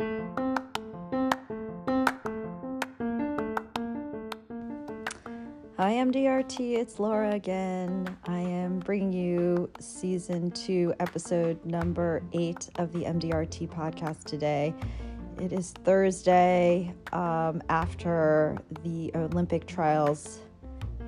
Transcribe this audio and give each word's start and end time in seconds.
Hi, 0.00 0.04
MDRT, 5.76 6.78
it's 6.78 7.00
Laura 7.00 7.32
again. 7.32 8.16
I 8.28 8.38
am 8.38 8.78
bringing 8.78 9.12
you 9.12 9.68
season 9.80 10.52
two, 10.52 10.94
episode 11.00 11.64
number 11.66 12.22
eight 12.32 12.68
of 12.76 12.92
the 12.92 13.00
MDRT 13.00 13.70
podcast 13.70 14.22
today. 14.22 14.72
It 15.40 15.52
is 15.52 15.72
Thursday 15.82 16.94
um, 17.12 17.60
after 17.68 18.56
the 18.84 19.10
Olympic 19.16 19.66
trials 19.66 20.42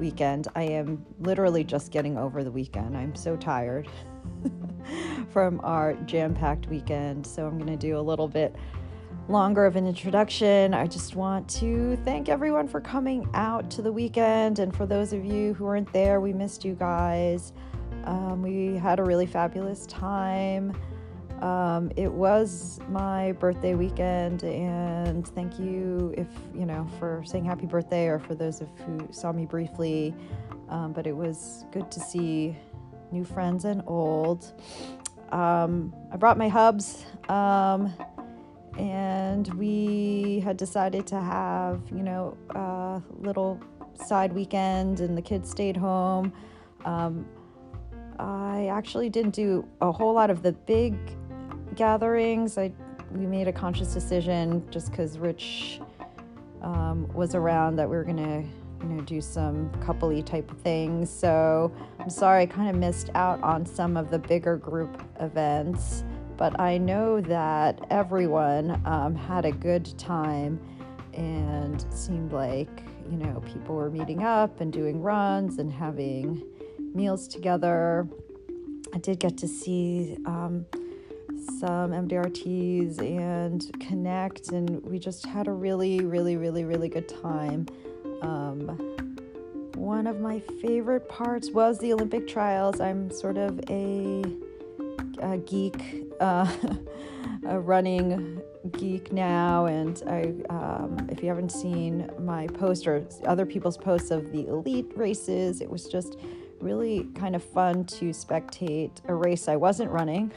weekend. 0.00 0.48
I 0.56 0.64
am 0.64 1.06
literally 1.20 1.62
just 1.62 1.92
getting 1.92 2.18
over 2.18 2.42
the 2.42 2.50
weekend. 2.50 2.96
I'm 2.96 3.14
so 3.14 3.36
tired 3.36 3.86
from 5.30 5.60
our 5.62 5.94
jam 6.06 6.34
packed 6.34 6.66
weekend. 6.66 7.24
So 7.24 7.46
I'm 7.46 7.56
going 7.56 7.70
to 7.70 7.76
do 7.76 7.96
a 7.96 8.00
little 8.00 8.26
bit 8.26 8.56
longer 9.30 9.64
of 9.64 9.76
an 9.76 9.86
introduction. 9.86 10.74
I 10.74 10.86
just 10.86 11.14
want 11.14 11.48
to 11.50 11.96
thank 12.04 12.28
everyone 12.28 12.66
for 12.66 12.80
coming 12.80 13.28
out 13.32 13.70
to 13.70 13.82
the 13.82 13.92
weekend. 13.92 14.58
And 14.58 14.74
for 14.74 14.86
those 14.86 15.12
of 15.12 15.24
you 15.24 15.54
who 15.54 15.64
weren't 15.64 15.92
there, 15.92 16.20
we 16.20 16.32
missed 16.32 16.64
you 16.64 16.74
guys. 16.74 17.52
Um, 18.04 18.42
we 18.42 18.76
had 18.76 18.98
a 18.98 19.04
really 19.04 19.26
fabulous 19.26 19.86
time. 19.86 20.76
Um, 21.42 21.90
it 21.96 22.12
was 22.12 22.80
my 22.90 23.32
birthday 23.32 23.74
weekend, 23.74 24.42
and 24.44 25.26
thank 25.26 25.58
you 25.58 26.12
if 26.18 26.26
you 26.54 26.66
know 26.66 26.86
for 26.98 27.22
saying 27.24 27.46
happy 27.46 27.64
birthday, 27.64 28.08
or 28.08 28.18
for 28.18 28.34
those 28.34 28.60
of 28.60 28.68
who 28.84 29.08
saw 29.10 29.32
me 29.32 29.46
briefly. 29.46 30.14
Um, 30.68 30.92
but 30.92 31.06
it 31.06 31.16
was 31.16 31.64
good 31.72 31.90
to 31.92 32.00
see 32.00 32.56
new 33.10 33.24
friends 33.24 33.64
and 33.64 33.82
old. 33.86 34.52
Um, 35.32 35.94
I 36.12 36.16
brought 36.16 36.36
my 36.36 36.48
hubs, 36.48 37.06
um, 37.28 37.94
and 38.78 39.52
we 39.54 40.40
had 40.44 40.56
decided 40.56 41.06
to 41.08 41.20
have 41.20 41.80
you 41.90 42.02
know 42.02 42.36
a 42.50 43.02
little 43.20 43.60
side 43.94 44.32
weekend, 44.32 45.00
and 45.00 45.16
the 45.16 45.22
kids 45.22 45.50
stayed 45.50 45.76
home. 45.76 46.32
Um, 46.84 47.26
I 48.18 48.66
actually 48.66 49.08
didn't 49.08 49.34
do 49.34 49.66
a 49.80 49.90
whole 49.90 50.12
lot 50.12 50.30
of 50.30 50.42
the 50.42 50.52
big 50.52 50.96
gatherings. 51.74 52.58
I 52.58 52.72
we 53.12 53.26
made 53.26 53.48
a 53.48 53.52
conscious 53.52 53.92
decision 53.92 54.66
just 54.70 54.90
because 54.90 55.18
Rich 55.18 55.80
um, 56.62 57.08
was 57.12 57.34
around 57.34 57.76
that 57.76 57.88
we 57.88 57.96
were 57.96 58.04
gonna 58.04 58.44
you 58.82 58.88
know 58.88 59.00
do 59.02 59.20
some 59.20 59.70
coupley 59.80 60.24
type 60.24 60.50
of 60.50 60.58
things. 60.58 61.10
So 61.10 61.72
I'm 61.98 62.10
sorry 62.10 62.42
I 62.42 62.46
kind 62.46 62.68
of 62.68 62.76
missed 62.76 63.10
out 63.14 63.42
on 63.42 63.66
some 63.66 63.96
of 63.96 64.10
the 64.10 64.18
bigger 64.18 64.56
group 64.56 65.02
events, 65.20 66.04
but 66.40 66.58
I 66.58 66.78
know 66.78 67.20
that 67.20 67.86
everyone 67.90 68.80
um, 68.86 69.14
had 69.14 69.44
a 69.44 69.52
good 69.52 69.84
time 69.98 70.58
and 71.12 71.84
seemed 71.92 72.32
like 72.32 72.82
you 73.10 73.18
know 73.18 73.42
people 73.52 73.74
were 73.74 73.90
meeting 73.90 74.22
up 74.22 74.62
and 74.62 74.72
doing 74.72 75.02
runs 75.02 75.58
and 75.58 75.70
having 75.70 76.42
meals 76.94 77.28
together. 77.28 78.08
I 78.94 78.98
did 78.98 79.20
get 79.20 79.36
to 79.36 79.46
see 79.46 80.16
um, 80.24 80.64
some 81.58 81.90
MDRTs 81.90 83.00
and 83.00 83.70
connect, 83.78 84.50
and 84.52 84.82
we 84.82 84.98
just 84.98 85.26
had 85.26 85.46
a 85.46 85.52
really, 85.52 86.00
really, 86.00 86.38
really, 86.38 86.64
really 86.64 86.88
good 86.88 87.08
time. 87.22 87.66
Um, 88.22 88.96
one 89.74 90.06
of 90.06 90.20
my 90.20 90.40
favorite 90.62 91.06
parts 91.06 91.50
was 91.50 91.78
the 91.80 91.92
Olympic 91.92 92.26
trials. 92.26 92.80
I'm 92.80 93.10
sort 93.10 93.36
of 93.36 93.60
a, 93.68 94.24
a 95.20 95.38
geek, 95.38 96.04
uh, 96.20 96.50
a 97.46 97.58
running 97.58 98.40
geek 98.72 99.12
now, 99.12 99.66
and 99.66 100.02
I, 100.06 100.34
um, 100.52 101.08
if 101.10 101.22
you 101.22 101.28
haven't 101.28 101.52
seen 101.52 102.10
my 102.18 102.46
post 102.48 102.86
or 102.86 103.06
other 103.26 103.46
people's 103.46 103.76
posts 103.76 104.10
of 104.10 104.32
the 104.32 104.46
elite 104.46 104.90
races, 104.96 105.60
it 105.60 105.70
was 105.70 105.86
just 105.86 106.16
really 106.60 107.04
kind 107.14 107.34
of 107.34 107.42
fun 107.42 107.84
to 107.84 108.10
spectate 108.10 108.92
a 109.08 109.14
race 109.14 109.48
I 109.48 109.56
wasn't 109.56 109.90
running. 109.90 110.32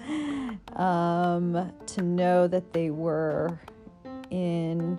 um, 0.76 1.72
to 1.86 2.02
know 2.02 2.46
that 2.46 2.72
they 2.72 2.90
were 2.90 3.60
in 4.30 4.98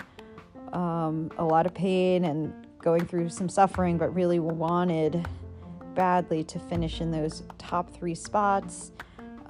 um, 0.73 1.31
a 1.37 1.43
lot 1.43 1.65
of 1.65 1.73
pain 1.73 2.25
and 2.25 2.53
going 2.79 3.05
through 3.05 3.29
some 3.29 3.49
suffering, 3.49 3.97
but 3.97 4.13
really 4.13 4.39
wanted 4.39 5.27
badly 5.95 6.43
to 6.43 6.59
finish 6.59 7.01
in 7.01 7.11
those 7.11 7.43
top 7.57 7.93
three 7.93 8.15
spots. 8.15 8.91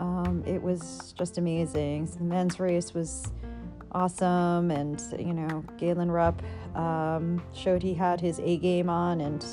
Um, 0.02 0.44
it 0.48 0.62
was 0.62 1.14
just 1.16 1.38
amazing. 1.38 2.08
So 2.08 2.18
the 2.18 2.24
men's 2.24 2.60
race 2.60 2.94
was 2.94 3.32
awesome, 3.92 4.72
and 4.72 5.00
you 5.18 5.32
know, 5.34 5.64
Galen 5.78 6.10
Rupp 6.10 6.42
um, 6.76 7.42
showed 7.54 7.84
he 7.84 7.94
had 7.94 8.20
his 8.20 8.40
A 8.40 8.58
game 8.58 8.90
on 8.90 9.22
and 9.22 9.46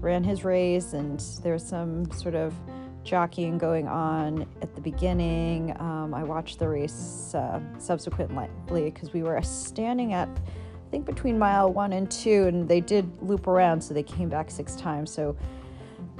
ran 0.00 0.22
his 0.22 0.44
race, 0.44 0.92
and 0.92 1.18
there 1.42 1.54
was 1.54 1.64
some 1.64 2.10
sort 2.12 2.34
of 2.34 2.54
jockeying 3.02 3.56
going 3.56 3.88
on 3.88 4.46
at 4.60 4.74
the 4.74 4.80
beginning. 4.82 5.74
Um, 5.80 6.12
I 6.12 6.22
watched 6.22 6.58
the 6.58 6.68
race 6.68 7.34
uh, 7.34 7.58
subsequently 7.78 8.90
because 8.90 9.14
we 9.14 9.22
were 9.22 9.40
standing 9.40 10.12
at, 10.12 10.28
I 10.28 10.90
think, 10.90 11.06
between 11.06 11.38
mile 11.38 11.72
one 11.72 11.94
and 11.94 12.10
two, 12.10 12.46
and 12.46 12.68
they 12.68 12.82
did 12.82 13.10
loop 13.22 13.46
around, 13.46 13.80
so 13.80 13.94
they 13.94 14.02
came 14.02 14.28
back 14.28 14.50
six 14.50 14.76
times. 14.76 15.10
So 15.10 15.34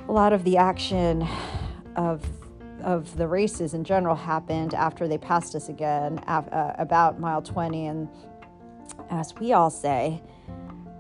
a 0.08 0.12
lot 0.12 0.32
of 0.32 0.42
the 0.44 0.56
action 0.56 1.28
of 1.96 2.24
of 2.82 3.16
the 3.16 3.26
races 3.26 3.74
in 3.74 3.84
general 3.84 4.14
happened 4.14 4.74
after 4.74 5.08
they 5.08 5.18
passed 5.18 5.54
us 5.54 5.68
again, 5.68 6.18
uh, 6.26 6.74
about 6.78 7.18
mile 7.20 7.42
20, 7.42 7.86
and 7.86 8.08
as 9.10 9.34
we 9.36 9.52
all 9.52 9.70
say, 9.70 10.22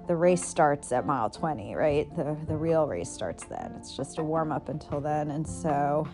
the 0.06 0.16
race 0.16 0.44
starts 0.44 0.90
at 0.90 1.06
mile 1.06 1.28
20, 1.28 1.74
right? 1.74 2.14
The, 2.16 2.36
the 2.46 2.56
real 2.56 2.86
race 2.86 3.10
starts 3.10 3.44
then. 3.44 3.74
It's 3.78 3.94
just 3.94 4.18
a 4.18 4.22
warm 4.22 4.50
up 4.50 4.70
until 4.70 5.00
then. 5.00 5.30
And 5.30 5.46
so 5.46 6.08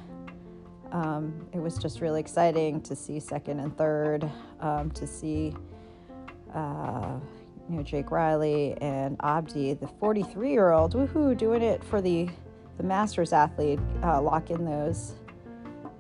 um, 0.90 1.46
it 1.52 1.58
was 1.58 1.78
just 1.78 2.00
really 2.00 2.20
exciting 2.20 2.80
to 2.82 2.96
see 2.96 3.20
second 3.20 3.60
and 3.60 3.76
third, 3.78 4.28
um, 4.60 4.90
to 4.92 5.06
see, 5.06 5.54
uh, 6.52 7.18
you 7.68 7.76
know, 7.76 7.82
Jake 7.84 8.10
Riley 8.10 8.76
and 8.80 9.16
Abdi, 9.22 9.74
the 9.74 9.86
43 9.86 10.50
year 10.50 10.72
old, 10.72 10.94
woohoo, 10.94 11.36
doing 11.36 11.62
it 11.62 11.82
for 11.84 12.00
the, 12.00 12.28
the 12.76 12.82
Masters 12.82 13.32
athlete, 13.32 13.78
uh, 14.02 14.20
lock 14.20 14.50
in 14.50 14.64
those, 14.64 15.14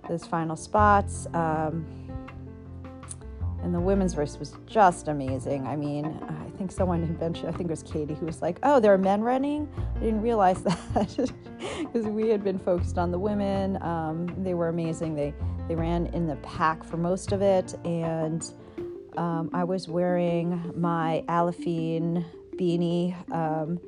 those 0.08 0.24
final 0.24 0.56
spots. 0.56 1.26
Um, 1.34 1.86
and 3.64 3.74
the 3.74 3.80
women's 3.80 4.16
race 4.16 4.38
was 4.38 4.54
just 4.66 5.08
amazing. 5.08 5.66
I 5.66 5.74
mean, 5.74 6.04
I 6.04 6.56
think 6.58 6.70
someone 6.70 7.16
mentioned, 7.18 7.48
I 7.48 7.52
think 7.52 7.70
it 7.70 7.70
was 7.70 7.82
Katie, 7.82 8.14
who 8.14 8.26
was 8.26 8.42
like, 8.42 8.58
"Oh, 8.62 8.78
there 8.78 8.92
are 8.92 8.98
men 8.98 9.22
running." 9.22 9.66
I 9.96 10.00
didn't 10.00 10.20
realize 10.20 10.62
that 10.62 11.32
because 11.80 12.06
we 12.06 12.28
had 12.28 12.44
been 12.44 12.58
focused 12.58 12.98
on 12.98 13.10
the 13.10 13.18
women. 13.18 13.82
Um, 13.82 14.26
they 14.44 14.52
were 14.52 14.68
amazing. 14.68 15.14
They 15.14 15.32
they 15.66 15.74
ran 15.74 16.06
in 16.08 16.26
the 16.26 16.36
pack 16.36 16.84
for 16.84 16.98
most 16.98 17.32
of 17.32 17.40
it, 17.40 17.74
and 17.86 18.46
um, 19.16 19.48
I 19.54 19.64
was 19.64 19.88
wearing 19.88 20.72
my 20.76 21.24
Aliphine 21.28 22.22
beanie. 22.56 23.14
Um, 23.32 23.80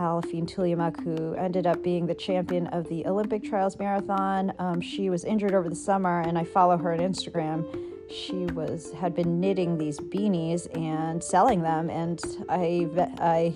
Aliphine 0.00 0.46
Tuliamuk, 0.46 1.02
who 1.04 1.34
ended 1.34 1.66
up 1.66 1.82
being 1.82 2.06
the 2.06 2.14
champion 2.14 2.66
of 2.68 2.88
the 2.88 3.06
Olympic 3.06 3.44
Trials 3.44 3.78
Marathon. 3.78 4.52
Um, 4.58 4.80
she 4.80 5.10
was 5.10 5.24
injured 5.24 5.54
over 5.54 5.68
the 5.68 5.76
summer, 5.76 6.22
and 6.22 6.38
I 6.38 6.44
follow 6.44 6.76
her 6.78 6.92
on 6.92 7.00
Instagram 7.00 7.66
she 8.10 8.46
was 8.46 8.92
had 8.92 9.14
been 9.14 9.40
knitting 9.40 9.78
these 9.78 9.98
beanies 10.00 10.66
and 10.76 11.22
selling 11.22 11.62
them 11.62 11.88
and 11.90 12.20
I 12.48 12.88
I 13.18 13.54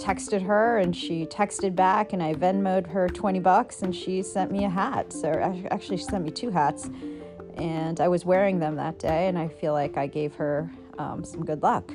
texted 0.00 0.42
her 0.42 0.78
and 0.78 0.96
she 0.96 1.26
texted 1.26 1.76
back 1.76 2.12
and 2.12 2.22
I 2.22 2.34
Venmoed 2.34 2.86
her 2.88 3.08
20 3.08 3.38
bucks 3.40 3.82
and 3.82 3.94
she 3.94 4.22
sent 4.22 4.50
me 4.50 4.64
a 4.64 4.68
hat. 4.68 5.12
So 5.12 5.30
actually 5.70 5.98
she 5.98 6.04
sent 6.04 6.24
me 6.24 6.30
two 6.30 6.50
hats 6.50 6.90
and 7.56 8.00
I 8.00 8.08
was 8.08 8.24
wearing 8.24 8.58
them 8.58 8.76
that 8.76 8.98
day 8.98 9.28
and 9.28 9.38
I 9.38 9.48
feel 9.48 9.72
like 9.72 9.96
I 9.96 10.06
gave 10.06 10.34
her 10.34 10.70
um, 10.98 11.22
some 11.22 11.44
good 11.44 11.62
luck 11.62 11.92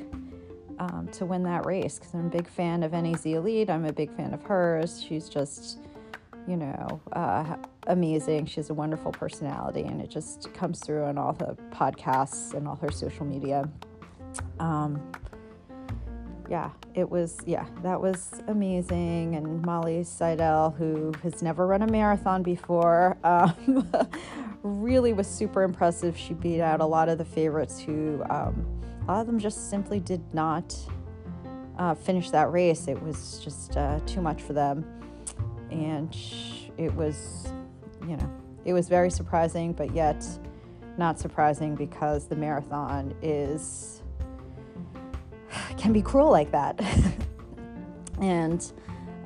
um, 0.80 1.10
to 1.14 1.26
win 1.26 1.44
that 1.44 1.66
race 1.66 1.98
because 1.98 2.14
I'm 2.14 2.28
a 2.28 2.30
big 2.30 2.48
fan 2.48 2.84
of 2.84 2.92
NAZ 2.92 3.26
Elite. 3.26 3.70
I'm 3.70 3.86
a 3.86 3.94
big 3.94 4.16
fan 4.16 4.34
of 4.34 4.44
hers. 4.44 5.02
She's 5.02 5.30
just, 5.30 5.80
you 6.48 6.58
know, 6.58 7.02
uh, 7.14 7.58
amazing. 7.88 8.46
She 8.46 8.58
has 8.58 8.70
a 8.70 8.74
wonderful 8.74 9.12
personality, 9.12 9.82
and 9.82 10.02
it 10.02 10.10
just 10.10 10.54
comes 10.54 10.80
through 10.80 11.04
on 11.06 11.18
all 11.18 11.34
the 11.34 11.58
podcasts 11.72 12.54
and 12.54 12.68
all 12.68 12.76
her 12.78 12.92
social 12.92 13.26
media. 13.26 13.70
Um, 14.60 15.02
yeah, 16.50 16.72
it 16.94 17.10
was, 17.10 17.40
yeah, 17.46 17.66
that 17.82 18.00
was 18.00 18.42
amazing. 18.48 19.36
And 19.36 19.62
Molly 19.64 20.04
Seidel, 20.04 20.72
who 20.72 21.12
has 21.24 21.42
never 21.42 21.66
run 21.66 21.82
a 21.82 21.88
marathon 21.88 22.44
before, 22.44 23.18
um, 23.24 23.90
really 24.64 25.14
was 25.14 25.28
super 25.28 25.64
impressive. 25.64 26.18
She 26.18 26.34
beat 26.34 26.62
out 26.62 26.82
a 26.82 26.86
lot 26.86 27.10
of 27.10 27.18
the 27.18 27.26
favorites 27.26 27.80
who, 27.80 28.24
um, 28.30 28.66
a 29.08 29.12
lot 29.12 29.22
of 29.22 29.28
them 29.28 29.40
just 29.40 29.70
simply 29.70 30.00
did 30.00 30.22
not 30.34 30.76
uh, 31.78 31.94
finish 31.94 32.32
that 32.32 32.52
race. 32.52 32.88
It 32.88 33.02
was 33.02 33.40
just 33.44 33.78
uh, 33.78 34.00
too 34.06 34.22
much 34.22 34.42
for 34.42 34.54
them. 34.54 34.86
And 35.70 36.16
it 36.78 36.94
was 36.94 37.48
you 38.08 38.18
know, 38.18 38.32
it 38.66 38.74
was 38.74 38.88
very 38.88 39.10
surprising, 39.10 39.74
but 39.74 39.94
yet 39.94 40.26
not 40.98 41.20
surprising 41.20 41.76
because 41.76 42.28
the 42.28 42.36
marathon 42.36 43.14
is 43.22 44.02
can 45.78 45.94
be 45.94 46.02
cruel 46.02 46.32
like 46.32 46.52
that. 46.52 46.82
and 48.22 48.72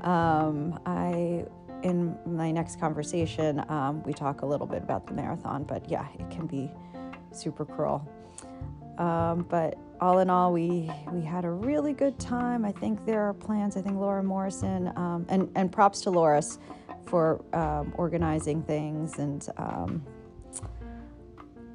um, 0.02 0.80
I, 0.86 1.46
in 1.84 2.18
my 2.26 2.52
next 2.52 2.80
conversation, 2.80 3.64
um, 3.70 4.04
we 4.04 4.14
talk 4.14 4.42
a 4.42 4.46
little 4.46 4.68
bit 4.68 4.84
about 4.84 5.08
the 5.08 5.14
marathon, 5.14 5.64
but 5.64 5.90
yeah, 5.90 6.08
it 6.18 6.30
can 6.30 6.48
be 6.48 6.72
super 7.32 7.66
cruel. 7.66 8.08
Um, 9.00 9.46
but 9.50 9.78
all 10.02 10.20
in 10.20 10.30
all, 10.30 10.54
we 10.54 10.92
we 11.12 11.22
had 11.22 11.46
a 11.46 11.50
really 11.50 11.94
good 11.94 12.20
time. 12.20 12.64
I 12.64 12.72
think 12.72 13.06
there 13.06 13.22
are 13.22 13.34
plans. 13.34 13.76
I 13.78 13.82
think 13.82 13.96
Laura 13.96 14.24
Morrison 14.24 14.92
um, 14.96 15.26
and 15.30 15.50
and 15.56 15.72
props 15.72 16.02
to 16.02 16.10
Loris 16.10 16.60
for 17.06 17.44
um, 17.54 17.94
organizing 17.98 18.62
things 18.64 19.18
and 19.18 19.48
um, 19.58 20.04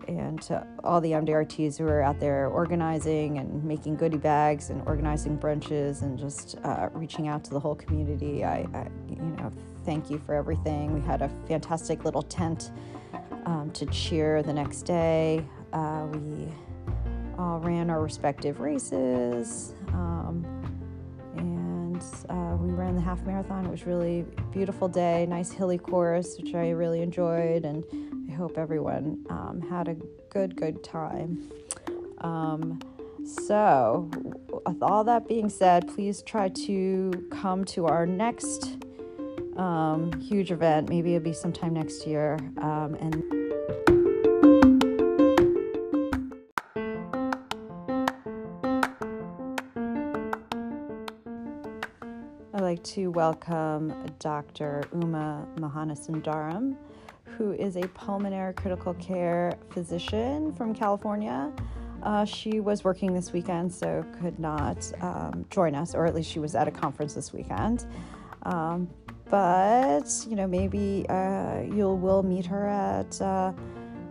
and 0.09 0.41
to 0.43 0.67
all 0.83 1.01
the 1.01 1.13
MDRTs 1.13 1.79
who 1.79 1.87
are 1.87 2.03
out 2.03 2.21
there 2.21 2.49
organizing 2.49 3.39
and 3.39 3.65
making 3.65 3.97
goodie 3.97 4.19
bags 4.19 4.71
and 4.71 4.83
organizing 4.87 5.39
brunches 5.39 6.03
and 6.03 6.19
just 6.19 6.57
uh, 6.65 6.89
reaching 6.93 7.29
out 7.29 7.43
to 7.45 7.51
the 7.51 7.61
whole 7.61 7.75
community. 7.75 8.45
I, 8.45 8.67
I, 8.75 8.89
you 9.09 9.17
know, 9.17 9.51
thank 9.85 10.11
you 10.11 10.19
for 10.19 10.35
everything. 10.35 10.93
We 10.93 11.01
had 11.01 11.23
a 11.23 11.31
fantastic 11.49 12.05
little 12.05 12.23
tent 12.23 12.71
um, 13.47 13.71
to 13.73 13.87
cheer 13.87 14.43
the 14.43 14.53
next 14.53 14.83
day. 14.83 15.45
Uh, 15.73 16.07
we 16.13 16.49
all 17.39 17.61
ran 17.61 17.91
our 17.91 18.01
respective 18.03 18.61
races. 18.61 19.75
Um, 19.89 20.45
and 21.37 22.03
uh, 22.29 22.57
we 22.57 22.73
ran 22.73 22.95
the 22.95 23.01
half 23.01 23.25
marathon. 23.25 23.67
It 23.67 23.71
was 23.71 23.87
really 23.87 24.25
beautiful 24.53 24.89
day, 24.89 25.27
nice 25.27 25.51
hilly 25.51 25.79
course, 25.79 26.37
which 26.39 26.55
I 26.55 26.71
really 26.71 27.03
enjoyed, 27.03 27.65
and 27.65 27.85
I 28.29 28.33
hope 28.35 28.59
everyone 28.59 29.25
um, 29.31 29.61
had 29.69 29.89
a 29.89 29.97
good, 30.29 30.57
good 30.57 30.83
time. 30.83 31.51
Um, 32.19 32.81
so, 33.25 34.11
with 34.67 34.83
all 34.83 35.05
that 35.05 35.29
being 35.29 35.49
said, 35.49 35.89
please 35.89 36.23
try 36.23 36.49
to 36.49 37.11
come 37.31 37.65
to 37.67 37.87
our 37.87 38.07
next 38.07 38.77
um, 39.57 40.13
huge 40.21 40.51
event. 40.51 40.89
Maybe 40.89 41.15
it'll 41.15 41.25
be 41.25 41.33
sometime 41.33 41.75
next 41.75 42.07
year, 42.07 42.39
um, 42.59 42.97
and. 43.01 43.94
To 52.85 53.11
welcome 53.13 53.95
Dr. 54.19 54.85
Uma 54.93 55.47
Mahanasundaram, 55.57 56.77
who 57.25 57.53
is 57.53 57.77
a 57.77 57.89
pulmonary 57.89 58.53
critical 58.53 58.93
care 58.95 59.55
physician 59.71 60.53
from 60.53 60.75
California. 60.75 61.51
Uh, 62.03 62.27
she 62.27 62.61
was 62.61 62.85
working 62.85 63.15
this 63.15 63.33
weekend, 63.33 63.73
so 63.73 64.05
could 64.21 64.39
not 64.39 64.93
um, 65.01 65.47
join 65.49 65.75
us, 65.75 65.95
or 65.95 66.05
at 66.05 66.15
least 66.15 66.31
she 66.31 66.39
was 66.39 66.55
at 66.55 66.69
a 66.69 66.71
conference 66.71 67.15
this 67.15 67.33
weekend. 67.33 67.87
Um, 68.43 68.91
but 69.31 70.07
you 70.29 70.37
know, 70.37 70.47
maybe 70.47 71.07
uh, 71.09 71.63
you'll 71.63 71.97
will 71.97 72.23
meet 72.23 72.45
her 72.45 72.69
at 72.69 73.21
uh, 73.23 73.53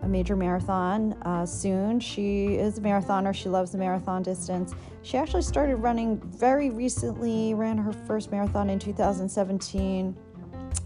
a 0.03 0.07
major 0.07 0.35
marathon 0.35 1.13
uh, 1.23 1.45
soon. 1.45 1.99
She 1.99 2.55
is 2.55 2.77
a 2.77 2.81
marathoner. 2.81 3.33
She 3.33 3.49
loves 3.49 3.71
the 3.71 3.77
marathon 3.77 4.21
distance. 4.21 4.73
She 5.01 5.17
actually 5.17 5.41
started 5.41 5.77
running 5.77 6.19
very 6.19 6.69
recently. 6.69 7.53
Ran 7.53 7.77
her 7.77 7.93
first 7.93 8.31
marathon 8.31 8.69
in 8.69 8.79
2017, 8.79 10.15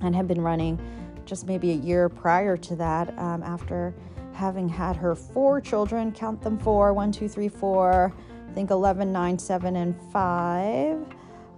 and 0.02 0.16
had 0.16 0.28
been 0.28 0.42
running 0.42 0.80
just 1.26 1.48
maybe 1.48 1.72
a 1.72 1.76
year 1.76 2.10
prior 2.10 2.56
to 2.58 2.76
that. 2.76 3.18
Um, 3.18 3.44
after 3.44 3.94
having 4.34 4.70
had 4.70 4.96
her 4.96 5.16
four 5.16 5.60
children, 5.60 6.12
count 6.12 6.42
them 6.42 6.58
four, 6.60 6.94
one, 6.94 7.12
two, 7.12 7.28
three, 7.28 7.50
four. 7.50 8.14
I 8.48 8.54
think 8.54 8.70
11, 8.72 9.12
9, 9.12 9.40
7, 9.40 9.76
and 9.76 9.96
5. 10.12 11.06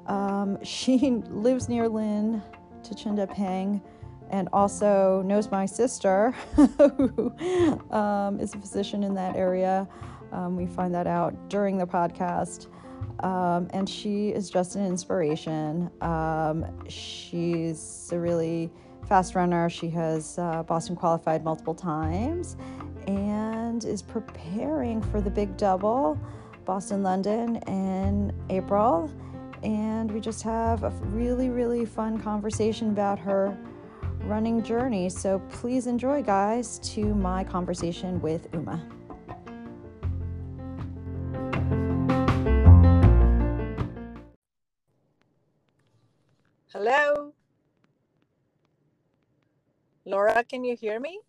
Um, 0.07 0.57
she 0.63 1.11
lives 1.29 1.69
near 1.69 1.87
Lynn, 1.87 2.41
Tachinda 2.81 3.29
Peng, 3.29 3.81
and 4.29 4.49
also 4.53 5.21
knows 5.25 5.49
my 5.51 5.65
sister, 5.65 6.31
who 6.55 7.33
um, 7.91 8.39
is 8.39 8.53
a 8.53 8.57
physician 8.57 9.03
in 9.03 9.13
that 9.15 9.35
area. 9.35 9.87
Um, 10.31 10.55
we 10.55 10.67
find 10.67 10.93
that 10.93 11.07
out 11.07 11.49
during 11.49 11.77
the 11.77 11.87
podcast. 11.87 12.67
Um, 13.23 13.67
and 13.71 13.89
she 13.89 14.29
is 14.29 14.49
just 14.49 14.75
an 14.75 14.85
inspiration. 14.85 15.89
Um, 16.01 16.65
she's 16.87 18.09
a 18.13 18.19
really 18.19 18.71
fast 19.07 19.35
runner. 19.35 19.69
She 19.69 19.89
has 19.89 20.37
uh, 20.37 20.63
Boston 20.63 20.95
qualified 20.95 21.43
multiple 21.43 21.75
times 21.75 22.55
and 23.07 23.83
is 23.83 24.01
preparing 24.01 25.01
for 25.01 25.19
the 25.19 25.29
big 25.29 25.57
double, 25.57 26.17
Boston 26.63 27.03
London, 27.03 27.57
in 27.67 28.33
April. 28.49 29.11
And 29.63 30.09
we 30.11 30.21
just 30.21 30.41
have 30.43 30.83
a 30.83 30.89
really, 30.89 31.49
really 31.49 31.85
fun 31.85 32.19
conversation 32.19 32.89
about 32.89 33.19
her 33.19 33.57
running 34.23 34.63
journey. 34.63 35.09
So 35.09 35.39
please 35.49 35.87
enjoy, 35.87 36.23
guys, 36.23 36.79
to 36.93 37.13
my 37.15 37.43
conversation 37.43 38.21
with 38.21 38.47
Uma. 38.53 38.85
Hello. 46.71 47.33
Laura, 50.05 50.43
can 50.43 50.63
you 50.63 50.75
hear 50.75 50.99
me? 50.99 51.19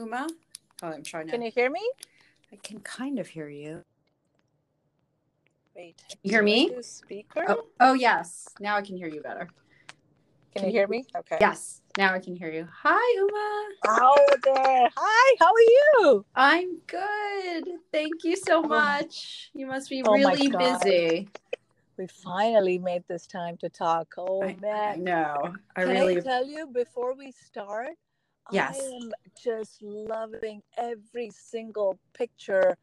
Uma? 0.00 0.26
Oh, 0.82 0.88
I'm 0.88 1.02
trying 1.02 1.26
to. 1.26 1.32
Can 1.32 1.42
you 1.42 1.50
hear 1.50 1.70
me? 1.70 1.80
I 2.52 2.56
can 2.62 2.80
kind 2.80 3.18
of 3.18 3.28
hear 3.28 3.48
you. 3.48 3.84
Wait. 5.76 6.02
Can 6.08 6.18
You 6.22 6.30
hear 6.30 6.42
me? 6.42 6.72
Speaker? 6.82 7.44
Oh, 7.48 7.64
oh 7.80 7.92
yes. 7.94 8.48
Now 8.60 8.76
I 8.76 8.82
can 8.82 8.96
hear 8.96 9.08
you 9.08 9.22
better. 9.22 9.48
Can 10.54 10.66
you 10.66 10.70
hear 10.70 10.86
me? 10.86 11.06
Okay. 11.16 11.38
Yes. 11.40 11.80
Now 11.96 12.12
I 12.12 12.18
can 12.18 12.36
hear 12.36 12.50
you. 12.50 12.68
Hi, 12.82 13.18
Uma. 13.20 13.68
Oh 13.86 14.26
there. 14.44 14.88
Hi, 14.96 15.36
how 15.40 15.46
are 15.46 15.60
you? 16.04 16.26
I'm 16.34 16.78
good. 16.86 17.68
Thank 17.90 18.24
you 18.24 18.36
so 18.36 18.62
Oh. 18.62 18.68
much. 18.68 19.50
You 19.54 19.66
must 19.66 19.88
be 19.88 20.02
Oh 20.04 20.12
really 20.12 20.48
busy. 20.48 21.28
We 21.98 22.06
finally 22.06 22.78
made 22.78 23.04
this 23.08 23.26
time 23.26 23.56
to 23.58 23.68
talk. 23.70 24.12
Oh 24.18 24.42
I, 24.42 24.46
I 24.46 24.56
man. 24.60 25.04
know. 25.04 25.54
I 25.76 25.84
Can 25.84 25.90
really 25.92 26.18
I 26.18 26.20
tell 26.20 26.44
you 26.46 26.66
before 26.66 27.14
we 27.14 27.32
start? 27.32 27.90
Yes. 28.50 28.78
I 28.78 28.96
am 28.96 29.12
just 29.42 29.80
loving 29.82 30.62
every 30.76 31.30
single 31.30 31.98
picture 32.12 32.76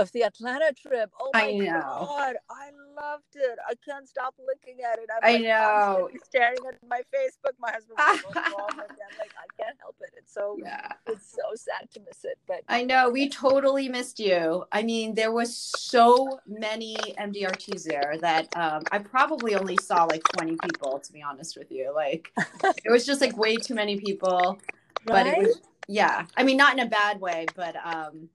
of 0.00 0.12
the 0.12 0.24
Atlanta 0.24 0.72
trip. 0.74 1.10
Oh 1.20 1.34
my 1.34 1.48
I 1.48 1.52
know. 1.52 2.08
god, 2.08 2.36
I 2.50 2.70
loved 3.00 3.36
it. 3.36 3.58
I 3.68 3.74
can't 3.88 4.08
stop 4.08 4.34
looking 4.38 4.78
at 4.82 4.98
it. 4.98 5.08
I'm 5.14 5.22
I 5.22 5.32
like 5.32 5.42
know. 5.42 6.10
staring 6.24 6.58
at 6.68 6.76
my 6.88 7.02
Facebook. 7.14 7.54
My 7.60 7.72
husband 7.72 7.98
was 7.98 8.06
like, 8.08 8.20
"Oh 8.26 8.32
my 8.34 8.44
God," 8.48 8.68
I'm 8.78 9.18
like, 9.18 9.32
I 9.38 9.46
can't 9.62 9.78
help 9.80 9.96
it. 10.00 10.10
It's 10.18 10.34
so 10.34 10.60
yeah. 10.64 10.92
it's 11.06 11.30
so 11.32 11.42
sad 11.56 11.90
to 11.92 12.00
miss 12.00 12.24
it. 12.24 12.38
But 12.48 12.62
I 12.68 12.84
know 12.84 13.10
we 13.10 13.28
totally 13.28 13.88
missed 13.88 14.20
you. 14.20 14.64
I 14.72 14.82
mean, 14.82 15.14
there 15.14 15.32
was 15.32 15.56
so 15.56 16.40
many 16.46 17.14
MDRTs 17.18 17.84
there 17.84 18.16
that 18.20 18.48
um, 18.56 18.86
I 18.92 18.98
probably 19.00 19.54
only 19.56 19.76
saw 19.78 20.04
like 20.04 20.22
20 20.28 20.56
people, 20.58 21.00
to 21.00 21.12
be 21.12 21.22
honest 21.22 21.56
with 21.58 21.70
you. 21.72 21.92
Like, 21.94 22.32
it 22.84 22.90
was 22.90 23.06
just 23.06 23.20
like 23.20 23.36
way 23.36 23.58
too 23.58 23.74
many 23.74 23.98
people. 23.98 24.60
But 25.04 25.26
it 25.26 25.36
Right? 25.36 25.38
was, 25.38 25.60
yeah. 25.88 26.26
I 26.36 26.44
mean, 26.44 26.56
not 26.56 26.74
in 26.74 26.80
a 26.80 26.88
bad 26.88 27.20
way, 27.20 27.52
but 27.56 27.76
um, 27.84 28.28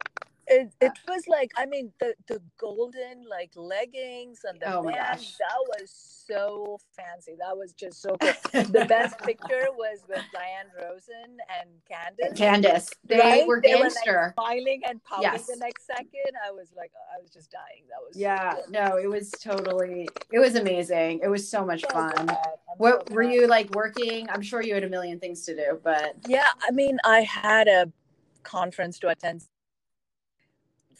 it, 0.47 0.67
uh, 0.81 0.85
it 0.87 0.91
was 1.07 1.27
like 1.27 1.51
I 1.57 1.65
mean 1.65 1.91
the 1.99 2.13
the 2.27 2.41
golden 2.57 3.25
like 3.29 3.51
leggings 3.55 4.41
and 4.47 4.59
the 4.59 4.73
Oh 4.73 4.83
gosh. 4.83 5.35
that 5.37 5.57
was 5.79 5.91
so 6.27 6.79
fancy. 6.95 7.33
That 7.39 7.55
was 7.57 7.73
just 7.73 8.01
so 8.01 8.15
cool. 8.19 8.31
the 8.63 8.85
best 8.89 9.17
picture 9.19 9.67
was 9.77 9.99
with 10.07 10.23
Diane 10.33 10.67
Rosen 10.77 11.37
and 11.59 11.69
Candace. 11.89 12.37
Candace, 12.37 12.89
they 13.05 13.17
right? 13.19 13.47
were 13.47 13.61
They 13.61 13.69
gangster. 13.77 14.33
like, 14.37 14.45
smiling 14.45 14.81
and 14.87 15.03
pouting 15.03 15.23
Yes. 15.33 15.45
the 15.47 15.57
next 15.57 15.85
second. 15.85 16.33
I 16.45 16.51
was 16.51 16.69
like, 16.75 16.91
I 17.15 17.21
was 17.21 17.31
just 17.31 17.51
dying. 17.51 17.83
That 17.89 17.97
was 18.05 18.15
so 18.15 18.19
yeah, 18.21 18.55
good. 18.55 18.71
no, 18.71 18.97
it 18.97 19.07
was 19.09 19.31
totally, 19.31 20.07
it 20.31 20.39
was 20.39 20.55
amazing. 20.55 21.19
It 21.23 21.27
was 21.27 21.47
so 21.47 21.63
much 21.65 21.81
So 21.81 21.89
fun. 21.89 22.29
What 22.77 23.07
so 23.07 23.15
were 23.15 23.23
you 23.23 23.47
like 23.47 23.69
working? 23.75 24.27
I'm 24.29 24.41
sure 24.41 24.61
you 24.61 24.73
had 24.73 24.83
a 24.83 24.89
million 24.89 25.19
things 25.19 25.45
to 25.45 25.55
do, 25.55 25.79
but 25.83 26.15
Yeah, 26.27 26.47
I 26.67 26.71
mean, 26.71 26.97
I 27.05 27.21
had 27.21 27.67
a 27.67 27.91
conference 28.43 28.99
to 28.99 29.09
attend. 29.09 29.43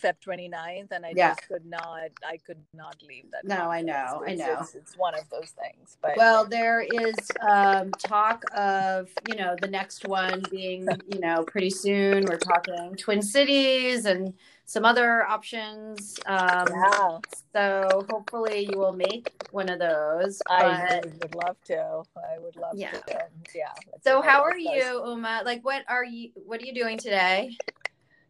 Feb 0.02 0.16
29th, 0.26 0.92
and 0.92 1.06
I 1.06 1.14
Yeah. 1.16 1.30
just 1.30 1.48
could 1.48 1.66
not. 1.66 2.10
I 2.26 2.38
could 2.46 2.62
not 2.74 2.96
leave 3.08 3.32
that. 3.32 3.44
No, 3.46 3.70
I 3.70 3.84
conference. 3.84 3.88
know, 3.88 4.24
I 4.26 4.36
know. 4.36 4.58
It's, 4.62 4.76
it's 4.76 4.98
one 4.98 5.14
of 5.16 5.30
those 5.30 5.52
things. 5.52 5.98
But 6.02 6.18
Well, 6.18 6.46
there 6.46 6.82
is 6.82 7.16
um, 7.48 7.92
talk 7.92 8.44
of 8.56 9.10
you 9.30 9.36
know 9.36 9.56
the 9.62 9.68
next 9.68 10.06
one 10.08 10.44
being 10.52 10.88
you 11.14 11.20
know 11.20 11.44
pretty 11.44 11.70
soon. 11.70 12.26
We're 12.26 12.38
talking 12.38 12.96
Twin 12.98 13.22
Cities 13.22 14.06
and 14.06 14.34
some 14.68 14.84
other 14.84 15.24
options. 15.24 16.20
Um, 16.26 16.68
yeah, 16.72 17.20
So 17.54 18.06
hopefully 18.10 18.68
you 18.72 18.80
will 18.80 18.94
make 18.94 19.32
one 19.52 19.70
of 19.70 19.80
those. 19.80 20.42
I 20.50 21.00
but- 21.02 21.14
would, 21.22 21.36
love 21.36 21.58
to. 21.66 22.02
I 22.18 22.40
would 22.40 22.56
love 22.56 22.74
Yeah. 22.76 22.92
to. 22.92 23.26
Yeah. 23.54 23.72
so 24.04 24.22
how 24.22 24.42
are 24.42 24.58
you, 24.58 25.04
Uma? 25.06 25.42
Like, 25.46 25.64
what 25.64 25.84
are 25.88 26.04
you? 26.04 26.32
What 26.46 26.62
are 26.62 26.66
you 26.66 26.74
doing 26.74 26.98
today? 26.98 27.56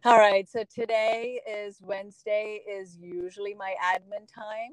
All 0.06 0.18
right. 0.18 0.48
So 0.48 0.62
today 0.72 1.40
is 1.50 1.80
Wednesday. 1.82 2.62
Is 2.70 2.96
usually 2.96 3.54
my 3.54 3.74
admin 3.84 4.32
time. 4.32 4.70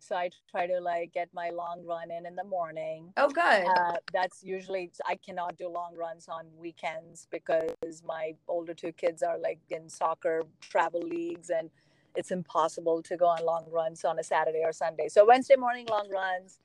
So 0.00 0.16
I 0.16 0.30
try 0.50 0.66
to 0.66 0.80
like 0.80 1.12
get 1.12 1.28
my 1.32 1.50
long 1.50 1.84
run 1.86 2.10
in 2.10 2.26
in 2.26 2.34
the 2.34 2.42
morning. 2.42 3.12
Oh, 3.16 3.28
good. 3.30 3.68
Uh, 3.68 3.94
that's 4.12 4.42
usually 4.42 4.90
I 5.06 5.14
cannot 5.14 5.56
do 5.56 5.68
long 5.68 5.94
runs 5.96 6.28
on 6.28 6.46
weekends 6.58 7.28
because 7.30 8.02
my 8.04 8.32
older 8.48 8.74
two 8.74 8.90
kids 8.90 9.22
are 9.22 9.38
like 9.38 9.60
in 9.70 9.88
soccer 9.88 10.42
travel 10.60 11.02
leagues 11.02 11.50
and 11.50 11.70
it's 12.16 12.32
impossible 12.32 13.04
to 13.04 13.16
go 13.16 13.26
on 13.26 13.46
long 13.46 13.66
runs 13.70 14.04
on 14.04 14.18
a 14.18 14.24
Saturday 14.24 14.62
or 14.64 14.72
Sunday. 14.72 15.08
So 15.08 15.24
Wednesday 15.24 15.56
morning 15.56 15.86
long 15.90 16.10
runs 16.10 16.58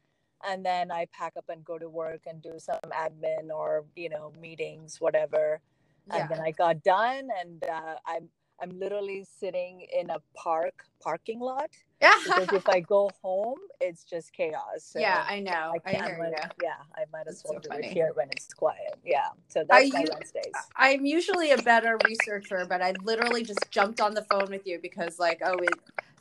and 0.43 0.65
then 0.65 0.91
I 0.91 1.05
pack 1.13 1.33
up 1.37 1.45
and 1.49 1.63
go 1.63 1.77
to 1.77 1.87
work 1.87 2.21
and 2.25 2.41
do 2.41 2.53
some 2.57 2.79
admin 2.91 3.51
or 3.53 3.85
you 3.95 4.09
know 4.09 4.33
meetings 4.41 4.99
whatever. 4.99 5.61
Yeah. 6.09 6.21
And 6.21 6.29
then 6.29 6.39
I 6.39 6.51
got 6.51 6.83
done 6.83 7.29
and 7.41 7.63
uh, 7.63 7.95
I'm 8.05 8.29
I'm 8.59 8.71
literally 8.79 9.23
sitting 9.39 9.85
in 9.95 10.09
a 10.09 10.17
park 10.35 10.73
parking 10.99 11.39
lot 11.39 11.69
Yeah. 12.01 12.11
because 12.23 12.47
if 12.53 12.67
I 12.67 12.79
go 12.79 13.11
home 13.21 13.59
it's 13.79 14.03
just 14.03 14.33
chaos. 14.33 14.79
So 14.79 14.99
yeah, 14.99 15.23
I 15.27 15.39
know. 15.39 15.73
I 15.75 15.89
I, 15.89 15.93
can't. 15.93 16.05
hear 16.07 16.17
let- 16.19 16.31
you. 16.59 16.63
Yeah, 16.63 16.73
I 16.95 17.03
might 17.13 17.27
as 17.27 17.41
That's 17.43 17.45
well 17.53 17.61
so 17.63 17.69
do 17.69 17.77
it 17.77 17.85
here 17.85 18.11
when 18.15 18.29
it's 18.31 18.47
quiet. 18.53 18.95
Yeah, 19.05 19.27
so 19.47 19.63
that's 19.69 19.93
my 19.93 19.99
you- 20.01 20.07
Wednesdays. 20.11 20.53
I'm 20.75 21.05
usually 21.05 21.51
a 21.51 21.57
better 21.57 21.97
researcher, 22.07 22.65
but 22.67 22.81
I 22.81 22.93
literally 23.03 23.43
just 23.43 23.69
jumped 23.69 24.01
on 24.01 24.13
the 24.15 24.23
phone 24.23 24.47
with 24.49 24.65
you 24.65 24.79
because, 24.81 25.19
like, 25.19 25.41
oh, 25.45 25.57
it, 25.59 25.69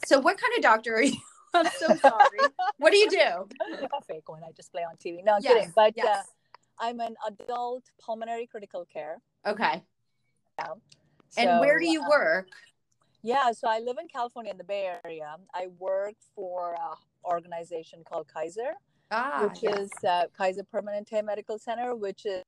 so 0.05 0.19
what 0.21 0.37
kind 0.38 0.52
of 0.57 0.62
doctor 0.62 0.95
are 0.97 1.02
you? 1.02 1.16
I'm 1.55 1.66
so 1.78 1.95
sorry. 1.97 2.38
what 2.76 2.90
do 2.90 2.99
you 2.99 3.09
do? 3.09 3.16
a 3.97 4.02
fake 4.07 4.28
one. 4.28 4.43
I 4.45 4.50
just 4.52 4.71
play 4.73 4.83
on 4.83 4.97
TV. 4.97 5.25
No, 5.25 5.33
I'm 5.37 5.43
Yes, 5.43 5.52
kidding. 5.55 5.73
But 5.75 5.99
uh. 6.05 6.23
I'm 6.78 7.00
an 7.00 7.14
adult 7.26 7.85
pulmonary 7.99 8.47
critical 8.47 8.85
care. 8.85 9.23
Okay. 9.47 9.83
And 10.59 11.49
So, 11.49 11.61
where 11.61 11.79
do 11.79 11.87
you 11.87 12.03
uh, 12.03 12.09
work? 12.09 12.49
Yeah, 13.23 13.53
so 13.53 13.69
I 13.69 13.81
live 13.81 13.97
in 14.00 14.09
California 14.09 14.53
in 14.53 14.59
the 14.59 14.65
Bay 14.65 14.97
Area. 15.05 15.37
I 15.55 15.69
work 15.79 16.15
for 16.35 16.75
an 16.75 16.97
organization 17.25 18.03
called 18.05 18.26
Kaiser. 18.33 18.73
Ah, 19.11 19.47
which 19.49 19.62
yes. 19.62 19.79
is 19.79 19.91
uh, 20.09 20.25
Kaiser 20.37 20.65
Permanente 20.65 21.25
Medical 21.25 21.59
Center, 21.59 21.95
which 21.95 22.26
is 22.26 22.43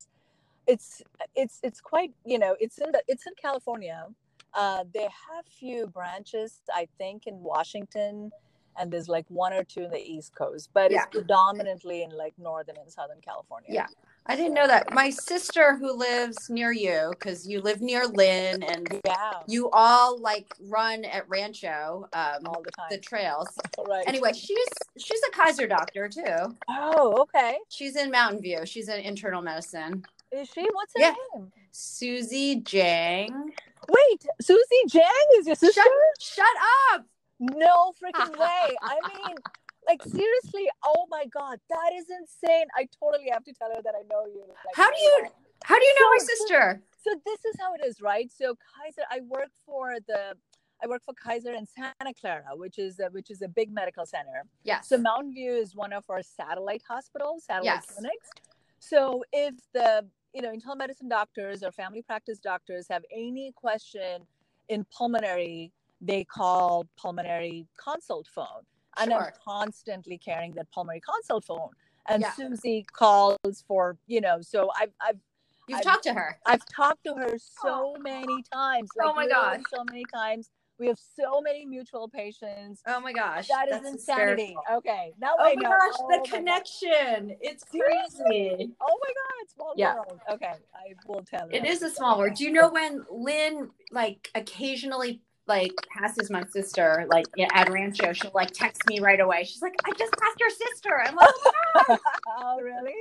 it's 0.67 1.03
it's 1.37 1.61
it's 1.63 1.81
quite 1.81 2.13
you 2.25 2.37
know 2.37 2.57
it's 2.59 2.79
in 2.79 2.91
the 2.91 3.01
it's 3.07 3.27
in 3.27 3.33
California. 3.41 4.07
Uh, 4.55 4.83
they 4.93 5.03
have 5.05 5.47
few 5.47 5.87
branches, 5.87 6.63
I 6.75 6.89
think, 6.99 7.27
in 7.27 7.39
Washington, 7.41 8.33
and 8.77 8.91
there's 8.91 9.09
like 9.09 9.25
one 9.29 9.53
or 9.53 9.63
two 9.63 9.83
in 9.85 9.91
the 9.91 10.01
East 10.01 10.35
Coast, 10.35 10.71
but 10.73 10.91
Yeah. 10.91 11.05
it's 11.05 11.17
predominantly 11.17 12.03
in 12.03 12.11
like 12.11 12.35
Northern 12.39 12.77
and 12.77 12.91
Southern 12.91 13.21
California. 13.21 13.69
Yeah. 13.73 13.87
I 14.31 14.37
didn't 14.37 14.53
know 14.55 14.67
that. 14.67 14.93
My 14.93 15.09
sister 15.09 15.77
who 15.77 15.93
lives 15.97 16.51
near 16.51 16.71
you, 16.71 17.13
because 17.19 17.49
you 17.49 17.63
live 17.63 17.81
near 17.81 18.07
Lynn 18.07 18.63
and 18.63 19.01
yeah, 19.07 19.33
you 19.47 19.71
all 19.71 20.19
like 20.21 20.53
run 20.69 21.05
at 21.07 21.27
Rancho, 21.29 22.07
um, 22.13 22.47
all 22.47 22.63
the 22.63 22.71
time. 22.73 22.87
the 22.91 22.99
trails. 22.99 23.49
right. 23.89 24.05
Anyway, 24.07 24.33
she's 24.35 24.67
she's 24.99 25.21
a 25.29 25.31
Kaiser 25.33 25.67
doctor 25.67 26.09
too. 26.09 26.55
oh, 26.69 27.23
okay. 27.23 27.57
She's 27.71 27.97
in 27.97 28.11
Mountain 28.11 28.43
View. 28.43 28.67
She's 28.67 28.89
in 28.89 29.01
internal 29.01 29.41
medicine. 29.41 30.05
Is 30.31 30.49
she? 30.51 30.61
What's 30.73 30.93
her 30.97 31.01
Yeah. 31.01 31.15
name? 31.35 31.51
Susie 31.73 32.57
Jang. 32.57 33.53
Wait, 33.89 34.27
Susie 34.43 34.63
Jang 34.89 35.05
is 35.39 35.47
your 35.47 35.57
sister? 35.57 35.81
Shut, 35.81 35.91
shut 36.21 36.47
up. 36.93 37.07
No 37.41 37.93
freaking 38.03 38.37
way. 38.39 38.77
I 38.83 38.97
mean, 39.27 39.37
like 39.89 40.03
seriously, 40.03 40.69
oh 40.85 41.07
my 41.11 41.25
god, 41.33 41.59
that 41.71 41.91
is 41.97 42.07
insane. 42.11 42.67
I 42.77 42.87
totally 43.03 43.31
have 43.33 43.45
to 43.45 43.53
tell 43.55 43.71
her 43.75 43.83
that 43.83 43.95
I 43.99 44.03
know 44.11 44.27
you. 44.27 44.45
Like, 44.49 44.77
How 44.77 44.91
do 44.91 44.97
you-. 44.99 45.27
How 45.65 45.77
do 45.79 45.85
you 45.85 45.95
know 46.01 46.11
my 46.11 46.19
So- 46.19 46.27
sister? 46.27 46.83
So 47.01 47.11
this 47.25 47.45
is 47.45 47.57
how 47.59 47.75
it 47.75 47.81
is, 47.85 48.01
right? 48.01 48.31
So 48.31 48.55
Kaiser, 48.77 49.03
I 49.11 49.21
work 49.21 49.51
for 49.67 49.97
the 50.07 50.35
I 50.83 50.87
work 50.87 51.03
for 51.05 51.15
Kaiser 51.15 51.51
in 51.53 51.67
Santa 51.67 52.15
Clara, 52.21 52.51
which 52.55 52.79
is 52.79 53.01
a, 53.01 53.07
which 53.11 53.31
is 53.31 53.43
a 53.43 53.49
big 53.49 53.73
medical 53.73 54.07
center. 54.07 54.45
Yes. 54.63 54.89
So 54.89 54.97
Mountain 54.97 55.33
View 55.35 55.53
is 55.53 55.75
one 55.75 55.93
of 55.93 56.05
our 56.09 56.23
satellite 56.23 56.83
hospitals, 56.89 57.45
satellite 57.47 57.65
Yes. 57.65 57.87
clinics. 57.87 58.29
So 58.79 59.25
if 59.33 59.55
the 59.73 60.07
you 60.35 60.43
know 60.43 60.53
internal 60.53 60.77
medicine 60.77 61.09
doctors 61.09 61.63
or 61.65 61.73
family 61.73 62.03
practice 62.03 62.39
doctors 62.39 62.87
have 62.91 63.03
any 63.13 63.53
question 63.57 64.27
in 64.69 64.85
pulmonary, 64.97 65.73
they 66.01 66.23
call 66.25 66.87
pulmonary 66.97 67.67
consult 67.83 68.29
phone, 68.33 68.63
and 69.01 69.13
I'm 69.13 69.33
constantly 69.45 70.19
carrying 70.19 70.53
that 70.55 70.71
pulmonary 70.71 71.01
consult 71.01 71.45
phone. 71.45 71.71
And 72.07 72.23
Yeah. 72.23 72.33
Susie 72.33 72.87
calls 72.93 73.65
for 73.67 73.97
you 74.07 74.21
know. 74.21 74.41
So 74.41 74.71
I've 74.79 74.93
I've 75.01 75.19
You've 75.69 75.81
I- 75.81 75.83
talked 75.83 76.05
to 76.05 76.15
her. 76.15 76.39
I've 76.47 76.65
talked 76.75 77.05
to 77.05 77.15
her 77.15 77.37
so 77.39 77.95
oh. 77.97 77.97
many 78.01 78.43
times. 78.53 78.89
Oh 79.03 79.13
my 79.13 79.25
literally 79.25 79.59
gosh. 79.59 79.61
So 79.75 79.85
many 79.91 80.05
times. 80.13 80.51
We 80.79 80.87
have 80.87 80.99
so 80.99 81.41
many 81.43 81.67
mutual 81.67 82.09
patients. 82.09 82.83
Oh 82.87 83.01
my 83.01 83.13
gosh. 83.13 83.49
That 83.49 83.69
is 83.69 83.85
insanity. 83.85 84.55
hysterical. 84.55 84.63
Okay. 84.77 85.13
Now 85.21 85.33
Oh 85.39 85.45
I 85.45 85.55
my 85.57 85.63
know. 85.63 85.71
gosh, 85.71 85.95
Oh 85.99 86.07
the 86.09 86.17
my 86.19 86.23
God. 86.25 86.31
connection. 86.33 87.37
It's 87.41 87.65
crazy. 87.65 88.71
Oh 88.81 88.99
my 89.03 89.09
God. 89.09 89.35
It's 89.43 89.55
small 89.55 89.75
Yeah. 89.77 89.95
world. 89.97 90.21
Okay. 90.31 90.53
I 90.75 90.95
will 91.07 91.23
tell 91.25 91.41
her. 91.41 91.53
It 91.53 91.67
is 91.67 91.83
a 91.83 91.91
small 91.91 92.19
world. 92.19 92.35
Do 92.37 92.45
you 92.45 92.53
know 92.53 92.71
when 92.71 93.05
Lynn 93.11 93.71
like 93.91 94.31
occasionally 94.37 95.21
like 95.49 95.73
passes 95.97 96.31
my 96.31 96.45
sister 96.47 97.07
like 97.11 97.27
at 97.53 97.71
Rancho, 97.71 98.13
she'll 98.13 98.31
like 98.35 98.51
text 98.53 98.83
me 98.89 99.01
right 99.01 99.21
away. 99.21 99.45
She's 99.45 99.63
like, 99.63 99.75
I 99.85 99.91
just 99.99 100.13
passed 100.13 100.39
your 100.39 100.51
sister. 100.51 101.03
I'm 101.05 101.15
like, 101.17 101.29
oh, 102.39 102.59
really? 102.63 102.95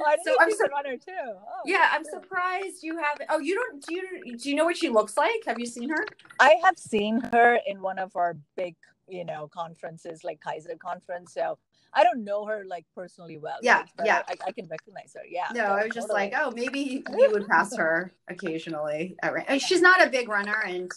Oh, 0.00 0.04
I 0.06 0.16
didn't 0.16 0.24
So 0.24 0.30
know 0.32 0.36
I'm 0.40 0.50
sur- 0.52 0.64
a 0.66 0.70
runner 0.70 0.96
too. 0.96 1.12
Oh, 1.26 1.62
Yeah, 1.66 1.88
I'm 1.92 2.02
good. 2.02 2.12
surprised 2.12 2.82
you 2.82 2.98
haven't. 2.98 3.28
Oh, 3.30 3.38
you 3.38 3.54
don't. 3.54 3.84
Do 3.84 3.94
you 3.94 4.36
do 4.36 4.50
you 4.50 4.54
know 4.56 4.64
what 4.64 4.76
she 4.76 4.88
looks 4.88 5.16
like? 5.16 5.42
Have 5.46 5.58
you 5.58 5.66
seen 5.66 5.88
her? 5.90 6.04
I 6.40 6.56
have 6.64 6.78
seen 6.78 7.20
her 7.32 7.58
in 7.66 7.80
one 7.80 7.98
of 7.98 8.14
our 8.16 8.36
big, 8.56 8.76
you 9.08 9.24
know, 9.24 9.48
conferences 9.52 10.22
like 10.24 10.40
Kaiser 10.40 10.76
conference. 10.78 11.32
So 11.34 11.58
I 11.94 12.02
don't 12.04 12.24
know 12.24 12.44
her 12.46 12.64
like 12.66 12.84
personally 12.94 13.38
well. 13.38 13.56
Yeah, 13.62 13.78
right? 13.78 13.88
Yeah. 14.04 14.22
I, 14.28 14.34
I 14.48 14.52
can 14.52 14.66
recognize 14.68 15.12
her. 15.14 15.22
Yeah. 15.28 15.46
No, 15.54 15.64
I 15.64 15.84
was 15.84 15.94
just 15.94 16.08
totally. 16.08 16.30
like, 16.30 16.34
oh, 16.36 16.50
maybe 16.54 17.04
you 17.16 17.30
would 17.32 17.46
pass 17.48 17.76
her 17.76 18.12
occasionally. 18.28 19.16
At 19.22 19.32
Ran- 19.32 19.44
and 19.48 19.60
she's 19.60 19.80
not 19.80 20.04
a 20.04 20.10
big 20.10 20.28
runner, 20.28 20.60
and 20.66 20.90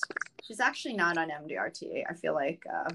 she's 0.44 0.60
actually 0.60 0.96
not 0.96 1.18
on 1.18 1.30
MDRT. 1.30 2.04
I 2.10 2.14
feel 2.14 2.34
like, 2.34 2.64
uh, 2.72 2.90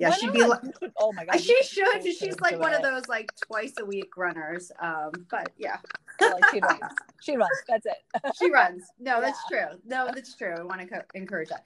yeah, 0.00 0.10
Why 0.10 0.16
she'd 0.16 0.32
be. 0.32 0.40
not? 0.40 0.62
Li- 0.64 0.68
You 0.68 0.72
should- 0.80 0.92
oh 0.98 1.12
my 1.12 1.24
god. 1.24 1.40
she 1.40 1.62
should. 1.62 2.02
She's 2.04 2.38
like 2.40 2.58
one 2.58 2.74
of 2.74 2.82
those 2.82 3.08
like 3.08 3.30
twice 3.46 3.72
a 3.80 3.84
week 3.84 4.16
runners. 4.16 4.70
Um, 4.80 5.12
but 5.30 5.50
yeah, 5.56 5.78
Well, 6.20 6.38
she 6.52 6.60
runs. 6.60 6.80
She 7.20 7.36
runs. 7.36 7.50
That's 7.68 7.86
it. 7.86 7.96
she 8.38 8.50
runs. 8.50 8.84
No, 8.98 9.20
that's 9.22 9.40
true. 9.48 9.66
No, 9.86 10.10
that's 10.14 10.34
true. 10.36 10.54
I 10.58 10.62
want 10.62 10.80
to 10.82 10.86
co- 10.86 11.02
encourage 11.14 11.48
that. 11.50 11.62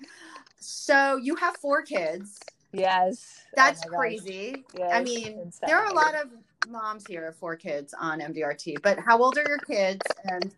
So 0.58 1.16
you 1.16 1.34
have 1.36 1.56
four 1.56 1.82
kids. 1.82 2.38
Yes. 2.72 3.40
Oh 3.46 3.50
That's 3.56 3.84
gosh. 3.84 3.94
crazy. 3.96 4.64
Yes, 4.76 4.90
I 4.92 5.02
mean, 5.02 5.52
there 5.66 5.78
are 5.78 5.86
a 5.86 5.94
lot 5.94 6.14
of 6.14 6.30
moms 6.68 7.06
here 7.06 7.26
of 7.28 7.36
four 7.36 7.56
kids 7.56 7.94
on 7.98 8.20
MDRT. 8.20 8.82
But 8.82 8.98
how 8.98 9.18
old 9.22 9.38
are 9.38 9.44
your 9.48 9.58
kids? 9.58 10.00
And 10.24 10.46
uh, 10.46 10.48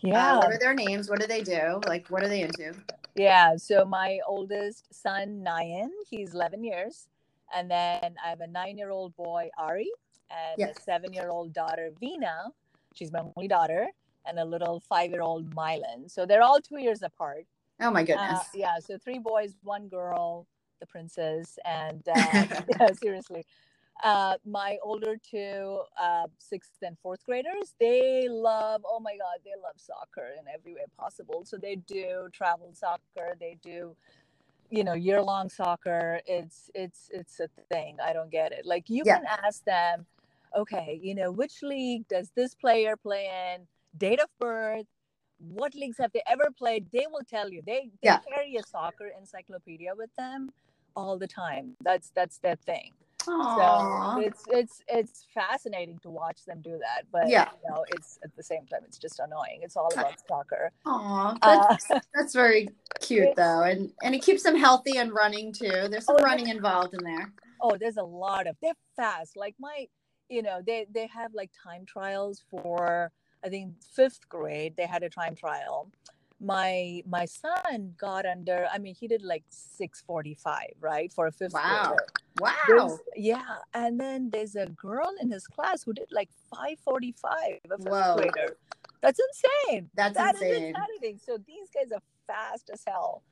Yeah. 0.00 0.38
what 0.38 0.52
are 0.52 0.58
their 0.58 0.74
names? 0.74 1.08
What 1.08 1.20
do 1.20 1.26
they 1.26 1.42
do? 1.42 1.80
Like, 1.86 2.08
what 2.08 2.22
are 2.22 2.28
they 2.28 2.42
into? 2.42 2.74
Yeah. 3.14 3.56
So 3.56 3.84
my 3.84 4.18
oldest 4.26 4.92
son, 4.92 5.44
Nayan, 5.46 5.90
he's 6.10 6.34
11 6.34 6.64
years. 6.64 7.08
And 7.54 7.70
then 7.70 8.16
I 8.24 8.28
have 8.30 8.40
a 8.40 8.46
nine 8.46 8.78
year 8.78 8.90
old 8.90 9.14
boy, 9.16 9.48
Ari, 9.58 9.90
and 10.30 10.58
Yes. 10.58 10.78
a 10.78 10.82
seven 10.82 11.12
year 11.12 11.28
old 11.28 11.52
daughter, 11.52 11.90
Vina. 12.00 12.50
She's 12.94 13.12
my 13.12 13.22
only 13.36 13.48
daughter, 13.48 13.88
and 14.26 14.38
a 14.38 14.44
little 14.44 14.80
five 14.80 15.10
year 15.10 15.22
old, 15.22 15.54
Mylan. 15.54 16.10
So 16.10 16.26
they're 16.26 16.42
all 16.42 16.60
two 16.60 16.78
years 16.78 17.02
apart. 17.02 17.46
Oh 17.80 17.90
my 17.90 18.02
goodness. 18.02 18.40
Uh, 18.40 18.44
yeah. 18.54 18.78
So 18.80 18.98
three 18.98 19.18
boys, 19.18 19.54
one 19.62 19.88
girl, 19.88 20.46
the 20.84 20.90
princess. 20.90 21.58
And 21.64 22.06
uh, 22.08 22.44
yeah, 22.80 22.92
seriously. 22.94 23.44
Uh, 24.04 24.34
my 24.46 24.78
older 24.82 25.16
two, 25.30 25.80
uh, 26.00 26.26
sixth 26.38 26.72
and 26.82 26.98
fourth 27.02 27.24
graders, 27.26 27.74
they 27.80 28.28
love, 28.30 28.82
oh 28.88 29.00
my 29.00 29.12
God, 29.16 29.38
they 29.44 29.52
love 29.62 29.76
soccer 29.78 30.30
in 30.38 30.46
every 30.54 30.74
way 30.74 30.84
possible. 30.98 31.44
So 31.46 31.58
they 31.58 31.76
do 31.76 32.28
travel 32.32 32.70
soccer, 32.74 33.36
they 33.40 33.58
do, 33.62 33.96
you 34.70 34.84
know, 34.84 34.94
year 34.94 35.22
long 35.22 35.50
soccer. 35.50 36.20
It's, 36.26 36.70
it's, 36.74 37.10
it's 37.12 37.40
a 37.40 37.48
thing. 37.72 37.98
I 38.04 38.12
don't 38.14 38.30
get 38.30 38.52
it. 38.52 38.66
Like 38.66 38.90
you 38.90 39.04
Yeah. 39.04 39.16
can 39.16 39.24
ask 39.46 39.64
them, 39.64 40.06
okay, 40.56 41.00
you 41.02 41.14
know, 41.14 41.32
which 41.32 41.62
league 41.62 42.08
does 42.08 42.32
this 42.36 42.54
player 42.54 42.96
play 42.96 43.28
in? 43.54 43.66
Date 43.98 44.20
of 44.20 44.28
birth, 44.40 44.86
what 45.38 45.74
leagues 45.74 45.98
have 45.98 46.12
they 46.12 46.22
ever 46.28 46.50
played 46.56 46.86
they 46.92 47.06
will 47.10 47.24
tell 47.28 47.50
you 47.50 47.62
they, 47.66 47.90
they 48.02 48.16
Yeah. 48.16 48.20
carry 48.28 48.56
a 48.56 48.62
soccer 48.64 49.10
encyclopedia 49.18 49.92
with 49.96 50.10
them 50.16 50.50
all 50.96 51.18
the 51.18 51.26
time 51.26 51.76
that's 51.82 52.10
that's 52.14 52.38
their 52.38 52.56
thing 52.56 52.92
Aw. 53.26 54.14
so 54.16 54.20
it's 54.22 54.42
it's 54.48 54.82
it's 54.88 55.26
fascinating 55.34 55.98
to 56.02 56.10
watch 56.10 56.44
them 56.46 56.60
do 56.62 56.78
that 56.78 57.04
but 57.12 57.28
Yeah. 57.28 57.48
you 57.62 57.70
know 57.70 57.84
it's 57.88 58.18
at 58.22 58.34
the 58.36 58.42
same 58.42 58.66
time 58.66 58.80
it's 58.86 58.98
just 58.98 59.18
annoying 59.20 59.60
it's 59.62 59.76
all 59.76 59.88
about 59.92 60.14
soccer 60.28 60.70
Aw, 60.86 61.36
Uh, 61.42 61.66
that's, 61.68 61.88
that's 62.14 62.34
very 62.34 62.68
cute 63.00 63.34
though, 63.36 63.62
and 63.62 63.90
and 64.02 64.14
it 64.14 64.22
keeps 64.22 64.42
them 64.42 64.56
healthy 64.56 64.96
and 64.98 65.12
running 65.12 65.52
too. 65.52 65.88
There's 65.90 66.04
some 66.06 66.16
Oh, 66.18 66.22
running 66.24 66.48
involved 66.48 66.94
in 66.94 67.02
there. 67.04 67.32
oh 67.60 67.76
there's 67.78 67.96
a 67.96 68.02
lot 68.02 68.46
of 68.46 68.56
they're 68.62 68.74
fast 68.96 69.36
like 69.36 69.54
my 69.58 69.86
you 70.28 70.42
know 70.42 70.60
they 70.66 70.86
they 70.94 71.06
have 71.06 71.32
like 71.34 71.50
time 71.62 71.84
trials 71.86 72.42
for 72.50 73.10
i 73.44 73.48
think 73.48 73.72
fifth 73.94 74.28
grade 74.28 74.74
they 74.76 74.86
had 74.86 75.02
a 75.02 75.08
time 75.10 75.34
trial 75.34 75.90
my 76.44 77.02
my 77.08 77.24
son 77.24 77.94
got 77.96 78.26
under 78.26 78.66
i 78.72 78.78
mean 78.78 78.94
he 78.94 79.08
did 79.08 79.22
like 79.22 79.44
645 79.48 80.60
right 80.80 81.12
for 81.12 81.26
a 81.26 81.32
fifth 81.32 81.54
Wow. 81.54 81.88
grader 81.88 82.06
Wow. 82.40 82.52
There's- 82.68 82.98
yeah 83.16 83.56
and 83.72 83.98
then 83.98 84.30
there's 84.30 84.56
a 84.56 84.66
girl 84.66 85.10
in 85.20 85.30
his 85.30 85.46
class 85.46 85.82
who 85.84 85.92
did 85.92 86.08
like 86.10 86.30
545 86.50 87.32
a 87.70 87.78
fifth 87.78 87.86
Whoa. 87.88 88.16
grader 88.16 88.56
that's 89.00 89.20
insane 89.28 89.88
That's 89.94 90.16
That 90.16 90.34
is 90.34 90.42
insane. 90.42 90.64
insanity 90.76 91.18
so 91.24 91.38
these 91.46 91.68
guys 91.74 91.92
are 91.92 92.02
fast 92.26 92.70
as 92.72 92.82
hell 92.86 93.22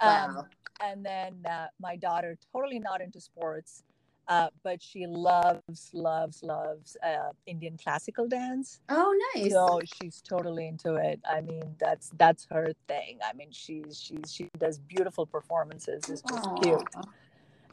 Wow. 0.00 0.26
um, 0.38 0.46
and 0.82 1.04
then 1.04 1.34
uh, 1.48 1.66
my 1.80 1.96
daughter 1.96 2.36
totally 2.52 2.78
not 2.78 3.00
into 3.00 3.20
sports 3.20 3.82
uh, 4.28 4.48
but 4.62 4.80
she 4.82 5.06
loves 5.06 5.90
loves 5.92 6.42
loves 6.42 6.96
uh, 7.02 7.30
indian 7.46 7.76
classical 7.76 8.26
dance 8.28 8.80
oh, 8.88 9.14
nice. 9.34 9.50
so 9.52 9.80
she's 10.00 10.20
totally 10.22 10.66
into 10.68 10.94
it 10.94 11.20
i 11.28 11.40
mean 11.40 11.74
that's 11.78 12.10
that's 12.18 12.46
her 12.50 12.72
thing 12.88 13.18
i 13.28 13.32
mean 13.34 13.48
she's 13.50 14.00
she's 14.00 14.32
she 14.32 14.48
does 14.58 14.78
beautiful 14.78 15.26
performances 15.26 16.04
it's 16.08 16.22
just 16.22 16.44
cute 16.62 16.82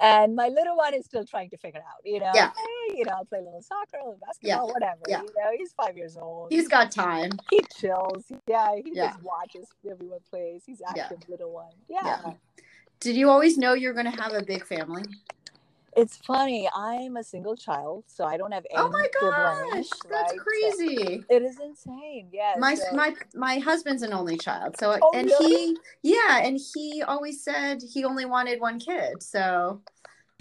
and 0.01 0.33
my 0.35 0.47
little 0.47 0.77
one 0.77 0.93
is 0.93 1.03
still 1.05 1.25
trying 1.25 1.49
to 1.49 1.57
figure 1.57 1.79
it 1.79 1.83
out 1.85 1.99
you 2.05 2.19
know 2.19 2.31
Yeah. 2.33 2.51
hey, 2.55 2.97
you 2.97 3.05
know 3.05 3.13
I'll 3.17 3.25
play 3.25 3.39
a 3.39 3.43
little 3.43 3.61
soccer 3.61 3.97
a 3.97 4.05
little 4.05 4.19
Yeah. 4.41 4.55
basketball 4.55 4.67
whatever 4.73 5.01
Yeah. 5.07 5.21
you 5.21 5.27
know 5.35 5.51
he's 5.57 5.73
five 5.73 5.97
years 5.97 6.17
old 6.17 6.47
He's 6.51 6.67
got 6.67 6.91
time. 6.91 7.31
he 7.49 7.61
chills 7.77 8.23
yeah 8.47 8.75
he 8.75 8.91
Yeah. 8.93 9.09
just 9.11 9.21
watches 9.23 9.67
everyone 9.89 10.19
plays 10.29 10.63
he's 10.65 10.81
Yeah. 10.95 11.03
active 11.03 11.27
little 11.29 11.51
one 11.51 11.73
yeah. 11.89 12.21
Yeah. 12.25 12.33
Did 13.01 13.15
you 13.15 13.29
always 13.29 13.57
know 13.57 13.73
you're 13.73 13.93
going 13.93 14.11
to 14.11 14.21
have 14.21 14.33
a 14.33 14.41
big 14.43 14.65
family? 14.65 15.03
It's 15.95 16.17
funny. 16.17 16.69
I'm 16.73 17.17
a 17.17 17.23
single 17.23 17.55
child, 17.55 18.05
so 18.07 18.23
I 18.25 18.37
don't 18.37 18.51
have 18.51 18.65
any 18.71 18.81
Oh 18.81 18.89
my 18.89 19.07
siblings, 19.19 19.89
gosh, 19.91 19.99
that's 20.09 20.33
right? 20.33 20.39
So 20.39 20.43
crazy. 20.43 21.25
it 21.29 21.41
is 21.41 21.59
insane. 21.59 22.29
Yeah. 22.31 22.55
my 22.57 22.75
so- 22.75 22.83
my 22.95 23.15
my 23.33 23.59
husband's 23.59 24.01
an 24.01 24.13
only 24.13 24.37
child 24.37 24.77
so 24.77 24.97
Oh, 25.01 25.11
and 25.13 25.27
really? 25.27 25.67
he 25.67 25.77
yeah 26.03 26.39
and 26.39 26.59
he 26.73 27.03
always 27.03 27.43
said 27.43 27.81
he 27.81 28.03
only 28.05 28.25
wanted 28.25 28.59
one 28.59 28.79
kid 28.79 29.21
so 29.21 29.81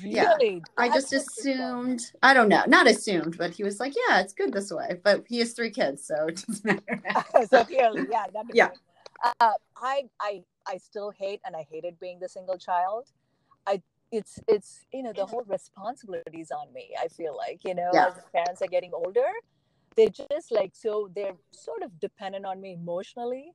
yeah, 0.01 0.35
really, 0.39 0.63
i 0.79 0.89
just 0.89 1.11
so 1.11 1.17
assumed 1.17 2.01
i 2.23 2.33
don't 2.33 2.49
know 2.49 2.63
not 2.67 2.87
assumed 2.87 3.37
but 3.37 3.51
he 3.51 3.63
was 3.65 3.79
like 3.81 3.93
yeah 4.09 4.21
it's 4.21 4.33
good 4.33 4.53
this 4.53 4.71
way 4.71 4.97
but 5.03 5.25
he 5.29 5.39
has 5.41 5.53
three 5.53 5.71
kids 5.71 6.07
so 6.07 6.27
it 6.29 6.45
doesn't 6.47 6.65
matter 6.89 7.03
so 7.51 7.65
clearly, 7.65 8.07
yeah, 8.11 8.25
Yeah. 8.53 8.71
Uh, 9.41 9.53
I, 9.77 10.05
I, 10.21 10.43
I 10.67 10.77
still 10.79 11.11
hate, 11.11 11.41
and 11.45 11.57
I 11.57 11.67
hated 11.69 11.99
being 11.99 12.21
the 12.21 12.29
single 12.29 12.57
child. 12.59 13.09
It's, 14.11 14.41
it's, 14.49 14.87
you 14.93 15.03
know, 15.03 15.13
the 15.13 15.27
whole 15.27 15.45
responsibility 15.47 16.41
is 16.41 16.51
on 16.51 16.73
me. 16.73 16.95
I 16.99 17.09
feel 17.09 17.37
like, 17.37 17.61
you 17.65 17.75
know, 17.75 17.91
Yeah. 17.93 18.07
as 18.07 18.15
the 18.15 18.23
parents 18.33 18.63
are 18.63 18.67
getting 18.69 18.93
older, 18.95 19.27
they're 19.97 20.09
just 20.09 20.51
like 20.51 20.73
so 20.75 21.11
they're 21.15 21.37
sort 21.53 21.83
of 21.83 21.99
dependent 22.01 22.47
on 22.47 22.61
me 22.61 22.73
emotionally, 22.75 23.53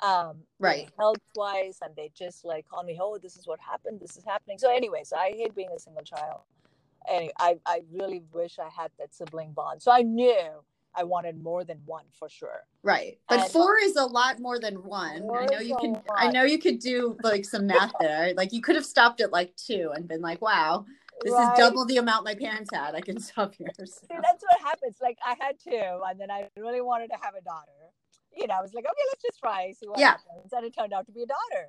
um, 0.00 0.44
Right. 0.58 0.88
health 0.98 1.18
wise, 1.34 1.78
and 1.82 1.94
they 1.96 2.10
just 2.14 2.44
like 2.44 2.68
call 2.68 2.84
me, 2.84 2.98
oh, 3.00 3.18
this 3.18 3.36
is 3.36 3.46
what 3.46 3.58
happened, 3.60 3.98
this 4.00 4.16
is 4.16 4.24
happening. 4.24 4.58
So, 4.58 4.70
anyways, 4.70 5.12
I 5.12 5.30
hate 5.30 5.54
being 5.54 5.70
a 5.74 5.78
single 5.78 6.02
child. 6.04 6.42
Anyway, 7.08 7.32
I, 7.38 7.56
I 7.66 7.82
really 7.90 8.22
wish 8.32 8.58
I 8.58 8.68
had 8.68 8.90
that 8.98 9.14
sibling 9.14 9.52
bond. 9.52 9.82
So 9.82 9.90
I 9.90 10.02
knew 10.02 10.62
I 10.94 11.04
wanted 11.04 11.42
more 11.42 11.64
than 11.64 11.78
one 11.86 12.04
for 12.18 12.28
sure. 12.28 12.64
right 12.82 13.18
but 13.28 13.40
And- 13.40 13.50
four 13.52 13.76
is 13.78 13.96
a 13.96 14.04
lot 14.04 14.40
more 14.40 14.58
than 14.58 14.76
one 14.82 15.28
i 15.34 15.46
know 15.46 15.58
you 15.60 15.76
can 15.76 16.00
i 16.16 16.28
know 16.30 16.42
you 16.44 16.58
could 16.58 16.78
do 16.78 17.16
like 17.22 17.44
some 17.44 17.66
math 17.66 17.92
there 18.00 18.32
like 18.34 18.52
you 18.52 18.60
could 18.62 18.74
have 18.74 18.86
stopped 18.86 19.20
at 19.20 19.30
like 19.32 19.54
two 19.56 19.92
and 19.94 20.08
been 20.08 20.20
like 20.22 20.40
wow 20.42 20.84
this 21.22 21.32
Right? 21.34 21.52
is 21.52 21.58
double 21.58 21.84
the 21.84 21.98
amount 21.98 22.24
my 22.24 22.34
parents 22.34 22.70
had 22.72 22.94
i 22.94 23.00
can 23.02 23.18
stop 23.28 23.54
here 23.54 23.68
so. 23.76 23.84
See, 23.84 24.06
that's 24.08 24.42
what 24.42 24.58
happens. 24.60 24.96
Like 25.02 25.18
I 25.24 25.36
had 25.38 25.56
two, 25.62 26.00
and 26.08 26.18
then 26.18 26.30
I 26.30 26.48
really 26.56 26.80
wanted 26.80 27.08
to 27.08 27.16
have 27.20 27.34
a 27.34 27.42
daughter. 27.42 27.78
You 28.36 28.46
know, 28.46 28.54
I 28.54 28.62
was 28.62 28.72
like, 28.72 28.84
okay, 28.84 29.04
let's 29.10 29.22
just 29.22 29.38
try, 29.38 29.72
see 29.78 29.86
what 29.88 29.98
Yeah. 29.98 30.16
happens. 30.16 30.52
And 30.52 30.64
it 30.64 30.74
turned 30.76 30.92
out 30.94 31.04
to 31.06 31.12
be 31.12 31.22
a 31.22 31.26
daughter. 31.26 31.64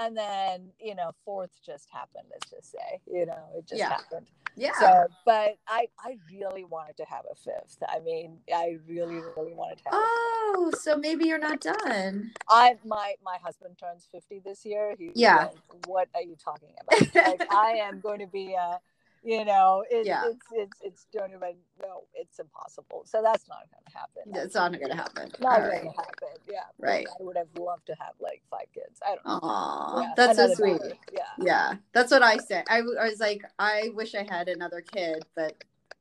And 0.00 0.16
then, 0.16 0.70
you 0.80 0.94
know, 0.96 1.12
fourth 1.24 1.52
just 1.64 1.88
happened, 1.92 2.26
let's 2.32 2.50
just 2.50 2.72
say. 2.72 3.00
You 3.06 3.26
know, 3.26 3.44
it 3.56 3.66
just 3.68 3.80
Yeah. 3.80 3.90
happened. 3.90 4.26
yeah 4.56 4.72
So 4.74 5.08
but 5.26 5.58
I 5.68 5.88
I 5.98 6.18
really 6.32 6.64
wanted 6.64 6.96
to 6.98 7.04
have 7.04 7.24
a 7.30 7.34
fifth. 7.36 7.78
I 7.88 8.00
mean, 8.00 8.38
I 8.54 8.78
really, 8.88 9.16
really 9.36 9.54
wanted 9.54 9.78
to 9.78 9.84
have 9.86 9.94
a 9.94 9.96
oh 9.96 10.72
so 10.80 10.96
maybe 10.96 11.26
you're 11.26 11.38
not 11.38 11.60
done 11.60 12.32
I 12.48 12.76
my 12.84 13.14
my 13.24 13.38
husband 13.42 13.78
turns 13.78 14.06
50 14.12 14.40
this 14.44 14.64
year. 14.66 14.94
He's 14.98 15.12
Yeah. 15.16 15.36
like, 15.36 15.58
what 15.86 16.08
are 16.14 16.22
you 16.22 16.36
talking 16.42 16.70
about? 16.80 17.00
like 17.24 17.42
I 17.50 17.72
am 17.82 18.00
going 18.00 18.20
to 18.20 18.26
be 18.26 18.56
uh 18.60 18.78
you 19.22 19.44
know, 19.44 19.84
it, 19.90 20.06
Yeah. 20.06 20.22
it's 20.26 20.46
it's 20.52 20.80
it's 20.82 21.06
don't 21.12 21.30
even 21.30 21.56
no, 21.80 22.04
it's 22.14 22.38
impossible. 22.38 23.02
So 23.04 23.20
that's 23.22 23.46
not 23.48 23.64
gonna 23.70 23.98
happen. 23.98 24.32
It's 24.44 24.54
not 24.54 24.72
gonna 24.72 24.94
happen. 24.96 25.30
not 25.40 25.60
gonna 25.60 25.74
happen. 25.74 26.28
Yeah. 26.50 26.60
Right. 26.78 27.06
I 27.08 27.22
would 27.22 27.36
have 27.36 27.48
loved 27.58 27.86
to 27.86 27.94
have 28.00 28.14
like 28.20 28.42
five 28.50 28.66
kids. 28.74 28.98
I 29.06 29.16
don't 29.16 29.26
know. 29.26 30.02
Yeah, 30.02 30.12
that's 30.16 30.38
so 30.38 30.54
sweet. 30.54 30.78
daughter. 30.80 30.94
Yeah. 31.12 31.22
Yeah, 31.38 31.74
that's 31.92 32.10
what 32.10 32.22
I 32.22 32.38
said. 32.38 32.64
I, 32.68 32.80
was 32.82 33.20
like, 33.20 33.42
I 33.58 33.90
wish 33.94 34.14
I 34.14 34.26
had 34.28 34.48
another 34.48 34.80
kid, 34.80 35.24
but 35.34 35.54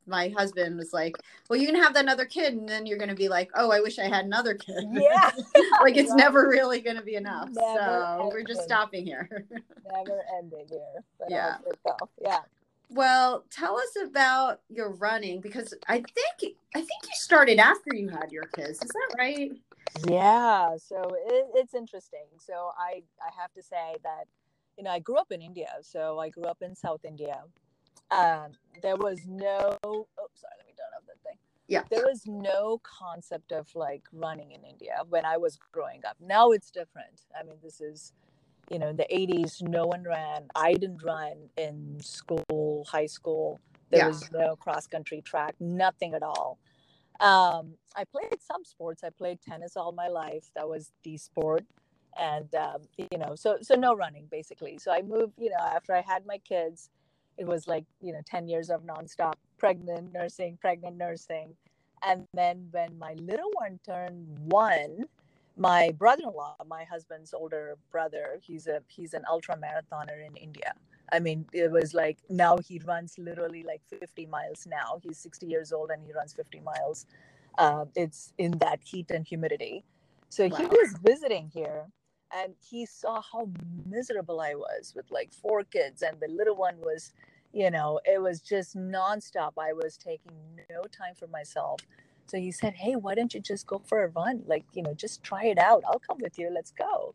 my 0.07 0.29
husband 0.29 0.75
was 0.77 0.91
like, 0.91 1.15
well, 1.49 1.59
you 1.59 1.67
can 1.67 1.75
have 1.75 1.93
that 1.93 2.03
another 2.03 2.25
kid, 2.25 2.53
and 2.53 2.67
then 2.67 2.85
you're 2.85 2.97
gonna 2.97 3.13
be 3.15 3.29
like, 3.29 3.51
oh, 3.55 3.69
I 3.71 3.79
wish 3.81 3.99
I 3.99 4.07
had 4.07 4.25
another 4.25 4.55
kid. 4.55 4.83
Yeah. 4.91 5.31
like 5.81 5.97
it's 5.97 6.09
Right. 6.09 6.17
never 6.17 6.47
really 6.47 6.81
gonna 6.81 7.03
be 7.03 7.15
enough. 7.15 7.49
Never 7.51 7.79
so 8.19 8.29
we're 8.33 8.43
just 8.43 8.63
stopping 8.63 9.05
here. 9.05 9.29
Never 9.91 10.21
ending 10.37 10.65
here. 10.69 11.03
But 11.19 11.29
Yeah. 11.29 11.57
I'll 11.57 11.63
take 11.63 12.01
off. 12.01 12.09
Yeah. 12.21 12.39
Well, 12.89 13.45
tell 13.51 13.77
us 13.77 13.95
about 14.03 14.61
your 14.69 14.91
running 14.91 15.41
because 15.41 15.73
I 15.87 15.95
think 15.97 16.55
I 16.75 16.79
think 16.79 17.03
you 17.03 17.11
started 17.13 17.59
after 17.59 17.95
you 17.95 18.09
had 18.09 18.31
your 18.31 18.45
kids. 18.45 18.81
Is 18.81 18.89
that 18.89 19.15
right? 19.17 19.51
Yeah, 20.07 20.75
so 20.77 21.01
it, 21.27 21.47
it's 21.55 21.73
interesting. 21.73 22.25
So 22.39 22.71
I 22.77 23.03
I 23.21 23.31
have 23.39 23.53
to 23.53 23.63
say 23.63 23.95
that 24.03 24.25
you 24.77 24.83
know 24.83 24.91
I 24.91 24.99
grew 24.99 25.17
up 25.17 25.31
in 25.31 25.41
India. 25.41 25.69
So 25.81 26.19
I 26.19 26.29
grew 26.29 26.45
up 26.45 26.61
in 26.61 26.75
South 26.75 27.05
India. 27.05 27.41
Um, 28.11 28.53
there 28.81 28.97
was 28.97 29.19
no. 29.27 29.77
Oh, 29.83 30.27
sorry. 30.33 30.53
Let 30.57 30.67
me 30.67 30.73
turn 30.75 30.87
off 30.97 31.05
that 31.07 31.21
thing. 31.23 31.37
Yeah. 31.67 31.83
There 31.91 32.05
was 32.07 32.23
no 32.25 32.81
concept 32.83 33.51
of 33.51 33.67
like 33.75 34.03
running 34.11 34.51
in 34.51 34.63
India 34.63 35.03
when 35.07 35.23
I 35.23 35.37
was 35.37 35.59
growing 35.71 36.01
up. 36.07 36.17
Now 36.19 36.49
it's 36.51 36.71
different. 36.71 37.21
I 37.39 37.43
mean, 37.43 37.57
this 37.63 37.79
is, 37.79 38.13
you 38.69 38.79
know, 38.79 38.89
in 38.89 38.97
the 38.97 39.07
80s, 39.11 39.61
no 39.61 39.85
one 39.85 40.03
ran. 40.03 40.47
I 40.55 40.73
didn't 40.73 41.03
run 41.03 41.49
in 41.57 41.99
school, 42.01 42.85
high 42.87 43.07
school. 43.07 43.59
There 43.89 43.99
Yeah. 43.99 44.07
was 44.07 44.31
no 44.31 44.55
cross 44.55 44.87
country 44.87 45.21
track, 45.21 45.55
nothing 45.59 46.13
at 46.13 46.23
all. 46.23 46.59
Um, 47.19 47.73
I 47.95 48.05
played 48.05 48.41
some 48.41 48.63
sports. 48.63 49.03
I 49.03 49.09
played 49.09 49.41
tennis 49.41 49.75
all 49.75 49.91
my 49.91 50.07
life. 50.07 50.49
That 50.55 50.69
was 50.69 50.91
the 51.03 51.17
sport. 51.17 51.65
And, 52.17 52.53
um, 52.55 52.81
you 52.97 53.17
know, 53.17 53.35
so, 53.35 53.57
so 53.61 53.75
no 53.75 53.95
running 53.95 54.27
basically. 54.31 54.77
So 54.77 54.91
I 54.91 55.01
moved, 55.01 55.33
you 55.37 55.49
know, 55.49 55.57
after 55.59 55.93
I 55.93 56.01
had 56.01 56.25
my 56.25 56.37
kids, 56.39 56.89
it 57.37 57.45
was 57.45 57.67
like, 57.67 57.85
you 58.01 58.13
know, 58.13 58.21
10 58.25 58.47
years 58.47 58.69
of 58.69 58.83
nonstop 58.83 59.33
pregnant 59.57 60.13
nursing, 60.13 60.57
pregnant 60.59 60.97
nursing. 60.97 61.55
And 62.03 62.25
then 62.33 62.67
when 62.71 62.97
my 62.97 63.13
little 63.13 63.51
one 63.53 63.79
turned 63.85 64.27
one, 64.51 65.05
my 65.59 65.91
brother-in-law, 65.97 66.55
my 66.67 66.85
husband's 66.85 67.33
older 67.33 67.77
brother, 67.91 68.39
he's 68.41 68.67
a 68.67 68.81
he's 68.87 69.13
an 69.13 69.23
ultra 69.29 69.57
marathoner 69.57 70.25
in 70.25 70.35
India. 70.37 70.73
I 71.11 71.19
mean, 71.19 71.45
it 71.53 71.71
was 71.71 71.93
like 71.93 72.17
now 72.29 72.57
he 72.57 72.79
runs 72.85 73.17
literally 73.19 73.63
like 73.63 73.81
50 73.89 74.25
miles 74.27 74.67
now. 74.69 74.99
He's 75.03 75.17
60 75.19 75.47
years 75.47 75.73
old 75.73 75.91
and 75.91 76.01
he 76.05 76.13
runs 76.13 76.33
50 76.33 76.61
miles. 76.61 77.05
Uh, 77.57 77.85
it's 77.95 78.33
in 78.37 78.51
that 78.59 78.79
heat 78.83 79.11
and 79.11 79.27
humidity. 79.27 79.83
So 80.29 80.45
he 80.45 80.65
was 80.65 80.95
visiting 81.03 81.51
here 81.53 81.87
and 82.33 82.53
he 82.61 82.85
saw 82.85 83.21
how 83.21 83.49
miserable 83.85 84.39
I 84.39 84.55
was 84.55 84.93
with 84.95 85.11
like 85.11 85.33
four 85.33 85.63
kids 85.63 86.03
and 86.03 86.19
the 86.21 86.29
little 86.29 86.55
one 86.55 86.77
was, 86.79 87.11
you 87.53 87.71
know, 87.71 87.99
it 88.05 88.21
was 88.21 88.39
just 88.41 88.77
nonstop. 88.77 89.53
I 89.59 89.73
was 89.73 89.97
taking 89.97 90.33
no 90.69 90.83
time 90.83 91.15
for 91.15 91.27
myself. 91.27 91.81
So 92.29 92.37
he 92.39 92.51
said, 92.51 92.75
Hey, 92.75 92.95
why 92.95 93.15
don't 93.15 93.33
you 93.33 93.41
just 93.41 93.67
go 93.67 93.81
for 93.85 94.03
a 94.03 94.09
run? 94.09 94.43
Like, 94.47 94.65
you 94.73 94.83
know, 94.83 94.93
just 94.95 95.23
try 95.23 95.45
it 95.45 95.59
out. 95.59 95.83
I'll 95.87 95.99
come 95.99 96.19
with 96.21 96.39
you. 96.39 96.51
Let's 96.53 96.71
go. 96.71 97.13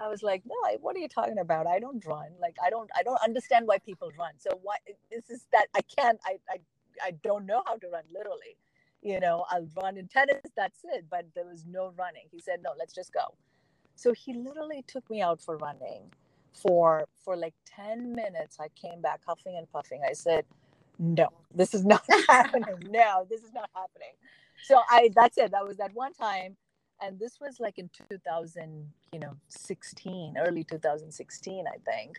I 0.00 0.08
was 0.08 0.22
like, 0.22 0.42
no, 0.46 0.56
I, 0.66 0.76
what 0.80 0.96
are 0.96 1.00
you 1.00 1.08
talking 1.08 1.38
about? 1.38 1.66
I 1.68 1.80
don't 1.80 2.04
run. 2.06 2.28
Like, 2.40 2.56
I 2.64 2.70
don't, 2.70 2.90
I 2.96 3.02
don't 3.04 3.20
understand 3.24 3.66
why 3.68 3.78
people 3.78 4.10
run. 4.18 4.32
So 4.38 4.50
why 4.62 4.76
this 5.10 5.30
is 5.30 5.46
that 5.52 5.68
I 5.74 5.82
can't, 5.82 6.20
I, 6.26 6.38
I, 6.50 6.58
I 7.02 7.10
don't 7.24 7.46
know 7.46 7.62
how 7.66 7.76
to 7.78 7.88
run 7.88 8.04
literally, 8.14 8.58
you 9.02 9.20
know, 9.20 9.46
I'll 9.50 9.68
run 9.82 9.98
in 9.98 10.08
tennis, 10.08 10.42
that's 10.56 10.80
it. 10.84 11.06
But 11.10 11.26
there 11.34 11.46
was 11.46 11.64
no 11.66 11.92
running. 11.98 12.24
He 12.32 12.40
said, 12.40 12.60
no, 12.62 12.72
let's 12.78 12.94
just 12.94 13.12
go. 13.12 13.34
So 13.96 14.12
he 14.12 14.34
literally 14.34 14.84
took 14.88 15.08
me 15.10 15.22
out 15.22 15.40
for 15.42 15.56
running 15.58 16.12
for 16.54 17.06
for 17.24 17.36
like 17.36 17.54
10 17.76 18.14
minutes. 18.14 18.58
I 18.60 18.68
came 18.80 19.00
back 19.02 19.20
huffing 19.26 19.56
and 19.58 19.70
puffing. 19.70 20.02
I 20.08 20.14
said, 20.14 20.44
no, 20.98 21.28
this 21.54 21.74
is 21.74 21.84
not 21.84 22.04
happening. 22.28 22.88
No, 22.90 23.26
this 23.28 23.42
is 23.42 23.52
not 23.52 23.70
happening. 23.74 24.12
So 24.64 24.80
I 24.88 25.10
that's 25.14 25.38
it. 25.38 25.52
That 25.52 25.66
was 25.66 25.76
that 25.78 25.92
one 25.94 26.12
time. 26.12 26.56
And 27.02 27.18
this 27.18 27.38
was 27.40 27.60
like 27.60 27.78
in 27.78 27.90
2000, 28.08 28.90
you 29.12 29.18
know, 29.18 29.34
16, 29.48 30.36
early 30.38 30.64
2016, 30.64 31.64
I 31.66 31.76
think 31.84 32.16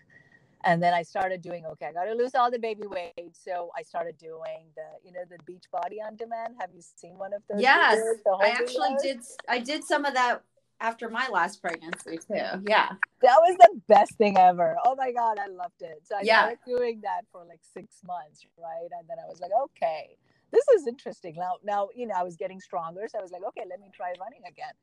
and 0.64 0.82
then 0.82 0.94
I 0.94 1.04
started 1.04 1.42
doing 1.42 1.66
okay. 1.66 1.88
I 1.88 1.94
got 1.94 2.06
to 2.06 2.14
lose 2.14 2.36
all 2.36 2.50
the 2.50 2.60
baby 2.60 2.88
weight, 2.88 3.32
so 3.34 3.70
I 3.78 3.84
started 3.84 4.18
doing 4.18 4.66
the 4.76 4.84
you 5.04 5.12
know 5.12 5.22
the 5.30 5.38
beach 5.46 5.66
body 5.72 6.02
on 6.02 6.16
demand. 6.16 6.56
Have 6.60 6.70
you 6.76 6.82
seen 6.82 7.18
one 7.18 7.34
of 7.34 7.42
those? 7.50 7.62
Yes, 7.62 8.00
I 8.42 8.50
actually 8.50 8.90
videos? 8.90 9.02
did. 9.02 9.20
I 9.48 9.60
did 9.60 9.84
some 9.84 10.06
of 10.06 10.14
that 10.16 10.42
after 10.80 11.10
my 11.10 11.28
last 11.32 11.62
pregnancy 11.62 12.18
too. 12.18 12.62
Yeah, 12.68 12.90
that 13.22 13.38
was 13.40 13.58
the 13.60 13.82
best 13.88 14.14
thing 14.14 14.38
ever. 14.38 14.76
Oh 14.86 14.96
my 14.96 15.12
god, 15.12 15.38
I 15.40 15.48
loved 15.48 15.82
it. 15.82 16.02
So 16.04 16.16
I 16.16 16.22
yeah. 16.24 16.42
started 16.42 16.60
doing 16.66 17.02
that 17.02 17.22
for 17.32 17.44
like 17.46 17.62
six 17.62 18.02
months, 18.06 18.46
right? 18.58 18.90
And 19.00 19.08
then 19.10 19.18
I 19.24 19.28
was 19.28 19.40
like, 19.40 19.52
okay, 19.64 20.18
this 20.52 20.66
is 20.76 20.88
interesting. 20.88 21.36
Now, 21.38 21.54
now 21.64 21.90
you 21.96 22.08
know 22.08 22.16
I 22.18 22.24
was 22.24 22.36
getting 22.36 22.60
stronger, 22.60 23.08
so 23.08 23.20
I 23.20 23.22
was 23.22 23.32
like, 23.32 23.44
okay, 23.50 23.64
let 23.70 23.80
me 23.80 23.90
try 23.94 24.14
running 24.20 24.42
again. 24.48 24.74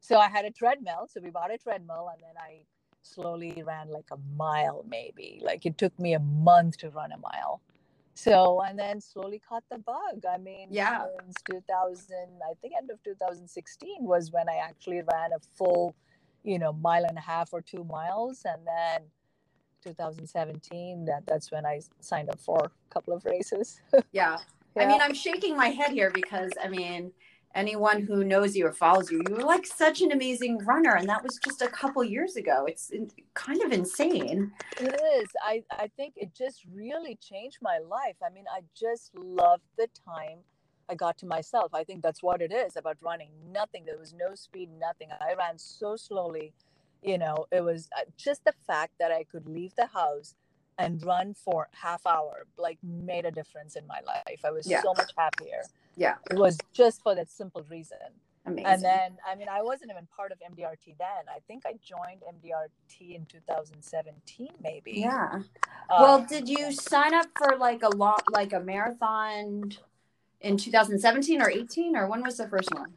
So 0.00 0.18
I 0.18 0.28
had 0.28 0.44
a 0.44 0.50
treadmill. 0.50 1.08
So 1.10 1.20
we 1.22 1.30
bought 1.30 1.52
a 1.52 1.58
treadmill, 1.58 2.10
and 2.12 2.22
then 2.22 2.34
I 2.38 2.62
slowly 3.02 3.62
ran 3.66 3.88
like 3.88 4.08
a 4.12 4.18
mile 4.36 4.84
maybe 4.86 5.40
like 5.42 5.64
it 5.64 5.78
took 5.78 5.98
me 5.98 6.12
a 6.12 6.18
month 6.18 6.76
to 6.76 6.90
run 6.90 7.12
a 7.12 7.16
mile 7.16 7.62
so 8.22 8.60
and 8.62 8.78
then 8.78 9.00
slowly 9.00 9.40
caught 9.46 9.64
the 9.70 9.78
bug. 9.78 10.24
I 10.30 10.38
mean 10.38 10.68
yeah. 10.70 11.04
since 11.20 11.34
2000 11.50 12.16
i 12.48 12.54
think 12.60 12.74
end 12.76 12.90
of 12.90 13.02
2016 13.02 14.04
was 14.04 14.30
when 14.30 14.48
i 14.48 14.56
actually 14.56 15.02
ran 15.12 15.32
a 15.32 15.40
full 15.56 15.94
you 16.42 16.58
know 16.58 16.72
mile 16.72 17.04
and 17.04 17.16
a 17.16 17.20
half 17.20 17.52
or 17.52 17.60
two 17.60 17.84
miles. 17.84 18.42
And 18.44 18.66
then 18.66 19.02
2017 19.82 21.06
that 21.06 21.22
that's 21.26 21.50
when 21.50 21.64
i 21.64 21.80
signed 22.00 22.28
up 22.28 22.38
for 22.38 22.58
a 22.66 22.94
couple 22.94 23.14
of 23.14 23.24
races. 23.24 23.80
Yeah. 23.92 24.00
yeah. 24.76 24.82
i 24.82 24.86
mean 24.86 25.00
i'm 25.00 25.14
shaking 25.14 25.56
my 25.56 25.68
head 25.68 25.90
here 25.90 26.10
because 26.10 26.50
i 26.62 26.68
mean 26.68 27.12
anyone 27.54 28.02
who 28.02 28.24
knows 28.24 28.56
you 28.56 28.66
or 28.66 28.72
follows 28.72 29.10
you, 29.10 29.22
you 29.28 29.34
were 29.34 29.42
like 29.42 29.66
such 29.66 30.00
an 30.00 30.12
amazing 30.12 30.58
runner, 30.58 30.94
and 30.94 31.08
that 31.08 31.22
was 31.22 31.38
just 31.44 31.62
a 31.62 31.68
couple 31.68 32.02
years 32.04 32.36
ago. 32.36 32.66
It's 32.66 32.92
kind 33.34 33.62
of 33.62 33.72
insane. 33.72 34.52
It 34.78 35.00
is. 35.16 35.28
I 35.42 35.62
I 35.70 35.90
think 35.96 36.14
it 36.16 36.34
just 36.34 36.64
really 36.72 37.16
changed 37.16 37.58
my 37.62 37.78
life. 37.78 38.16
I 38.24 38.30
mean, 38.30 38.44
I 38.54 38.60
just 38.74 39.14
loved 39.14 39.64
the 39.76 39.88
time 40.06 40.38
I 40.88 40.94
got 40.94 41.18
to 41.18 41.26
myself. 41.26 41.72
I 41.72 41.84
think 41.84 42.02
that's 42.02 42.22
what 42.22 42.42
it 42.42 42.52
is 42.52 42.76
about 42.76 42.96
running. 43.00 43.30
Nothing. 43.52 43.84
There 43.84 43.98
was 43.98 44.12
no 44.12 44.34
speed. 44.34 44.70
Nothing. 44.78 45.08
I 45.20 45.34
ran 45.34 45.58
so 45.58 45.96
slowly. 45.96 46.52
You 47.02 47.16
know, 47.16 47.46
it 47.50 47.64
was 47.64 47.88
uh, 47.96 48.02
just 48.16 48.44
the 48.44 48.52
fact 48.66 48.92
that 48.98 49.10
I 49.10 49.24
could 49.24 49.48
leave 49.48 49.74
the 49.74 49.86
house 49.86 50.34
and 50.80 51.02
run 51.04 51.34
for 51.34 51.68
half 51.72 52.06
hour 52.06 52.46
like 52.56 52.78
made 52.82 53.24
a 53.24 53.30
difference 53.30 53.76
in 53.76 53.86
my 53.86 54.00
life. 54.06 54.40
I 54.44 54.50
was 54.50 54.66
yeah. 54.66 54.82
so 54.82 54.94
much 54.96 55.10
happier. 55.16 55.62
Yeah. 55.96 56.14
It 56.30 56.36
was 56.36 56.58
just 56.72 57.02
for 57.02 57.14
that 57.14 57.30
simple 57.30 57.64
reason. 57.70 57.98
Amazing. 58.46 58.66
And 58.66 58.82
then, 58.82 59.18
I 59.30 59.34
mean, 59.34 59.48
I 59.50 59.62
wasn't 59.62 59.90
even 59.90 60.06
part 60.06 60.32
of 60.32 60.38
MDRT 60.38 60.96
then. 60.98 61.28
I 61.28 61.40
think 61.46 61.64
I 61.66 61.72
joined 61.84 62.22
MDRT 62.22 63.14
in 63.14 63.26
2017, 63.26 64.48
maybe. 64.62 64.92
Yeah. 64.92 65.28
Um, 65.34 65.44
well, 65.90 66.24
did 66.24 66.48
you 66.48 66.72
sign 66.72 67.12
up 67.12 67.26
for 67.36 67.56
like 67.58 67.82
a 67.82 67.90
long, 67.90 68.18
like 68.30 68.54
a 68.54 68.60
marathon 68.60 69.72
in 70.40 70.56
2017 70.56 71.42
or 71.42 71.50
18, 71.50 71.96
or 71.96 72.08
when 72.08 72.22
was 72.22 72.38
the 72.38 72.48
first 72.48 72.72
one? 72.72 72.94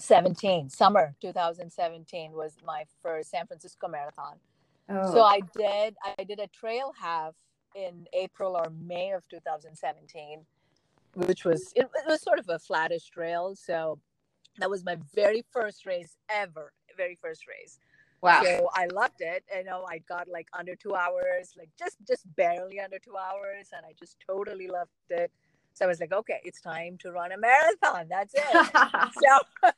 17, 0.00 0.70
summer 0.70 1.14
2017 1.20 2.32
was 2.32 2.56
my 2.64 2.84
first 3.02 3.30
San 3.30 3.46
Francisco 3.46 3.88
marathon. 3.88 4.36
Oh. 4.88 5.12
So 5.12 5.22
I 5.22 5.40
did, 5.56 5.96
I 6.18 6.24
did 6.24 6.40
a 6.40 6.46
trail 6.48 6.92
half 6.98 7.34
in 7.74 8.06
April 8.12 8.56
or 8.56 8.70
May 8.70 9.12
of 9.12 9.28
2017 9.28 10.44
which 11.14 11.44
was 11.44 11.72
it, 11.74 11.82
it 11.82 12.06
was 12.06 12.22
sort 12.22 12.38
of 12.38 12.48
a 12.48 12.58
flattish 12.58 13.08
trail. 13.10 13.54
So 13.56 13.98
that 14.58 14.70
was 14.70 14.84
my 14.84 14.96
very 15.14 15.44
first 15.50 15.86
race 15.86 16.16
ever, 16.28 16.72
very 16.96 17.18
first 17.20 17.46
race. 17.46 17.78
Wow. 18.20 18.42
So 18.44 18.68
I 18.74 18.86
loved 18.92 19.20
it. 19.20 19.44
You 19.54 19.64
know, 19.64 19.84
I 19.88 19.98
got 19.98 20.28
like 20.28 20.48
under 20.56 20.74
two 20.74 20.94
hours, 20.94 21.54
like 21.56 21.70
just 21.78 21.96
just 22.06 22.24
barely 22.36 22.80
under 22.80 22.98
two 22.98 23.16
hours, 23.16 23.68
and 23.76 23.84
I 23.86 23.92
just 23.98 24.16
totally 24.26 24.68
loved 24.68 24.90
it. 25.10 25.30
So 25.78 25.84
I 25.84 25.88
was 25.88 26.00
like, 26.00 26.12
okay, 26.12 26.40
it's 26.42 26.60
time 26.60 26.98
to 27.02 27.12
run 27.12 27.30
a 27.30 27.38
marathon. 27.38 28.06
That's 28.10 28.34
it. 28.34 28.42
so 28.52 29.70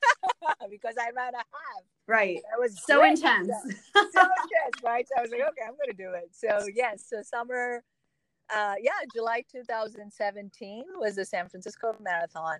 because 0.69 0.95
I 0.99 1.11
ran 1.15 1.35
a 1.35 1.37
half. 1.37 1.83
Right. 2.07 2.39
That 2.49 2.59
was 2.59 2.83
so 2.83 2.99
great. 2.99 3.11
intense. 3.11 3.47
so, 3.47 3.69
so 3.93 4.21
intense, 4.21 4.83
right? 4.83 5.05
So 5.07 5.19
I 5.19 5.21
was 5.21 5.29
like, 5.29 5.41
okay, 5.41 5.61
I'm 5.67 5.75
gonna 5.77 5.95
do 5.95 6.11
it. 6.15 6.29
So 6.31 6.67
yes, 6.73 7.05
so 7.07 7.21
summer 7.21 7.83
uh, 8.53 8.73
yeah, 8.81 8.91
July 9.13 9.43
2017 9.49 10.83
was 10.97 11.15
the 11.15 11.23
San 11.23 11.47
Francisco 11.47 11.95
Marathon, 12.01 12.57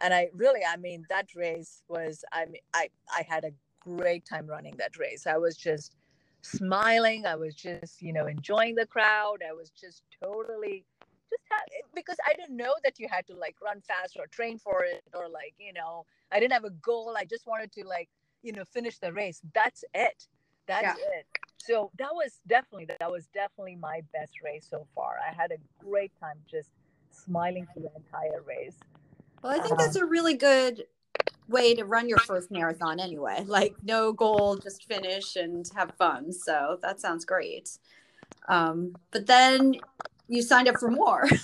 and 0.00 0.12
I 0.12 0.30
really, 0.34 0.62
I 0.68 0.76
mean, 0.76 1.04
that 1.10 1.28
race 1.36 1.82
was, 1.88 2.24
I 2.32 2.46
mean, 2.46 2.62
I 2.74 2.88
I 3.14 3.24
had 3.28 3.44
a 3.44 3.52
great 3.78 4.24
time 4.24 4.46
running 4.46 4.74
that 4.78 4.98
race. 4.98 5.26
I 5.26 5.36
was 5.36 5.56
just 5.56 5.94
smiling. 6.42 7.26
I 7.26 7.36
was 7.36 7.54
just, 7.54 8.02
you 8.02 8.12
know, 8.12 8.26
enjoying 8.26 8.74
the 8.74 8.86
crowd. 8.86 9.38
I 9.48 9.52
was 9.52 9.70
just 9.70 10.02
totally 10.22 10.84
because 11.94 12.16
I 12.28 12.34
didn't 12.34 12.56
know 12.56 12.74
that 12.84 12.98
you 12.98 13.08
had 13.10 13.26
to 13.28 13.34
like 13.34 13.56
run 13.62 13.80
fast 13.80 14.16
or 14.18 14.26
train 14.26 14.58
for 14.58 14.84
it 14.84 15.02
or 15.14 15.28
like, 15.28 15.54
you 15.58 15.72
know, 15.72 16.04
I 16.32 16.40
didn't 16.40 16.52
have 16.52 16.64
a 16.64 16.70
goal. 16.70 17.14
I 17.18 17.24
just 17.24 17.46
wanted 17.46 17.72
to 17.72 17.86
like, 17.86 18.08
you 18.42 18.52
know, 18.52 18.64
finish 18.64 18.98
the 18.98 19.12
race. 19.12 19.40
That's 19.54 19.84
it. 19.94 20.26
That's 20.66 20.98
yeah. 20.98 21.18
it 21.18 21.26
so 21.68 21.90
that 21.98 22.14
was 22.14 22.40
definitely 22.46 22.86
that 22.98 23.10
was 23.10 23.26
definitely 23.34 23.76
my 23.76 24.00
best 24.12 24.32
race 24.42 24.66
so 24.68 24.86
far. 24.94 25.16
I 25.26 25.34
had 25.34 25.52
a 25.52 25.84
great 25.84 26.12
time 26.20 26.36
just 26.50 26.70
smiling 27.10 27.66
through 27.72 27.82
the 27.82 27.90
entire 27.96 28.42
race. 28.42 28.76
Well, 29.42 29.52
I 29.52 29.58
think 29.58 29.72
um, 29.72 29.78
that's 29.78 29.96
a 29.96 30.06
really 30.06 30.34
good 30.34 30.84
way 31.48 31.74
to 31.74 31.84
run 31.84 32.08
your 32.08 32.18
first 32.18 32.50
marathon 32.50 33.00
anyway. 33.00 33.44
Like 33.46 33.74
no 33.82 34.12
goal, 34.12 34.56
just 34.56 34.86
finish 34.86 35.36
and 35.36 35.68
have 35.76 35.92
fun. 35.98 36.32
So 36.32 36.78
that 36.82 37.00
sounds 37.00 37.24
great. 37.24 37.78
Um, 38.48 38.94
but 39.10 39.26
then 39.26 39.74
you 40.28 40.42
signed 40.42 40.68
up 40.68 40.78
for 40.78 40.90
more. 40.90 41.26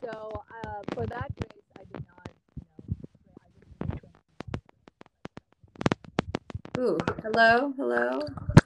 so 0.00 0.42
uh, 0.64 0.82
for 0.94 1.06
that 1.06 1.30
race, 1.40 1.62
I 1.78 1.84
did 1.92 2.04
not. 2.08 2.30
You 6.76 6.82
know, 6.82 6.90
Ooh, 6.90 6.98
hello, 7.22 7.74
hello. 7.76 8.20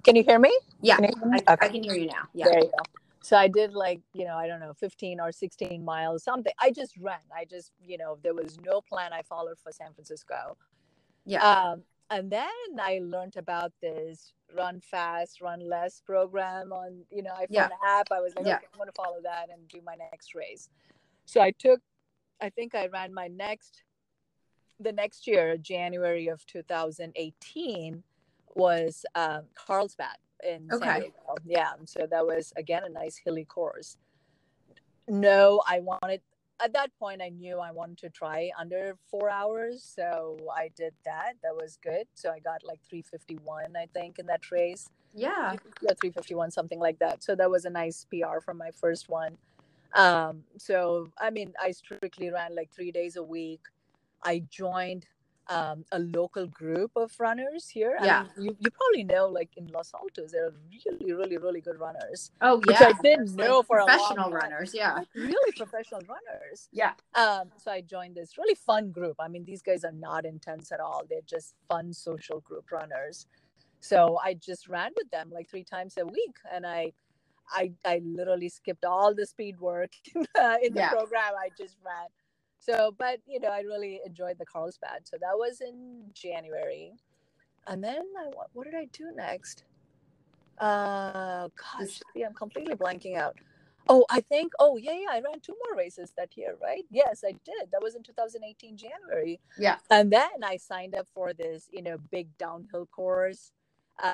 Can 0.04 0.16
you 0.16 0.22
hear 0.22 0.38
me? 0.38 0.56
Yeah, 0.80 0.98
I, 1.00 1.06
okay. 1.06 1.44
I, 1.48 1.68
can 1.68 1.82
hear 1.82 1.94
you 1.94 2.06
now. 2.06 2.28
Yeah. 2.34 2.46
There 2.46 2.60
you 2.60 2.66
go. 2.66 2.82
So 3.22 3.36
I 3.36 3.46
did 3.46 3.72
like, 3.72 4.00
you 4.14 4.24
know, 4.24 4.36
I 4.36 4.48
don't 4.48 4.58
know, 4.58 4.74
15 4.74 5.20
or 5.20 5.30
16 5.30 5.84
miles, 5.84 6.24
something. 6.24 6.52
I 6.60 6.72
just 6.72 6.96
ran. 6.98 7.18
I 7.34 7.44
just, 7.44 7.70
you 7.84 7.96
know, 7.96 8.18
there 8.22 8.34
was 8.34 8.58
no 8.64 8.80
plan 8.80 9.12
I 9.12 9.22
followed 9.22 9.58
for 9.62 9.70
San 9.70 9.92
Francisco. 9.94 10.56
Yeah. 11.24 11.44
Um, 11.46 11.82
and 12.12 12.30
then 12.30 12.48
I 12.78 13.00
learned 13.02 13.36
about 13.36 13.72
this 13.80 14.34
run 14.54 14.80
fast, 14.80 15.40
run 15.40 15.66
less 15.68 16.02
program 16.04 16.72
on, 16.72 17.04
you 17.10 17.22
know, 17.22 17.32
I 17.32 17.46
found 17.46 17.48
yeah. 17.50 17.64
an 17.66 17.72
app. 17.84 18.08
I 18.12 18.20
was 18.20 18.34
like, 18.36 18.46
yeah. 18.46 18.56
okay, 18.56 18.66
I'm 18.72 18.78
going 18.78 18.88
to 18.88 18.92
follow 18.92 19.16
that 19.22 19.48
and 19.50 19.66
do 19.68 19.80
my 19.84 19.94
next 19.94 20.34
race. 20.34 20.68
So 21.24 21.40
I 21.40 21.52
took, 21.52 21.80
I 22.40 22.50
think 22.50 22.74
I 22.74 22.86
ran 22.88 23.14
my 23.14 23.28
next 23.28 23.82
the 24.78 24.92
next 24.92 25.26
year, 25.26 25.56
January 25.56 26.28
of 26.28 26.44
2018, 26.46 28.02
was 28.54 29.04
um, 29.14 29.42
Carlsbad 29.54 30.16
in 30.42 30.68
okay. 30.72 30.84
San 30.84 31.00
Diego. 31.00 31.34
Yeah, 31.44 31.72
so 31.84 32.06
that 32.10 32.26
was 32.26 32.52
again 32.56 32.82
a 32.84 32.88
nice 32.88 33.20
hilly 33.24 33.44
course. 33.44 33.96
No, 35.08 35.62
I 35.66 35.80
wanted 35.80 36.20
at 36.60 36.72
that 36.72 36.90
point 36.98 37.22
I 37.22 37.28
knew 37.28 37.58
I 37.58 37.70
wanted 37.70 37.98
to 37.98 38.10
try 38.10 38.50
under 38.58 38.96
four 39.10 39.30
hours, 39.30 39.82
so 39.84 40.36
I 40.56 40.70
did 40.76 40.94
that. 41.04 41.34
That 41.42 41.54
was 41.54 41.78
good. 41.82 42.06
So 42.14 42.30
I 42.30 42.38
got 42.38 42.62
like 42.64 42.80
351, 42.88 43.76
I 43.76 43.86
think, 43.94 44.18
in 44.18 44.26
that 44.26 44.50
race. 44.50 44.90
Yeah, 45.14 45.56
yeah, 45.82 45.92
351, 46.00 46.50
something 46.50 46.78
like 46.78 46.98
that. 47.00 47.22
So 47.22 47.34
that 47.34 47.50
was 47.50 47.64
a 47.64 47.70
nice 47.70 48.06
PR 48.10 48.40
from 48.44 48.58
my 48.58 48.70
first 48.70 49.08
one. 49.08 49.36
Um, 49.94 50.44
so 50.56 51.10
I 51.20 51.30
mean, 51.30 51.52
I 51.60 51.72
strictly 51.72 52.30
ran 52.30 52.54
like 52.54 52.70
three 52.74 52.92
days 52.92 53.16
a 53.16 53.22
week. 53.22 53.60
I 54.24 54.44
joined 54.50 55.06
um, 55.48 55.84
a 55.92 55.98
local 55.98 56.46
group 56.46 56.92
of 56.96 57.12
runners 57.18 57.68
here. 57.68 57.96
Yeah. 58.02 58.20
I 58.36 58.38
mean, 58.40 58.46
you, 58.46 58.56
you 58.60 58.70
probably 58.70 59.04
know, 59.04 59.26
like 59.26 59.50
in 59.56 59.66
Los 59.68 59.92
Altos, 59.94 60.32
there 60.32 60.46
are 60.46 60.54
really, 60.70 61.12
really, 61.14 61.36
really 61.38 61.60
good 61.60 61.78
runners. 61.78 62.30
Oh, 62.40 62.60
yeah. 62.68 62.88
Which 62.88 62.96
I 62.96 63.00
didn't 63.02 63.34
know 63.34 63.58
like 63.58 63.66
for 63.66 63.84
professional 63.84 64.30
runners. 64.30 64.72
Yeah. 64.74 65.00
really 65.14 65.52
professional 65.56 66.00
runners. 66.08 66.68
Yeah. 66.72 66.92
Um, 67.14 67.50
so 67.58 67.70
I 67.72 67.80
joined 67.80 68.14
this 68.14 68.38
really 68.38 68.54
fun 68.54 68.90
group. 68.92 69.16
I 69.18 69.28
mean, 69.28 69.44
these 69.44 69.62
guys 69.62 69.84
are 69.84 69.92
not 69.92 70.24
intense 70.24 70.72
at 70.72 70.80
all. 70.80 71.02
They're 71.08 71.20
just 71.26 71.54
fun 71.68 71.92
social 71.92 72.40
group 72.40 72.70
runners. 72.70 73.26
So 73.80 74.18
I 74.24 74.34
just 74.34 74.68
ran 74.68 74.92
with 74.96 75.10
them 75.10 75.30
like 75.32 75.50
three 75.50 75.64
times 75.64 75.96
a 75.98 76.06
week. 76.06 76.36
And 76.52 76.64
I, 76.64 76.92
I 77.50 77.72
I 77.84 78.00
literally 78.04 78.48
skipped 78.48 78.84
all 78.84 79.12
the 79.14 79.26
speed 79.26 79.60
work 79.60 79.90
in 80.14 80.24
the, 80.34 80.58
in 80.62 80.74
the 80.74 80.80
Yeah. 80.80 80.90
program. 80.90 81.32
I 81.36 81.48
just 81.58 81.76
ran. 81.84 82.06
So, 82.62 82.94
but 82.96 83.18
you 83.26 83.40
know, 83.40 83.48
I 83.48 83.60
really 83.60 84.00
enjoyed 84.06 84.38
the 84.38 84.46
Carlsbad. 84.46 85.00
So 85.04 85.16
that 85.20 85.34
was 85.36 85.60
in 85.60 86.04
January, 86.14 86.92
and 87.66 87.82
then 87.82 88.02
I, 88.18 88.30
what, 88.52 88.64
did 88.64 88.74
I 88.76 88.86
do 88.92 89.10
next? 89.14 89.64
Uh, 90.58 91.48
gosh, 91.56 92.00
I'm 92.24 92.34
completely 92.34 92.76
blanking 92.76 93.16
out. 93.16 93.36
Oh, 93.88 94.04
I 94.10 94.20
think. 94.20 94.52
Oh, 94.60 94.76
yeah, 94.76 94.92
yeah. 94.92 95.08
I 95.10 95.20
ran 95.20 95.40
two 95.40 95.56
more 95.66 95.76
races 95.76 96.12
that 96.16 96.36
year, 96.36 96.54
right? 96.62 96.84
Yes, 96.88 97.24
I 97.26 97.32
did. 97.32 97.72
That 97.72 97.82
was 97.82 97.96
in 97.96 98.04
2018 98.04 98.76
January. 98.76 99.40
Yeah. 99.58 99.78
And 99.90 100.12
then 100.12 100.44
I 100.44 100.56
signed 100.56 100.94
up 100.94 101.08
for 101.12 101.32
this, 101.32 101.68
you 101.72 101.82
know, 101.82 101.96
big 102.12 102.28
downhill 102.38 102.86
course, 102.86 103.50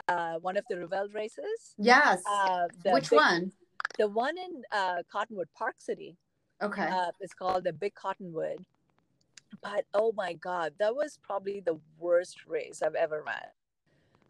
uh, 0.09 0.37
one 0.41 0.57
of 0.57 0.65
the 0.71 0.79
Revel 0.79 1.09
races. 1.13 1.75
Yes. 1.77 2.23
Uh, 2.27 2.69
Which 2.87 3.11
big- 3.11 3.19
one? 3.19 3.53
The 3.99 4.09
one 4.09 4.39
in 4.39 4.63
uh, 4.73 5.03
Cottonwood 5.13 5.49
Park 5.55 5.75
City. 5.79 6.17
Okay. 6.63 6.83
Uh, 6.83 7.11
it's 7.21 7.35
called 7.35 7.65
the 7.65 7.73
Big 7.73 7.95
Cottonwood. 7.95 8.65
But 9.63 9.87
oh 9.95 10.13
my 10.15 10.35
God, 10.35 10.75
that 10.79 10.95
was 10.95 11.19
probably 11.23 11.61
the 11.61 11.79
worst 11.99 12.47
race 12.47 12.83
I've 12.83 12.95
ever 12.95 13.23
ran. 13.27 13.49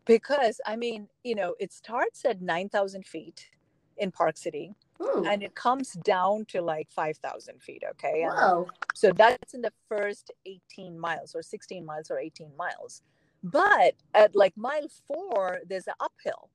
Because 0.05 0.61
I 0.67 0.77
mean, 0.77 1.09
you 1.25 1.35
know, 1.35 1.55
it 1.59 1.73
starts 1.73 2.25
at 2.25 2.41
9,000 2.41 3.07
feet 3.07 3.49
in 3.97 4.11
Park 4.11 4.37
City 4.37 4.75
Ooh. 5.03 5.25
and 5.27 5.43
it 5.43 5.55
comes 5.55 5.93
down 6.05 6.45
to 6.47 6.63
like 6.63 6.91
5,000 6.91 7.61
feet. 7.63 7.83
Okay. 7.91 8.23
And 8.23 8.67
so 8.95 9.13
that's 9.13 9.55
in 9.55 9.61
the 9.61 9.73
first 9.89 10.31
18 10.47 10.99
miles 10.99 11.35
or 11.35 11.43
16 11.43 11.85
miles 11.85 12.11
or 12.11 12.19
18 12.19 12.51
miles. 12.57 13.03
But 13.43 13.95
at 14.15 14.35
like 14.35 14.57
mile 14.57 14.89
four, 15.07 15.59
there's 15.69 15.87
an 15.87 15.95
uphill. 16.01 16.51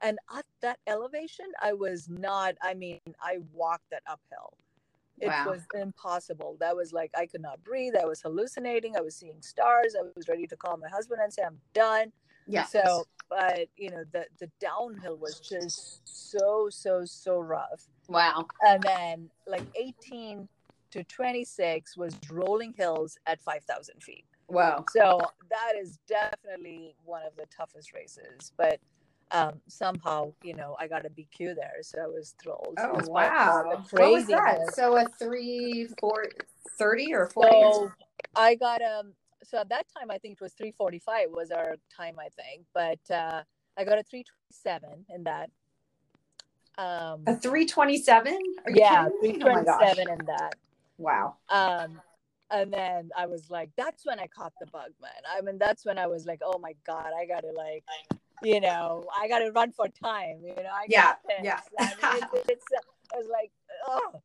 And 0.00 0.18
at 0.36 0.44
that 0.62 0.78
elevation, 0.86 1.46
I 1.62 1.74
was 1.74 2.08
not, 2.08 2.54
I 2.60 2.74
mean, 2.74 3.00
I 3.20 3.38
walked 3.52 3.90
that 3.90 4.02
uphill. 4.06 4.54
It 5.20 5.28
Wow. 5.28 5.44
was 5.52 5.66
impossible. 5.74 6.56
That 6.60 6.74
was 6.76 6.92
like, 6.92 7.10
I 7.16 7.26
could 7.26 7.42
not 7.42 7.62
breathe. 7.64 7.94
I 8.00 8.04
was 8.06 8.20
hallucinating. 8.22 8.96
I 8.96 9.00
was 9.00 9.16
seeing 9.16 9.40
stars. 9.42 9.94
I 9.98 10.02
was 10.16 10.28
ready 10.28 10.46
to 10.48 10.56
call 10.56 10.76
my 10.76 10.88
husband 10.88 11.20
and 11.22 11.32
say, 11.32 11.42
I'm 11.44 11.58
done. 11.74 12.12
Yeah. 12.46 12.64
So, 12.64 13.04
but 13.30 13.68
you 13.76 13.90
know, 13.90 14.04
the, 14.12 14.26
the 14.40 14.50
downhill 14.60 15.16
was 15.16 15.40
just 15.40 16.00
so, 16.04 16.68
so, 16.70 17.04
so 17.04 17.38
rough 17.38 17.88
Wow. 18.08 18.46
and 18.62 18.82
then 18.82 19.30
like 19.46 19.64
18 19.74 20.48
to 20.90 21.04
26 21.04 21.96
was 21.96 22.18
rolling 22.30 22.74
hills 22.76 23.16
at 23.26 23.40
5000 23.40 24.02
feet 24.02 24.24
Wow. 24.48 24.84
so 24.90 25.20
that 25.50 25.72
is 25.80 25.98
definitely 26.06 26.94
one 27.04 27.22
of 27.24 27.34
the 27.36 27.46
toughest 27.56 27.94
races 27.94 28.52
but 28.58 28.78
um, 29.32 29.60
somehow 29.68 30.32
you 30.42 30.54
know 30.54 30.76
i 30.78 30.86
got 30.86 31.06
a 31.06 31.10
bq 31.10 31.54
there 31.54 31.78
so 31.82 31.98
i 32.02 32.06
was 32.06 32.34
thrilled 32.42 32.76
Oh 32.78 32.98
despite 32.98 33.30
wow. 33.30 33.86
the 33.90 33.96
What 33.98 34.12
was 34.12 34.26
that? 34.26 34.74
So 34.74 34.96
a 34.96 35.06
three, 35.18 35.88
four, 35.98 36.26
30 36.78 37.14
or 37.14 37.26
40? 37.26 37.50
so 37.62 37.92
i 38.36 38.54
got 38.54 38.82
um 38.82 39.12
so 39.42 39.58
at 39.58 39.68
that 39.70 39.86
time 39.98 40.10
i 40.10 40.18
think 40.18 40.32
it 40.34 40.40
was 40.40 40.52
345 40.54 41.28
was 41.30 41.50
our 41.50 41.76
time 41.94 42.16
i 42.18 42.28
think 42.40 42.64
but 42.74 42.98
uh 43.14 43.42
i 43.76 43.84
got 43.84 43.98
a 43.98 44.02
327 44.02 45.04
in 45.10 45.24
that 45.24 45.50
um 46.78 47.22
a 47.26 47.34
327? 47.36 48.32
Are 48.64 48.70
you 48.70 48.76
yeah 48.76 49.08
me? 49.22 49.38
Oh 49.44 49.64
327 49.64 50.08
in 50.08 50.26
that 50.26 50.54
Wow. 50.98 51.36
um 51.48 52.00
and 52.50 52.72
then 52.72 53.10
i 53.16 53.26
was 53.26 53.50
like 53.50 53.70
that's 53.76 54.04
when 54.06 54.18
i 54.20 54.26
caught 54.26 54.52
the 54.60 54.66
bug 54.66 54.90
man 55.00 55.10
i 55.36 55.40
mean 55.40 55.58
that's 55.58 55.84
when 55.84 55.98
i 55.98 56.06
was 56.06 56.26
like 56.26 56.40
oh 56.44 56.58
my 56.58 56.74
god 56.86 57.10
i 57.18 57.24
gotta 57.26 57.50
like 57.56 57.84
you 58.42 58.60
know 58.60 59.04
i 59.20 59.28
gotta 59.28 59.50
run 59.52 59.72
for 59.72 59.88
time 59.88 60.38
you 60.42 60.54
know 60.54 60.70
i 60.72 60.86
Yeah, 60.88 61.02
got 61.02 61.18
yeah. 61.42 61.60
I 61.78 61.84
mean, 62.14 62.22
it's, 62.24 62.48
it's, 62.48 62.64
i 63.14 63.16
was 63.18 63.28
like 63.30 63.50
oh 63.88 64.20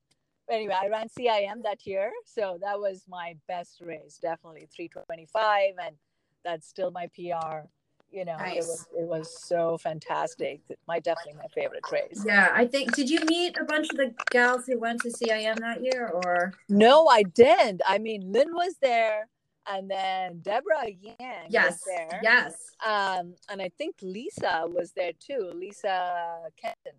anyway 0.50 0.76
i 0.82 0.88
ran 0.88 1.08
cim 1.10 1.62
that 1.64 1.86
year 1.86 2.12
so 2.26 2.58
that 2.62 2.80
was 2.80 3.04
my 3.08 3.36
best 3.48 3.82
race 3.82 4.20
definitely 4.22 4.68
325 4.76 5.74
and 5.86 5.96
that's 6.44 6.68
still 6.68 6.92
my 6.92 7.08
pr 7.16 7.68
you 8.12 8.24
know 8.26 8.38
it 8.40 8.56
was 8.58 8.88
it 8.98 9.06
was 9.08 9.44
so 9.44 9.78
fantastic 9.78 10.62
my 10.88 11.00
definitely 11.00 11.34
my 11.34 11.48
favorite 11.54 11.84
race 11.92 12.24
Yeah, 12.26 12.50
I 12.54 12.66
think. 12.66 12.96
Did 12.96 13.10
you 13.10 13.20
meet 13.26 13.58
a 13.60 13.66
bunch 13.66 13.90
of 13.90 13.98
the 13.98 14.14
gals 14.32 14.66
who 14.66 14.80
went 14.80 15.02
to 15.02 15.10
CIM 15.10 15.60
that 15.60 15.84
year, 15.84 16.08
or? 16.14 16.54
No, 16.70 17.08
I 17.08 17.24
didn't. 17.24 17.82
I 17.86 17.98
mean, 17.98 18.32
Lynn 18.32 18.54
was 18.54 18.76
there, 18.82 19.28
and 19.70 19.90
then 19.90 20.40
Deborah 20.40 20.90
Yang 20.90 21.48
Yes. 21.50 21.72
was 21.72 21.82
there. 21.86 22.20
Yes. 22.24 22.72
Um, 22.86 23.36
and 23.50 23.62
I 23.62 23.70
think 23.78 23.96
Lisa 24.02 24.66
was 24.68 24.92
there 24.94 25.14
too. 25.20 25.52
Lisa 25.54 26.50
Kenton, 26.56 26.94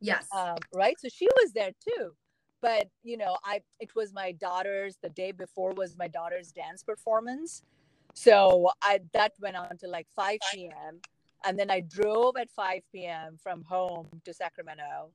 Yes. 0.00 0.26
um, 0.32 0.56
right? 0.72 0.98
So 1.00 1.08
she 1.08 1.26
was 1.42 1.52
there 1.52 1.72
too. 1.86 2.14
But 2.60 2.88
you 3.02 3.16
know, 3.16 3.36
I 3.44 3.60
it 3.80 3.94
was 3.94 4.12
my 4.12 4.32
daughter's. 4.32 4.96
The 5.02 5.10
day 5.10 5.32
before 5.32 5.72
was 5.72 5.98
my 5.98 6.08
daughter's 6.08 6.50
dance 6.50 6.82
performance, 6.82 7.62
so 8.14 8.70
I 8.80 9.00
that 9.12 9.32
went 9.40 9.56
on 9.56 9.76
to 9.78 9.86
like 9.86 10.06
5 10.16 10.38
p.m. 10.52 11.00
And 11.46 11.58
then 11.58 11.70
I 11.70 11.80
drove 11.80 12.38
at 12.38 12.50
5 12.50 12.80
p.m. 12.90 13.36
from 13.42 13.64
home 13.64 14.08
to 14.24 14.32
Sacramento 14.32 15.10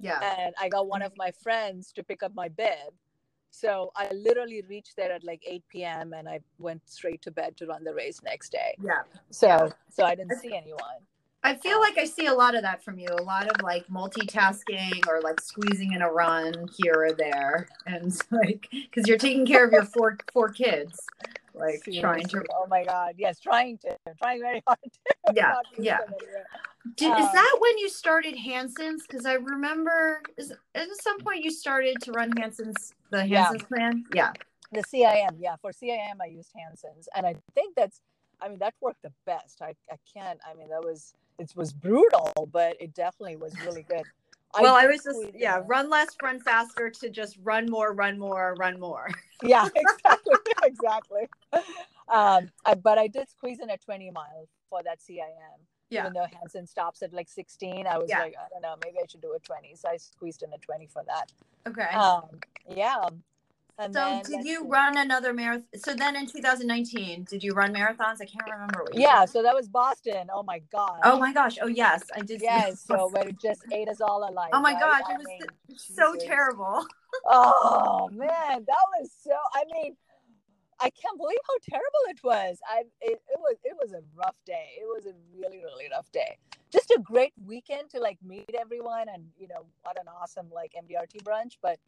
yeah. 0.00 0.36
and 0.44 0.54
I 0.60 0.68
got 0.68 0.88
one 0.88 1.02
of 1.02 1.12
my 1.16 1.30
friends 1.42 1.92
to 1.92 2.04
pick 2.04 2.22
up 2.22 2.34
my 2.34 2.48
bib. 2.48 2.92
So 3.56 3.90
I 3.96 4.12
literally 4.12 4.62
reached 4.68 4.96
there 4.96 5.12
at 5.12 5.24
like 5.24 5.42
8 5.46 5.64
p.m. 5.70 6.12
and 6.12 6.28
I 6.28 6.40
went 6.58 6.82
straight 6.88 7.22
to 7.22 7.30
bed 7.30 7.56
to 7.56 7.66
run 7.66 7.84
the 7.84 7.94
race 7.94 8.20
next 8.22 8.50
day. 8.52 8.76
Yeah. 8.82 9.02
So 9.30 9.46
Yeah. 9.46 9.68
so 9.90 10.04
I 10.04 10.14
didn't 10.14 10.38
see 10.40 10.54
anyone. 10.54 11.00
I 11.42 11.54
feel 11.54 11.80
like 11.80 11.96
I 11.96 12.04
see 12.04 12.26
a 12.26 12.34
lot 12.34 12.54
of 12.54 12.62
that 12.62 12.82
from 12.84 12.98
you. 12.98 13.08
A 13.08 13.22
lot 13.22 13.48
of 13.48 13.62
like 13.62 13.86
multitasking 13.86 15.06
or 15.08 15.22
like 15.22 15.40
squeezing 15.40 15.92
in 15.92 16.02
a 16.02 16.10
run 16.10 16.68
here 16.76 17.06
or 17.06 17.12
there, 17.12 17.68
and 17.86 18.12
like 18.30 18.68
because 18.70 19.08
you're 19.08 19.16
taking 19.16 19.46
care 19.46 19.64
of 19.64 19.72
your 19.72 19.84
four 19.84 20.18
four 20.32 20.50
kids, 20.50 20.98
like 21.54 21.82
trying 22.00 22.26
to. 22.28 22.42
Oh 22.52 22.66
my 22.68 22.84
God! 22.84 23.14
Yes, 23.16 23.38
trying 23.40 23.78
to, 23.78 23.96
trying 24.18 24.40
very 24.40 24.62
hard. 24.66 24.78
To 24.82 25.32
Yeah, 25.34 25.54
yeah. 25.78 25.98
Did, 26.96 27.12
is 27.18 27.26
Um, 27.26 27.30
that 27.32 27.56
when 27.60 27.78
you 27.78 27.88
started 27.88 28.36
Hanson's? 28.36 29.02
Because 29.06 29.24
I 29.24 29.34
remember 29.34 30.22
is, 30.36 30.52
at 30.74 30.88
some 31.02 31.18
point 31.20 31.44
you 31.44 31.50
started 31.50 32.02
to 32.02 32.12
run 32.12 32.32
Hanson's 32.36 32.92
the 33.10 33.26
Yeah. 33.26 33.44
Hanson's 33.44 33.64
plan. 33.64 34.04
Yeah. 34.14 34.32
The 34.72 34.82
CIM, 34.82 35.36
yeah, 35.38 35.56
for 35.62 35.70
CIM 35.70 36.16
I 36.20 36.26
used 36.26 36.50
Hanson's, 36.54 37.08
and 37.14 37.24
I 37.24 37.36
think 37.54 37.76
that's, 37.76 38.00
I 38.40 38.48
mean, 38.48 38.58
that 38.58 38.74
worked 38.80 39.02
the 39.02 39.12
best. 39.24 39.62
I, 39.62 39.74
I 39.90 39.96
can't. 40.12 40.40
I 40.44 40.54
mean, 40.54 40.68
that 40.70 40.84
was 40.84 41.14
it 41.38 41.52
was 41.54 41.72
brutal, 41.72 42.32
but 42.52 42.76
it 42.80 42.92
definitely 42.94 43.36
was 43.36 43.54
really 43.64 43.82
good. 43.82 44.02
Well, 44.58 44.74
I 44.74 44.82
did 44.82 44.92
was 44.92 45.04
just 45.04 45.20
squeeze 45.20 45.34
yeah, 45.36 45.60
run 45.66 45.88
less, 45.88 46.16
run 46.22 46.40
faster 46.40 46.90
to 46.90 47.10
just 47.10 47.38
run 47.42 47.70
more, 47.70 47.92
run 47.92 48.18
more, 48.18 48.54
run 48.58 48.80
more. 48.80 49.08
yeah 49.42 49.68
exactly 49.74 50.34
exactly 50.64 51.28
um 52.08 52.48
I, 52.64 52.74
but 52.82 52.98
i 52.98 53.06
did 53.06 53.28
squeeze 53.28 53.60
in 53.60 53.70
a 53.70 53.76
20 53.76 54.10
mile 54.10 54.48
for 54.70 54.82
that 54.84 55.02
cim 55.02 55.20
Yeah. 55.90 56.00
even 56.00 56.12
though 56.14 56.26
Hanson 56.40 56.66
stops 56.66 57.02
at 57.02 57.12
like 57.12 57.28
16 57.28 57.86
i 57.86 57.96
was 57.98 58.08
Yeah. 58.08 58.20
like 58.20 58.34
i 58.38 58.48
don't 58.50 58.62
know 58.62 58.74
maybe 58.84 58.98
i 59.02 59.06
should 59.08 59.20
do 59.20 59.32
a 59.34 59.38
20 59.38 59.74
so 59.76 59.88
i 59.88 59.96
squeezed 59.96 60.42
in 60.42 60.52
a 60.52 60.58
20 60.58 60.86
for 60.86 61.02
that 61.06 61.32
Okay. 61.68 61.94
um 61.94 62.24
yeah 62.68 63.02
and 63.78 63.92
so 63.92 64.00
then, 64.00 64.22
did 64.22 64.46
you 64.46 64.66
run 64.66 64.96
another 64.96 65.34
marathon? 65.34 65.66
So 65.76 65.92
then 65.94 66.16
in 66.16 66.26
2019, 66.26 67.24
did 67.24 67.44
you 67.44 67.52
run 67.52 67.74
marathons? 67.74 68.22
I 68.22 68.24
can't 68.24 68.50
remember. 68.50 68.84
What 68.84 68.94
you 68.94 69.00
yeah 69.02 69.20
did. 69.20 69.28
so 69.30 69.42
that 69.42 69.54
was 69.54 69.68
boston 69.68 70.28
oh 70.32 70.42
my 70.42 70.60
god 70.72 71.00
Oh 71.04 71.18
my 71.18 71.30
gosh. 71.32 71.58
Oh 71.60 71.66
yes, 71.66 72.02
I 72.16 72.20
did. 72.22 72.40
yes 72.40 72.82
so 72.86 73.08
where 73.12 73.28
it 73.28 73.38
just 73.38 73.62
ate 73.70 73.88
us 73.88 74.00
all 74.00 74.28
alive 74.28 74.48
Oh 74.54 74.60
my 74.60 74.72
right? 74.72 74.80
gosh, 74.80 75.02
I 75.08 75.12
it 75.12 75.18
was 75.18 75.26
mean, 75.26 75.42
so 75.76 76.12
Jesus. 76.14 76.26
terrible. 76.26 76.86
Oh 77.28 78.08
man, 78.12 78.64
that 78.66 78.86
was 78.98 79.10
so. 79.22 79.32
I 79.54 79.64
mean, 79.72 79.96
I 80.80 80.90
can't 80.90 81.16
believe 81.18 81.38
how 81.46 81.54
terrible 81.62 82.04
it 82.08 82.22
was. 82.22 82.58
I 82.68 82.80
it, 83.00 83.20
it 83.28 83.38
was 83.38 83.56
it 83.64 83.76
was 83.80 83.92
a 83.92 84.02
rough 84.14 84.36
day. 84.44 84.70
It 84.80 84.84
was 84.84 85.06
a 85.06 85.14
really 85.34 85.58
really 85.58 85.86
rough 85.90 86.10
day. 86.12 86.36
Just 86.70 86.90
a 86.90 87.00
great 87.02 87.32
weekend 87.44 87.90
to 87.90 88.00
like 88.00 88.18
meet 88.22 88.54
everyone 88.58 89.06
and 89.12 89.24
you 89.38 89.48
know 89.48 89.66
what 89.82 89.98
an 89.98 90.06
awesome 90.08 90.48
like 90.52 90.72
MDRT 90.72 91.22
brunch. 91.22 91.56
But 91.62 91.78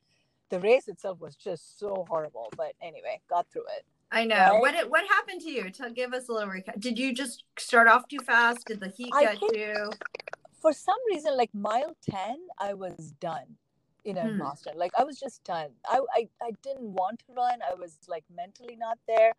the 0.50 0.60
race 0.60 0.88
itself 0.88 1.20
was 1.20 1.36
just 1.36 1.78
so 1.78 2.06
horrible. 2.08 2.48
But 2.56 2.72
anyway, 2.80 3.20
got 3.28 3.46
through 3.52 3.66
it. 3.76 3.84
I 4.10 4.24
know. 4.24 4.36
Right? 4.36 4.60
What 4.60 4.74
it, 4.74 4.90
what 4.90 5.06
happened 5.06 5.42
to 5.42 5.50
you? 5.50 5.70
To 5.70 5.90
give 5.90 6.14
us 6.14 6.28
a 6.28 6.32
little 6.32 6.48
recap. 6.48 6.80
Did 6.80 6.98
you 6.98 7.12
just 7.12 7.44
start 7.58 7.88
off 7.88 8.08
too 8.08 8.20
fast? 8.24 8.66
Did 8.66 8.80
the 8.80 8.88
heat 8.88 9.10
I 9.12 9.34
get 9.34 9.56
you? 9.56 9.90
For 10.60 10.72
some 10.72 10.96
reason, 11.08 11.36
like 11.36 11.50
mile 11.54 11.94
ten, 12.02 12.38
I 12.58 12.74
was 12.74 13.12
done. 13.20 13.56
You 14.04 14.14
know, 14.14 14.28
Hmm. 14.28 14.38
Boston. 14.38 14.74
Like 14.76 14.92
I 14.98 15.04
was 15.04 15.18
just 15.20 15.44
done. 15.44 15.70
I, 15.86 16.00
I 16.14 16.28
I 16.42 16.52
didn't 16.62 16.92
want 16.94 17.20
to 17.20 17.34
run. 17.36 17.60
I 17.62 17.74
was 17.74 17.98
like 18.08 18.24
mentally 18.34 18.76
not 18.76 18.98
there. 19.08 19.32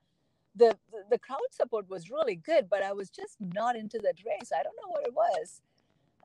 The, 0.56 0.78
the 0.92 1.04
the 1.12 1.20
crowd 1.20 1.52
support 1.52 1.90
was 1.90 2.10
really 2.12 2.36
good, 2.38 2.70
but 2.70 2.84
I 2.84 2.94
was 2.94 3.10
just 3.10 3.38
not 3.42 3.76
into 3.76 4.00
that 4.04 4.18
race. 4.26 4.52
I 4.56 4.64
don't 4.64 4.76
know 4.82 4.90
what 4.90 5.06
it 5.08 5.14
was. 5.16 5.62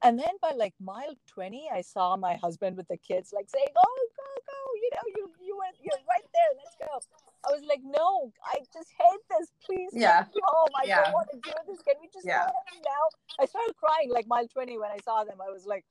And 0.03 0.19
then 0.19 0.35
by 0.41 0.53
like 0.57 0.75
mile 0.81 1.17
20, 1.27 1.71
I 1.73 1.81
saw 1.81 2.17
my 2.17 2.35
husband 2.37 2.77
with 2.77 2.89
the 2.89 2.97
kids 2.99 3.33
like 3.35 3.49
saying, 3.51 3.67
Oh, 3.77 4.09
go, 4.17 4.31
go, 4.47 4.61
you 4.83 4.91
know, 4.95 5.07
you 5.17 5.31
you 5.47 5.59
went 5.59 5.77
you're 5.83 5.99
right 6.09 6.29
there, 6.35 6.53
let's 6.57 6.77
go. 6.79 7.01
I 7.49 7.53
was 7.53 7.63
like, 7.69 7.81
No, 7.85 8.33
I 8.45 8.59
just 8.73 8.91
hate 8.99 9.25
this. 9.31 9.51
Please 9.65 9.91
Yeah. 9.93 10.25
take 10.25 10.35
me 10.35 10.41
home. 10.47 10.71
I 10.77 10.87
Yeah. 10.87 11.03
don't 11.03 11.13
want 11.15 11.29
to 11.33 11.39
do 11.43 11.53
this. 11.67 11.83
Can 11.83 11.97
we 12.01 12.09
just 12.13 12.27
Yeah. 12.27 12.47
now? 12.85 13.05
I 13.41 13.47
started 13.47 13.75
crying 13.77 14.11
like 14.11 14.27
mile 14.29 14.47
20 14.49 14.79
when 14.79 14.91
I 14.91 14.99
saw 15.05 15.25
them. 15.25 15.41
I 15.43 15.51
was 15.51 15.67
like, 15.67 15.85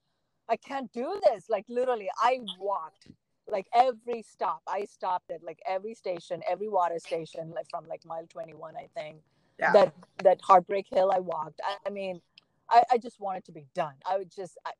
I 0.49 0.57
can't 0.57 0.91
do 0.91 1.19
this. 1.31 1.49
Like 1.49 1.65
literally, 1.69 2.09
I 2.17 2.39
walked 2.59 3.07
like 3.47 3.67
every 3.73 4.21
stop. 4.21 4.61
I 4.67 4.85
stopped 4.85 5.31
at 5.31 5.43
like 5.43 5.59
every 5.67 5.93
station, 5.93 6.41
every 6.49 6.69
water 6.69 6.99
station, 6.99 7.51
like 7.55 7.67
from 7.69 7.87
like 7.87 8.05
mile 8.05 8.25
21, 8.27 8.75
I 8.75 8.87
think. 8.95 9.17
Yeah. 9.59 9.71
That 9.71 9.93
that 10.23 10.39
Heartbreak 10.41 10.87
Hill 10.89 11.11
I 11.13 11.19
walked. 11.19 11.61
I, 11.63 11.75
I 11.87 11.89
mean, 11.89 12.21
I, 12.69 12.83
I 12.91 12.97
just 12.97 13.19
wanted 13.19 13.45
to 13.45 13.51
be 13.51 13.67
done. 13.75 13.93
I 14.09 14.17
would 14.17 14.31
just 14.31 14.57
I, 14.65 14.71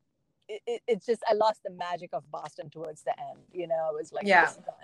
it, 0.48 0.62
it, 0.66 0.82
it's 0.86 1.06
just 1.06 1.22
I 1.28 1.34
lost 1.34 1.62
the 1.64 1.70
magic 1.70 2.10
of 2.12 2.28
Boston 2.30 2.70
towards 2.70 3.02
the 3.02 3.12
end. 3.30 3.40
You 3.52 3.68
know, 3.68 3.90
it 3.90 3.94
was 3.94 4.12
like 4.12 4.26
Yeah. 4.26 4.42
this 4.46 4.52
is 4.52 4.56
done. 4.58 4.74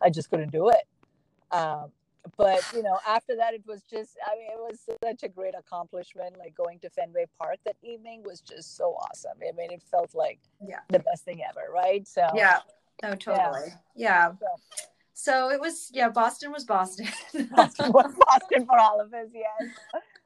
I 0.00 0.10
just 0.10 0.30
couldn't 0.30 0.50
do 0.52 0.70
it. 0.70 0.82
Um, 1.52 1.90
but 2.36 2.62
you 2.74 2.82
know, 2.82 2.98
after 3.06 3.36
that, 3.36 3.54
it 3.54 3.62
was 3.66 3.82
just 3.82 4.16
I 4.26 4.36
mean, 4.36 4.48
it 4.52 4.58
was 4.58 4.80
such 5.02 5.22
a 5.22 5.28
great 5.28 5.54
accomplishment. 5.58 6.36
Like 6.38 6.54
going 6.54 6.78
to 6.80 6.90
Fenway 6.90 7.26
Park 7.38 7.58
that 7.64 7.76
evening 7.82 8.22
was 8.24 8.40
just 8.40 8.76
so 8.76 8.94
awesome. 8.94 9.38
I 9.46 9.52
mean, 9.56 9.70
it 9.72 9.82
felt 9.90 10.14
like 10.14 10.38
Yeah. 10.66 10.80
the 10.88 10.98
best 11.00 11.24
thing 11.24 11.42
ever, 11.48 11.70
right? 11.72 12.06
So 12.06 12.28
Yeah. 12.34 12.60
No, 13.02 13.14
totally. 13.14 13.68
Yeah. 13.94 14.32
So, 14.40 14.46
So 15.18 15.50
it 15.50 15.60
was, 15.60 15.90
yeah, 15.94 16.08
Boston 16.10 16.52
was 16.52 16.64
Boston. 16.64 17.06
Boston 17.56 17.92
was 17.92 18.12
Boston 18.18 18.66
for 18.66 18.78
all 18.78 19.00
of 19.00 19.12
us, 19.14 19.28
yes. 19.34 19.70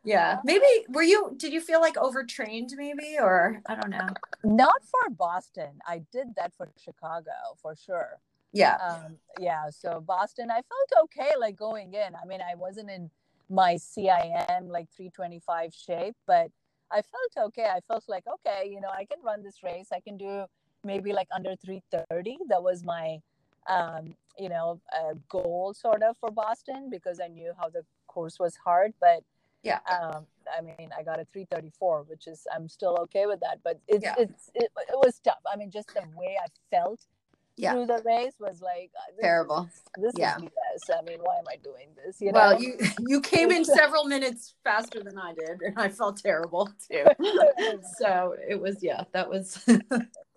yeah. 0.05 0.39
Maybe, 0.45 0.67
were 0.89 1.03
you, 1.03 1.35
did 1.37 1.53
you 1.53 1.61
feel 1.61 1.81
like 1.81 1.97
overtrained 1.97 2.73
maybe? 2.77 3.17
Or 3.21 3.61
I 3.67 3.75
don't 3.77 3.91
know. 3.91 4.09
Not 4.43 4.83
for 4.91 5.11
Boston. 5.11 5.81
I 5.87 6.03
did 6.13 6.35
that 6.37 6.53
for 6.57 6.69
Chicago 6.77 7.31
for 7.63 7.77
sure. 7.77 8.19
Yeah. 8.53 8.77
um 8.85 9.17
yeah 9.39 9.71
so 9.71 10.01
boston 10.01 10.51
i 10.51 10.55
felt 10.55 11.05
okay 11.05 11.33
like 11.39 11.57
going 11.57 11.95
in 11.95 12.15
i 12.21 12.27
mean 12.27 12.41
i 12.41 12.55
wasn't 12.55 12.91
in 12.91 13.11
my 13.49 13.77
cim 13.77 14.69
like 14.69 14.89
325 14.97 15.73
shape 15.75 16.17
but 16.27 16.51
i 16.91 17.01
felt 17.03 17.47
okay 17.49 17.65
i 17.65 17.81
felt 17.87 18.05
like 18.09 18.25
okay 18.33 18.69
you 18.69 18.81
know 18.81 18.89
i 18.91 19.05
can 19.05 19.19
run 19.23 19.43
this 19.43 19.63
race 19.63 19.89
i 19.93 20.01
can 20.01 20.17
do 20.17 20.45
maybe 20.85 21.13
like 21.13 21.29
under 21.35 21.55
330 21.57 22.39
that 22.49 22.63
was 22.63 22.85
my 22.85 23.19
um 23.69 24.15
you 24.39 24.49
know 24.49 24.81
uh, 24.97 25.15
goal 25.29 25.75
sort 25.77 26.03
of 26.03 26.17
for 26.19 26.31
boston 26.31 26.89
because 26.91 27.21
i 27.21 27.29
knew 27.29 27.53
how 27.59 27.69
the 27.69 27.85
course 28.09 28.39
was 28.39 28.57
hard 28.57 28.93
but 29.01 29.23
Yeah. 29.63 29.81
um 29.91 30.27
i 30.57 30.61
mean 30.61 30.91
i 30.99 31.03
got 31.03 31.21
a 31.21 31.25
334 31.25 32.05
which 32.09 32.27
is 32.27 32.47
i'm 32.55 32.69
still 32.69 32.97
okay 33.03 33.27
with 33.27 33.41
that 33.41 33.59
but 33.63 33.79
it's 33.87 34.05
Yeah. 34.05 34.15
it's 34.19 34.51
it, 34.55 34.71
it 34.89 34.99
was 35.05 35.21
tough 35.21 35.43
i 35.53 35.57
mean 35.57 35.71
just 35.71 35.89
the 35.95 36.03
way 36.17 36.37
i 36.43 36.47
felt 36.75 37.01
Yeah. 37.61 37.73
through 37.73 37.87
the 37.87 38.03
race 38.05 38.35
was 38.39 38.61
like 38.63 38.91
uh, 38.97 39.11
this 39.17 39.23
Terrible. 39.23 39.69
Is, 39.97 40.03
this 40.03 40.13
Yeah. 40.17 40.37
is 40.37 40.43
BS. 40.43 40.99
I 40.99 41.03
mean, 41.03 41.19
why 41.23 41.37
am 41.39 41.45
I 41.49 41.57
doing 41.63 41.89
this? 42.05 42.21
You 42.21 42.33
know. 42.33 42.39
Well, 42.39 42.63
you 42.63 42.77
you 43.07 43.21
came 43.21 43.51
in 43.51 43.65
several 43.81 44.05
minutes 44.05 44.55
faster 44.65 45.03
than 45.03 45.19
I 45.19 45.35
did, 45.35 45.61
and 45.63 45.79
I 45.79 45.89
felt 45.89 46.17
terrible 46.19 46.71
too. 46.91 47.05
so 47.99 48.37
it 48.49 48.61
was 48.61 48.83
yeah, 48.83 49.05
that 49.13 49.29
was 49.29 49.63
yeah. 49.67 49.79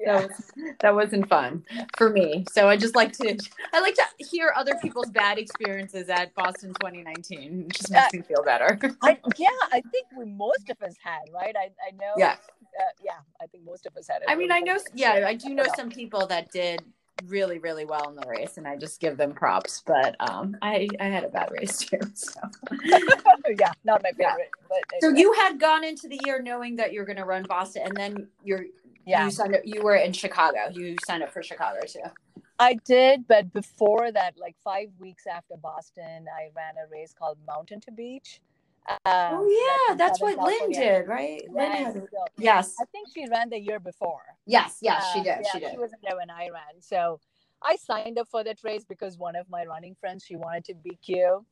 that 0.05 0.27
was 0.27 0.51
that 0.81 0.95
wasn't 0.95 1.29
fun 1.29 1.63
for 1.97 2.09
me. 2.09 2.45
So 2.51 2.67
I 2.67 2.77
just 2.77 2.95
like 2.95 3.13
to 3.13 3.37
I 3.73 3.79
like 3.79 3.95
to 3.95 4.05
hear 4.17 4.53
other 4.55 4.73
people's 4.81 5.09
bad 5.09 5.37
experiences 5.37 6.09
at 6.09 6.33
Boston 6.35 6.73
2019. 6.73 7.67
It 7.67 7.73
just 7.73 7.91
makes 7.91 8.13
me 8.13 8.21
feel 8.21 8.43
better. 8.43 8.79
I, 9.01 9.17
yeah, 9.37 9.47
I 9.71 9.81
think 9.91 10.07
we 10.17 10.25
most 10.25 10.69
of 10.69 10.81
us 10.81 10.95
had 11.03 11.21
right. 11.33 11.55
I 11.57 11.69
I 11.87 11.91
know. 11.91 12.13
Yeah. 12.17 12.35
Uh, 12.79 12.83
yeah, 13.03 13.11
I 13.39 13.45
think 13.45 13.65
most 13.65 13.85
of 13.85 13.95
us 13.95 14.07
had 14.07 14.23
it. 14.23 14.25
I 14.27 14.35
mean, 14.35 14.51
I 14.51 14.59
know 14.59 14.77
yeah, 14.95 15.25
I 15.27 15.35
do 15.35 15.49
know 15.49 15.65
some 15.75 15.89
people 15.91 16.25
that 16.27 16.51
did 16.51 16.81
really 17.27 17.59
really 17.59 17.85
well 17.85 18.09
in 18.09 18.15
the 18.15 18.27
race 18.27 18.57
and 18.57 18.67
I 18.67 18.75
just 18.75 18.99
give 18.99 19.17
them 19.17 19.33
props, 19.33 19.83
but 19.85 20.15
um 20.19 20.55
I 20.61 20.87
I 20.99 21.05
had 21.05 21.23
a 21.23 21.29
bad 21.29 21.51
race 21.51 21.77
too. 21.79 21.99
So 22.15 22.39
yeah, 23.59 23.71
not 23.83 24.03
my 24.03 24.11
Yeah. 24.17 24.31
favorite. 24.31 24.51
But 24.69 24.79
So 25.01 25.07
anyway. 25.07 25.21
you 25.21 25.33
had 25.33 25.59
gone 25.59 25.83
into 25.83 26.07
the 26.07 26.19
year 26.25 26.41
knowing 26.41 26.75
that 26.77 26.93
you're 26.93 27.05
going 27.05 27.17
to 27.17 27.25
run 27.25 27.43
Boston, 27.43 27.83
and 27.85 27.95
then 27.95 28.27
you're 28.43 28.65
yeah, 29.05 29.25
you 29.25 29.31
signed 29.31 29.55
up. 29.55 29.61
You 29.65 29.81
were 29.83 29.95
in 29.95 30.13
Chicago. 30.13 30.69
You 30.71 30.95
signed 31.05 31.23
up 31.23 31.31
for 31.33 31.43
Chicago 31.43 31.79
too. 31.85 31.99
I 32.59 32.75
did. 32.85 33.27
But 33.27 33.51
before 33.51 34.11
that, 34.11 34.35
like 34.37 34.55
five 34.63 34.87
weeks 34.99 35.27
after 35.27 35.55
Boston, 35.57 36.25
I 36.33 36.49
ran 36.55 36.75
a 36.77 36.89
race 36.89 37.13
called 37.17 37.37
Mountain 37.45 37.81
to 37.81 37.91
Beach. 37.91 38.39
Um, 38.89 38.97
oh 39.05 39.85
yeah, 39.89 39.95
that's 39.95 40.19
what 40.19 40.37
Lynn 40.37 40.71
did, 40.71 41.07
right? 41.07 41.43
Lynn 41.51 41.71
Yes, 41.71 41.93
had, 41.95 42.07
so- 42.11 42.25
yes, 42.37 42.75
I 42.79 42.85
think 42.85 43.07
she 43.13 43.27
ran 43.29 43.49
the 43.49 43.59
year 43.59 43.79
before. 43.79 44.23
yes, 44.45 44.79
yes. 44.81 45.11
She 45.13 45.19
Uh, 45.19 45.23
did. 45.23 45.37
yeah, 45.43 45.51
she 45.51 45.59
did. 45.59 45.71
She 45.71 45.77
wasn't 45.77 46.01
there 46.01 46.17
when 46.17 46.29
I 46.29 46.49
ran. 46.49 46.81
So 46.81 47.19
I 47.61 47.77
signed 47.77 48.17
up 48.19 48.27
for 48.29 48.43
that 48.43 48.61
race 48.63 48.83
because 48.83 49.17
one 49.17 49.35
of 49.37 49.49
my 49.49 49.65
running 49.65 49.95
friends, 49.95 50.25
she 50.25 50.35
wanted 50.35 50.65
to 50.65 50.73
BQ. 50.73 51.45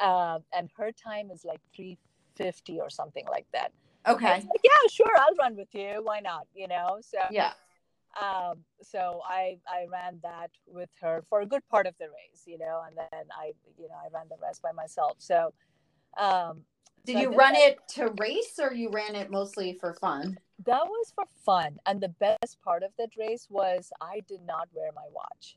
Um, 0.00 0.42
and 0.52 0.68
her 0.76 0.90
time 0.90 1.30
is 1.30 1.44
like 1.44 1.60
350 1.76 2.80
or 2.80 2.90
something 2.90 3.24
like 3.30 3.46
that. 3.52 3.72
Okay. 4.06 4.26
like, 4.32 4.44
yeah, 4.64 4.88
sure, 4.90 5.16
I'll 5.16 5.34
run 5.36 5.56
with 5.56 5.72
you. 5.72 6.00
Why 6.02 6.18
not? 6.20 6.46
You 6.54 6.66
know? 6.68 6.98
So 7.00 7.18
Yeah. 7.30 7.52
um, 8.20 8.58
so 8.82 9.22
I 9.24 9.58
I 9.68 9.86
ran 9.90 10.18
that 10.22 10.50
with 10.66 10.90
her 11.00 11.22
for 11.28 11.40
a 11.40 11.46
good 11.46 11.66
part 11.68 11.86
of 11.86 11.94
the 11.98 12.06
race, 12.06 12.42
you 12.46 12.58
know, 12.58 12.82
and 12.86 12.96
then 12.96 13.24
I, 13.32 13.52
you 13.78 13.88
know, 13.88 13.94
I 13.94 14.08
ran 14.12 14.26
the 14.28 14.36
rest 14.42 14.60
by 14.60 14.72
myself. 14.72 15.16
So 15.18 15.54
um 16.18 16.62
Did 17.06 17.14
So 17.16 17.20
you 17.22 17.30
run 17.36 17.52
that. 17.54 17.62
it 17.62 17.78
to 17.96 18.08
race, 18.18 18.58
or 18.58 18.72
you 18.72 18.90
ran 18.90 19.14
it 19.14 19.30
mostly 19.30 19.76
for 19.80 19.94
fun? 19.94 20.38
that 20.64 20.86
was 20.86 21.12
for 21.14 21.24
fun. 21.44 21.78
And 21.86 22.00
the 22.00 22.08
best 22.08 22.58
part 22.64 22.82
of 22.82 22.92
that 22.98 23.10
race 23.18 23.46
was 23.50 23.90
I 24.00 24.20
did 24.28 24.40
not 24.46 24.68
wear 24.72 24.90
my 24.94 25.06
watch. 25.12 25.56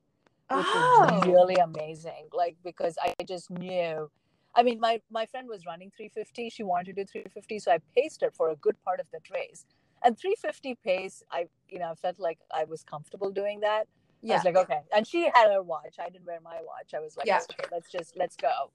which 0.52 0.66
Oh. 0.74 1.08
was 1.12 1.28
really 1.28 1.56
amazing. 1.56 2.30
Like 2.34 2.56
because 2.64 2.98
I 3.02 3.14
just 3.26 3.50
knew. 3.52 4.10
I 4.56 4.64
mean, 4.64 4.80
my 4.80 5.02
my 5.12 5.26
friend 5.26 5.48
was 5.48 5.66
running 5.66 5.92
350. 5.96 6.50
She 6.50 6.64
wanted 6.64 6.96
to 6.96 7.04
do 7.04 7.06
350, 7.06 7.60
so 7.60 7.72
I 7.72 7.80
paced 7.96 8.22
her 8.22 8.32
for 8.32 8.50
a 8.50 8.56
good 8.56 8.78
part 8.84 9.00
of 9.00 9.08
that 9.12 9.30
race. 9.30 9.66
And 10.04 10.18
350 10.18 10.76
pace, 10.84 11.24
I 11.32 11.48
you 11.70 11.80
know 11.80 11.94
felt 11.96 12.20
like 12.20 12.40
I 12.54 12.64
was 12.64 12.84
comfortable 12.84 13.32
doing 13.32 13.60
that. 13.62 13.84
I 13.84 13.88
Yeah. 14.24 14.36
was 14.36 14.46
like, 14.46 14.56
okay. 14.58 14.82
And 14.96 15.06
she 15.08 15.24
had 15.34 15.52
her 15.52 15.62
watch. 15.62 15.96
I 16.00 16.10
didn't 16.10 16.26
wear 16.26 16.40
my 16.42 16.60
watch. 16.64 16.94
I 16.96 17.00
was 17.00 17.16
like, 17.18 17.28
Yeah. 17.28 17.42
okay, 17.52 17.68
let's 17.72 17.92
just 17.92 18.18
let's 18.18 18.36
go. 18.36 18.72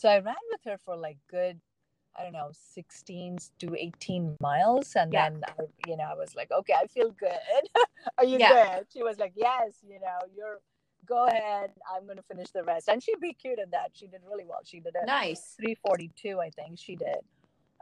So 0.00 0.08
I 0.08 0.18
ran 0.20 0.34
with 0.50 0.60
her 0.64 0.78
for 0.78 0.96
like 0.96 1.18
good, 1.30 1.60
I 2.18 2.22
don't 2.22 2.32
know, 2.32 2.48
16 2.52 3.36
to 3.58 3.76
18 3.76 4.36
miles, 4.40 4.94
and 4.96 5.12
Yeah. 5.12 5.28
then 5.28 5.42
I, 5.46 5.64
you 5.86 5.98
know 5.98 6.04
I 6.04 6.14
was 6.14 6.34
like, 6.34 6.50
okay, 6.50 6.72
I 6.72 6.86
feel 6.86 7.10
good. 7.10 7.68
Are 8.18 8.24
you 8.24 8.38
Yeah. 8.38 8.76
good? 8.76 8.86
She 8.90 9.02
was 9.02 9.18
like, 9.18 9.34
yes. 9.36 9.74
You 9.86 10.00
know, 10.00 10.18
you're 10.34 10.60
go 11.04 11.26
ahead. 11.26 11.72
I'm 11.94 12.06
going 12.06 12.16
to 12.16 12.22
finish 12.22 12.48
the 12.50 12.64
rest. 12.64 12.88
And 12.88 13.02
she 13.02 13.14
BQ'd 13.16 13.58
in 13.58 13.70
that. 13.72 13.90
She 13.92 14.06
did 14.06 14.22
really 14.26 14.44
well. 14.46 14.60
She 14.64 14.80
did 14.80 14.94
a 15.02 15.04
Nice. 15.04 15.54
342, 15.58 16.40
I 16.40 16.48
think 16.48 16.78
she 16.78 16.96
did. 16.96 17.18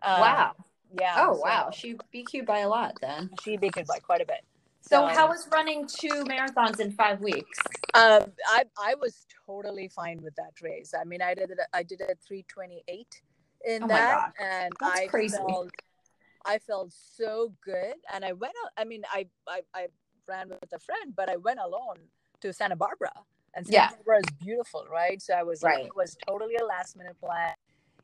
Um, 0.03 0.21
Wow. 0.21 0.53
Yeah. 0.93 1.15
Oh 1.19 1.35
so 1.35 1.43
wow. 1.45 1.71
She 1.71 1.95
BQ 2.13 2.47
by 2.47 2.61
a 2.61 2.69
lot 2.69 2.99
then. 3.01 3.31
She 3.45 3.57
BQ'd 3.57 3.87
by 3.87 4.01
quite 4.01 4.23
a 4.23 4.27
bit. 4.27 4.43
So 4.89 5.07
how 5.07 5.29
was 5.29 5.47
running 5.53 5.87
two 5.87 6.25
marathons 6.25 6.81
in 6.81 6.91
five 6.93 7.21
weeks? 7.21 7.59
Um, 7.93 8.25
I 8.47 8.65
I 8.79 8.95
was 8.95 9.27
totally 9.47 9.89
fine 9.89 10.21
with 10.23 10.35
that 10.37 10.53
race. 10.63 10.95
I 10.99 11.05
mean, 11.05 11.21
I 11.21 11.35
did 11.35 11.51
it. 11.51 11.59
I 11.75 11.83
did 11.83 12.01
a 12.01 12.15
328 12.27 13.23
in 13.67 13.83
Oh 13.83 13.87
that, 13.89 14.33
and 14.41 14.73
That's 14.81 15.01
I 15.01 15.07
crazy. 15.09 15.37
felt 15.37 15.71
I 16.47 16.59
felt 16.59 16.93
so 16.95 17.53
good. 17.63 17.97
And 18.13 18.25
I 18.25 18.33
went. 18.33 18.55
I 18.79 18.85
mean, 18.85 19.03
I, 19.13 19.27
I 19.47 19.61
I 19.75 19.87
ran 20.27 20.49
with 20.49 20.73
a 20.73 20.79
friend, 20.79 21.15
but 21.15 21.29
I 21.29 21.37
went 21.37 21.59
alone 21.61 21.97
to 22.41 22.53
Santa 22.55 22.77
Barbara, 22.77 23.13
and 23.55 23.67
Santa 23.67 23.77
Yeah. 23.77 23.89
Barbara 23.91 24.19
is 24.21 24.31
beautiful, 24.39 24.87
right? 24.91 25.21
So 25.21 25.35
I 25.35 25.43
was 25.43 25.63
like, 25.63 25.75
Right. 25.77 25.87
it 25.87 25.97
was 25.97 26.17
totally 26.27 26.57
a 26.57 26.65
last 26.65 26.97
minute 26.97 27.19
plan. 27.21 27.53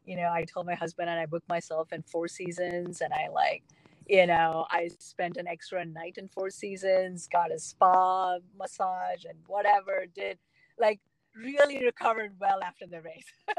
You 0.04 0.16
know, 0.16 0.30
I 0.30 0.44
told 0.44 0.66
my 0.66 0.74
husband, 0.74 1.08
and 1.08 1.18
I 1.18 1.24
booked 1.24 1.48
myself 1.48 1.92
in 1.94 2.02
Four 2.02 2.28
Seasons, 2.28 3.00
and 3.00 3.12
I 3.14 3.28
like. 3.28 3.62
You 4.06 4.26
know, 4.26 4.66
I 4.70 4.90
spent 4.98 5.36
an 5.36 5.46
extra 5.46 5.84
night 5.84 6.16
in 6.18 6.28
Four 6.28 6.50
Seasons, 6.50 7.28
got 7.32 7.52
a 7.52 7.58
spa 7.58 8.38
massage 8.58 9.24
and 9.24 9.38
whatever, 9.46 10.04
did 10.14 10.38
like 10.78 11.00
really 11.34 11.84
recovered 11.84 12.32
well 12.40 12.62
after 12.62 12.86
the 12.86 13.00
race. 13.00 13.32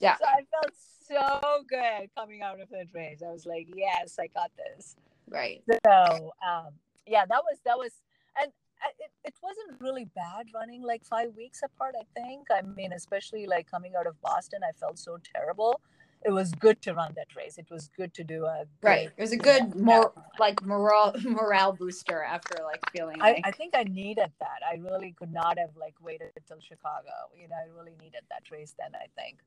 Yeah. 0.00 0.16
So 0.18 0.24
I 0.26 0.42
felt 0.50 0.74
so 1.08 1.64
good 1.68 2.10
coming 2.16 2.42
out 2.42 2.60
of 2.60 2.68
that 2.70 2.86
race. 2.92 3.22
I 3.26 3.30
was 3.32 3.46
like, 3.46 3.68
yes, 3.74 4.16
I 4.20 4.26
got 4.28 4.50
this. 4.56 4.96
Right. 5.28 5.62
So 5.86 6.32
um, 6.46 6.72
yeah, 7.06 7.24
that 7.26 7.42
was 7.42 7.58
that 7.64 7.78
was, 7.78 7.92
and 8.40 8.52
it, 8.98 9.10
it 9.24 9.34
wasn't 9.42 9.80
really 9.80 10.06
bad 10.14 10.46
running 10.54 10.82
like 10.82 11.04
five 11.04 11.34
weeks 11.36 11.62
apart. 11.64 11.94
I 11.98 12.04
think. 12.20 12.48
I 12.50 12.62
mean, 12.62 12.92
especially 12.92 13.46
like 13.46 13.70
coming 13.70 13.92
out 13.98 14.06
of 14.06 14.20
Boston, 14.20 14.60
I 14.68 14.72
felt 14.78 14.98
so 14.98 15.18
terrible. 15.34 15.80
It 16.24 16.30
was 16.32 16.52
good 16.52 16.80
to 16.82 16.94
run 16.94 17.12
that 17.16 17.34
race. 17.36 17.58
It 17.58 17.68
was 17.70 17.90
good 17.96 18.14
to 18.14 18.24
do 18.24 18.44
a 18.46 18.66
good, 18.80 18.88
Right. 18.88 19.10
It 19.16 19.20
was 19.20 19.32
a 19.32 19.36
good 19.36 19.74
know, 19.74 19.84
more 19.84 20.12
like 20.38 20.62
morale 20.64 21.14
morale 21.24 21.72
booster 21.72 22.22
after 22.22 22.62
like 22.64 22.80
feeling 22.92 23.20
I, 23.20 23.32
like 23.32 23.42
I 23.44 23.50
think 23.50 23.74
I 23.74 23.84
needed 23.84 24.30
that. 24.40 24.60
I 24.68 24.76
really 24.76 25.14
could 25.18 25.32
not 25.32 25.58
have 25.58 25.70
like 25.76 25.94
waited 26.00 26.30
until 26.36 26.60
Chicago. 26.60 27.10
You 27.36 27.48
know, 27.48 27.56
I 27.56 27.68
really 27.76 27.96
needed 28.00 28.22
that 28.30 28.50
race 28.50 28.74
then, 28.78 28.92
I 28.94 29.06
think, 29.20 29.38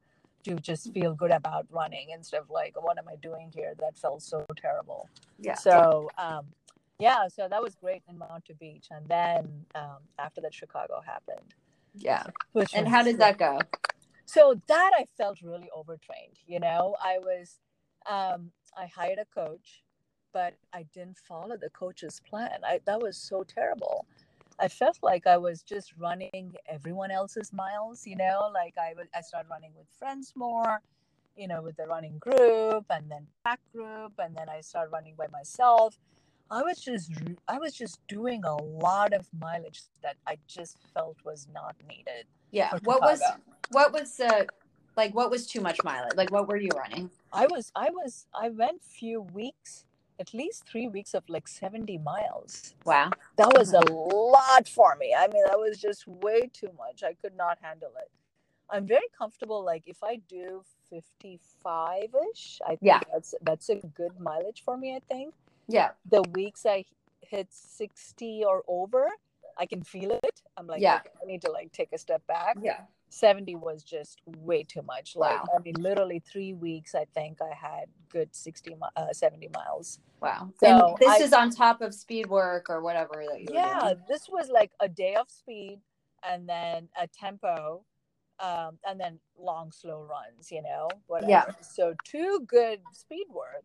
to 0.45 0.55
just 0.55 0.93
feel 0.93 1.13
good 1.13 1.31
about 1.31 1.67
running 1.71 2.09
instead 2.13 2.41
of 2.41 2.49
like, 2.49 2.75
what 2.81 2.97
am 2.97 3.07
I 3.09 3.15
doing 3.17 3.51
here? 3.55 3.73
That 3.79 3.97
felt 3.97 4.21
so 4.23 4.45
terrible. 4.57 5.09
yeah. 5.39 5.55
So, 5.55 6.09
um, 6.17 6.47
yeah, 6.99 7.27
so 7.27 7.47
that 7.49 7.61
was 7.61 7.75
great 7.75 8.03
in 8.09 8.17
Mountain 8.17 8.55
Beach. 8.59 8.87
And 8.91 9.07
then 9.07 9.65
um, 9.75 9.97
after 10.19 10.41
that, 10.41 10.53
Chicago 10.53 11.01
happened. 11.05 11.53
Yeah. 11.93 12.23
Which 12.53 12.73
And 12.73 12.87
how 12.87 13.03
did 13.03 13.19
that 13.19 13.37
go? 13.37 13.59
So 14.25 14.59
that 14.67 14.91
I 14.97 15.05
felt 15.17 15.41
really 15.41 15.69
overtrained. 15.75 16.39
You 16.47 16.59
know, 16.59 16.95
I 17.03 17.19
was, 17.19 17.59
um, 18.09 18.51
I 18.77 18.87
hired 18.87 19.19
a 19.19 19.25
coach, 19.25 19.83
but 20.33 20.55
I 20.73 20.83
didn't 20.93 21.17
follow 21.17 21.57
the 21.57 21.69
coach's 21.69 22.21
plan. 22.29 22.59
I 22.63 22.79
that 22.85 23.01
was 23.01 23.17
so 23.17 23.43
terrible. 23.43 24.05
I 24.59 24.67
felt 24.69 24.99
like 25.03 25.27
I 25.27 25.37
was 25.37 25.63
just 25.63 25.93
running 25.97 26.55
everyone 26.67 27.11
else's 27.11 27.51
miles, 27.53 28.05
you 28.07 28.15
know, 28.15 28.51
like 28.53 28.75
I 28.77 28.93
I 29.15 29.21
started 29.21 29.49
running 29.49 29.71
with 29.77 29.87
friends 29.99 30.33
more, 30.35 30.81
you 31.35 31.47
know, 31.47 31.61
with 31.61 31.77
the 31.77 31.87
running 31.87 32.17
group 32.19 32.85
and 32.89 33.09
then 33.11 33.27
back 33.43 33.59
group 33.73 34.13
and 34.19 34.35
then 34.35 34.49
I 34.49 34.61
started 34.61 34.91
running 34.91 35.15
by 35.15 35.27
myself. 35.27 35.97
I 36.51 36.61
was 36.61 36.79
just 36.79 37.11
I 37.47 37.57
was 37.59 37.73
just 37.73 37.99
doing 38.07 38.43
a 38.45 38.55
lot 38.55 39.13
of 39.13 39.27
mileage 39.39 39.81
that 40.03 40.15
I 40.27 40.37
just 40.47 40.77
felt 40.93 41.17
was 41.23 41.47
not 41.53 41.75
needed. 41.87 42.25
Yeah. 42.51 42.71
What 42.83 43.01
was 43.01 43.21
what 43.71 43.91
was 43.93 44.19
uh 44.19 44.45
like 44.95 45.13
what 45.15 45.29
was 45.31 45.47
too 45.47 45.61
much 45.61 45.83
mileage? 45.83 46.15
Like 46.15 46.31
what 46.31 46.47
were 46.47 46.57
you 46.57 46.69
running? 46.75 47.09
I 47.33 47.47
was 47.47 47.71
I 47.75 47.89
was 47.89 48.27
I 48.33 48.49
went 48.49 48.83
few 48.83 49.21
weeks, 49.21 49.85
at 50.19 50.33
least 50.33 50.65
three 50.67 50.87
weeks 50.87 51.13
of 51.13 51.23
like 51.27 51.47
70 51.47 51.97
miles. 51.99 52.75
Wow. 52.85 53.09
That 53.37 53.51
was 53.57 53.73
a 53.73 53.81
lot 53.91 54.67
for 54.69 54.95
me. 54.95 55.15
I 55.17 55.27
mean, 55.27 55.43
that 55.47 55.59
was 55.59 55.77
just 55.79 56.07
way 56.07 56.49
too 56.53 56.69
much. 56.77 57.03
I 57.03 57.13
could 57.13 57.35
not 57.35 57.57
handle 57.61 57.91
it. 57.99 58.09
I'm 58.69 58.85
very 58.87 59.07
comfortable. 59.17 59.63
Like 59.63 59.83
if 59.87 60.03
I 60.03 60.17
do 60.29 60.63
55 60.89 62.03
ish, 62.31 62.59
I 62.63 62.69
think 62.69 62.79
Yeah. 62.81 62.99
that's 63.11 63.33
that's 63.41 63.69
a 63.69 63.75
good 63.75 64.19
mileage 64.19 64.61
for 64.63 64.77
me, 64.77 64.95
I 64.95 64.99
think. 65.11 65.33
Yeah. 65.67 65.91
The 66.09 66.23
weeks 66.33 66.65
I 66.65 66.85
hit 67.21 67.47
60 67.51 68.43
or 68.45 68.63
over, 68.67 69.09
I 69.57 69.65
can 69.65 69.81
feel 69.83 70.11
it. 70.11 70.41
I'm 70.57 70.67
like, 70.67 70.81
Yeah. 70.81 70.97
okay, 70.97 71.09
I 71.21 71.25
need 71.25 71.41
to 71.41 71.51
like 71.51 71.71
take 71.71 71.91
a 71.93 71.97
step 71.97 72.25
back. 72.27 72.57
Yeah. 72.61 72.81
70 73.09 73.55
was 73.55 73.83
just 73.83 74.19
way 74.25 74.63
too 74.63 74.81
much. 74.81 75.15
Like, 75.15 75.41
Wow. 75.43 75.49
I 75.55 75.61
mean, 75.61 75.75
literally 75.77 76.19
three 76.19 76.53
weeks, 76.53 76.93
I 76.95 77.05
think 77.13 77.39
I 77.41 77.53
had 77.53 77.85
good 78.09 78.35
60, 78.35 78.75
uh, 78.95 79.13
70 79.13 79.49
miles. 79.55 79.99
Wow. 80.21 80.51
So 80.59 80.67
and 80.89 80.97
this 80.97 81.21
I- 81.21 81.23
is 81.23 81.31
on 81.33 81.49
top 81.49 81.81
of 81.81 81.93
speed 81.93 82.27
work 82.27 82.69
or 82.69 82.81
whatever 82.81 83.23
that 83.29 83.39
you 83.41 83.47
Yeah, 83.51 83.93
this 84.09 84.27
was 84.29 84.49
like 84.49 84.71
a 84.79 84.89
day 84.89 85.15
of 85.15 85.29
speed 85.29 85.79
and 86.23 86.49
then 86.49 86.89
a 86.99 87.07
tempo 87.07 87.85
um, 88.39 88.77
and 88.85 88.99
then 88.99 89.19
long, 89.37 89.71
slow 89.71 90.01
runs, 90.03 90.51
you 90.51 90.61
know, 90.61 90.89
whatever. 91.07 91.29
Yeah. 91.31 91.45
So 91.61 91.93
two 92.03 92.41
good 92.45 92.81
speed 92.91 93.27
work. 93.29 93.63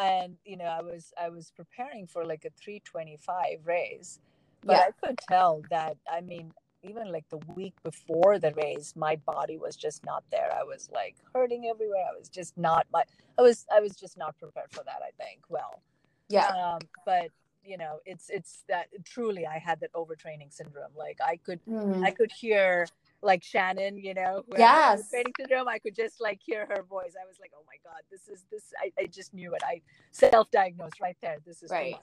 And, 0.00 0.36
you 0.44 0.56
know, 0.56 0.66
I 0.66 0.82
was, 0.82 1.12
I 1.20 1.28
was 1.28 1.50
preparing 1.56 2.06
for 2.06 2.24
like 2.24 2.44
a 2.44 2.50
325 2.60 3.66
race, 3.66 4.20
but 4.62 4.72
Yeah. 4.72 4.80
I 4.88 4.90
could 5.06 5.18
tell 5.18 5.62
that, 5.70 5.96
I 6.10 6.20
mean, 6.20 6.52
even 6.82 7.10
like 7.10 7.28
the 7.30 7.38
week 7.54 7.74
before 7.82 8.38
the 8.38 8.52
race, 8.52 8.94
my 8.96 9.16
body 9.16 9.56
was 9.56 9.74
just 9.76 10.04
not 10.04 10.22
there. 10.30 10.52
I 10.52 10.62
was 10.64 10.88
like 10.92 11.16
hurting 11.34 11.66
everywhere. 11.66 12.04
I 12.12 12.16
was 12.18 12.28
just 12.28 12.56
not 12.58 12.86
my, 12.92 13.02
I 13.38 13.42
was, 13.42 13.66
I 13.74 13.80
was 13.80 13.96
just 13.96 14.16
not 14.18 14.38
prepared 14.38 14.70
for 14.70 14.84
that, 14.84 15.00
I 15.02 15.10
think. 15.22 15.40
Well, 15.48 15.82
Yeah. 16.28 16.48
um, 16.48 16.80
but 17.04 17.30
you 17.64 17.76
know 17.76 17.98
it's 18.06 18.30
it's 18.30 18.62
that 18.68 18.86
truly 19.04 19.44
i 19.44 19.58
had 19.58 19.80
that 19.80 19.92
overtraining 19.92 20.52
syndrome 20.52 20.92
like 20.96 21.18
i 21.20 21.36
could 21.36 21.58
Mhm. 21.68 22.00
i 22.04 22.12
could 22.12 22.30
hear 22.30 22.86
like 23.22 23.42
shannon 23.42 23.96
you 23.96 24.14
know 24.14 24.44
Yes. 24.56 25.02
overtraining 25.12 25.32
syndrome 25.38 25.68
i 25.68 25.78
could 25.78 25.94
just 25.94 26.20
like 26.20 26.40
hear 26.44 26.66
her 26.66 26.82
voice 26.82 27.14
i 27.22 27.26
was 27.26 27.38
like 27.40 27.52
oh 27.56 27.62
my 27.66 27.76
god 27.84 28.02
this 28.10 28.28
is 28.28 28.44
this 28.50 28.72
i, 28.82 28.92
I 29.00 29.06
just 29.06 29.32
knew 29.34 29.54
it 29.54 29.62
i 29.64 29.80
self-diagnosed 30.12 31.00
right 31.00 31.16
there 31.22 31.38
this 31.46 31.62
is 31.62 31.70
Right. 31.70 31.96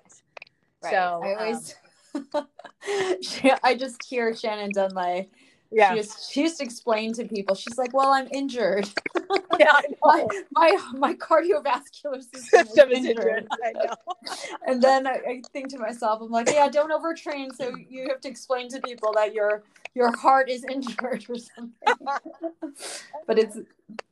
Right. 0.83 0.91
so 0.91 1.21
I 1.23 1.33
um, 1.33 1.39
always 1.39 1.75
She- 3.21 3.51
I 3.63 3.75
just 3.75 4.03
hear 4.03 4.35
Shannon 4.35 4.71
Dunlay. 4.71 5.29
yeah 5.71 5.91
She 5.91 5.95
just 6.01 6.31
she 6.31 6.43
just 6.43 6.61
explained 6.61 7.15
to 7.15 7.25
people. 7.25 7.55
She's 7.55 7.77
like, 7.77 7.93
"Well, 7.93 8.11
I'm 8.11 8.27
injured. 8.31 8.87
yeah 9.59 9.71
i 9.73 9.83
my 10.03 10.17
know 10.21 10.29
my 10.51 10.91
my 10.97 11.13
cardiovascular 11.15 12.21
system, 12.33 12.65
System 12.65 12.91
is 12.91 12.99
is 12.99 13.05
injured." 13.11 13.27
injured. 13.27 13.47
i 13.63 13.71
know 13.73 13.95
And 14.67 14.81
then 14.81 15.05
I, 15.05 15.11
I 15.27 15.41
think 15.51 15.67
to 15.69 15.77
myself, 15.77 16.21
I'm 16.21 16.31
like, 16.31 16.49
"Yeah, 16.49 16.69
don't 16.69 16.91
overtrain. 16.91 17.53
So 17.53 17.71
you 17.89 18.07
have 18.09 18.21
to 18.21 18.29
explain 18.29 18.69
to 18.69 18.79
people 18.81 19.11
that 19.13 19.33
your 19.33 19.63
your 19.93 20.15
heart 20.15 20.49
is 20.49 20.63
injured 20.63 21.25
or 21.29 21.35
something." 21.37 21.95
but 23.27 23.37
it's 23.37 23.57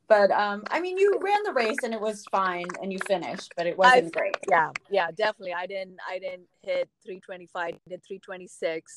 but 0.08 0.30
um, 0.30 0.62
I 0.70 0.80
mean, 0.80 0.98
you 0.98 1.18
ran 1.22 1.42
the 1.44 1.52
race 1.52 1.78
and 1.82 1.94
it 1.94 2.00
was 2.00 2.24
fine, 2.30 2.66
and 2.82 2.92
you 2.92 2.98
finished, 3.06 3.52
but 3.56 3.66
it 3.66 3.76
wasn't 3.78 4.12
great. 4.12 4.36
yeah 4.48 4.70
yeah 4.90 5.10
definitely 5.10 5.54
i 5.54 5.66
didn't 5.66 5.96
i 6.08 6.18
didn't 6.18 6.46
hit 6.62 6.88
325 7.04 7.74
I 7.74 7.78
did 7.88 8.02
326 8.04 8.96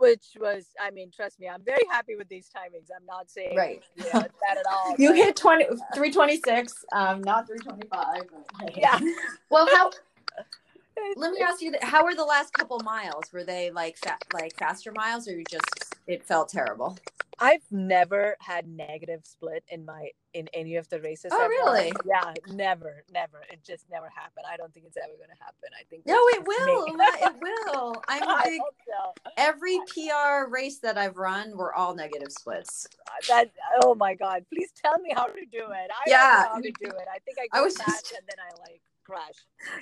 which 0.00 0.36
was 0.40 0.66
i 0.80 0.90
mean 0.90 1.10
trust 1.14 1.38
me 1.38 1.48
i'm 1.48 1.62
very 1.64 1.84
happy 1.90 2.16
with 2.16 2.28
these 2.28 2.48
timings 2.48 2.88
i'm 2.96 3.06
not 3.06 3.30
saying 3.30 3.56
Right. 3.56 3.82
you 3.94 4.04
know, 4.04 4.20
bad 4.20 4.58
at 4.58 4.66
all 4.72 4.94
You 4.98 5.12
hit 5.12 5.36
20, 5.36 5.64
326, 5.94 6.84
um, 6.92 7.22
not 7.22 7.46
325. 7.46 8.24
but 8.32 8.72
hey. 8.74 8.80
yeah 8.80 8.98
Well, 9.50 9.68
how? 9.72 9.90
Let 11.16 11.32
me 11.32 11.40
ask 11.40 11.60
you: 11.62 11.74
How 11.82 12.04
were 12.04 12.14
the 12.14 12.24
last 12.24 12.52
couple 12.52 12.78
miles? 12.80 13.32
Were 13.32 13.44
they 13.44 13.70
like 13.70 13.96
fa- 13.98 14.18
like 14.32 14.56
faster 14.56 14.92
miles, 14.92 15.26
or 15.28 15.32
you 15.32 15.44
just 15.44 15.94
it 16.06 16.24
felt 16.24 16.48
terrible? 16.48 16.98
I've 17.40 17.62
never 17.70 18.36
had 18.40 18.68
negative 18.68 19.20
split 19.24 19.64
in 19.68 19.84
my 19.84 20.10
in 20.34 20.46
any 20.54 20.76
of 20.76 20.88
the 20.90 21.00
races. 21.00 21.32
Oh, 21.34 21.42
I've 21.42 21.48
really? 21.48 21.92
Yeah, 22.04 22.32
never, 22.52 23.02
never. 23.10 23.42
It 23.50 23.64
just 23.64 23.84
never 23.90 24.08
happened. 24.14 24.46
I 24.48 24.56
don't 24.56 24.72
think 24.72 24.86
it's 24.86 24.96
ever 24.96 25.14
going 25.16 25.30
to 25.36 25.42
happen. 25.42 25.70
I 25.78 25.82
think 25.90 26.06
No, 26.06 26.14
it 26.28 26.46
will. 26.46 26.84
It 26.86 27.34
will. 27.72 28.02
I'm 28.08 28.22
I 28.28 28.42
big. 28.44 28.60
so. 28.86 29.12
Every 29.36 29.78
PR 29.88 30.48
race 30.50 30.78
that 30.80 30.96
I've 30.98 31.16
run 31.16 31.56
were 31.56 31.74
all 31.74 31.94
negative 31.96 32.30
splits. 32.30 32.86
That 33.28 33.50
oh 33.82 33.94
my 33.94 34.14
god! 34.14 34.44
Please 34.52 34.70
tell 34.76 34.98
me 34.98 35.10
how 35.14 35.26
to 35.26 35.44
do 35.50 35.64
it. 35.64 35.90
I 35.90 36.02
Yeah. 36.06 36.18
don't 36.18 36.42
know 36.44 36.48
how 36.54 36.60
to 36.60 36.70
do 36.70 36.86
it. 36.96 37.08
I 37.12 37.18
think 37.20 37.38
I 37.38 37.58
I 37.58 37.62
was 37.62 37.74
just- 37.74 38.12
and 38.12 38.22
then 38.28 38.36
I 38.38 38.50
like 38.70 38.82
crash. 39.10 39.34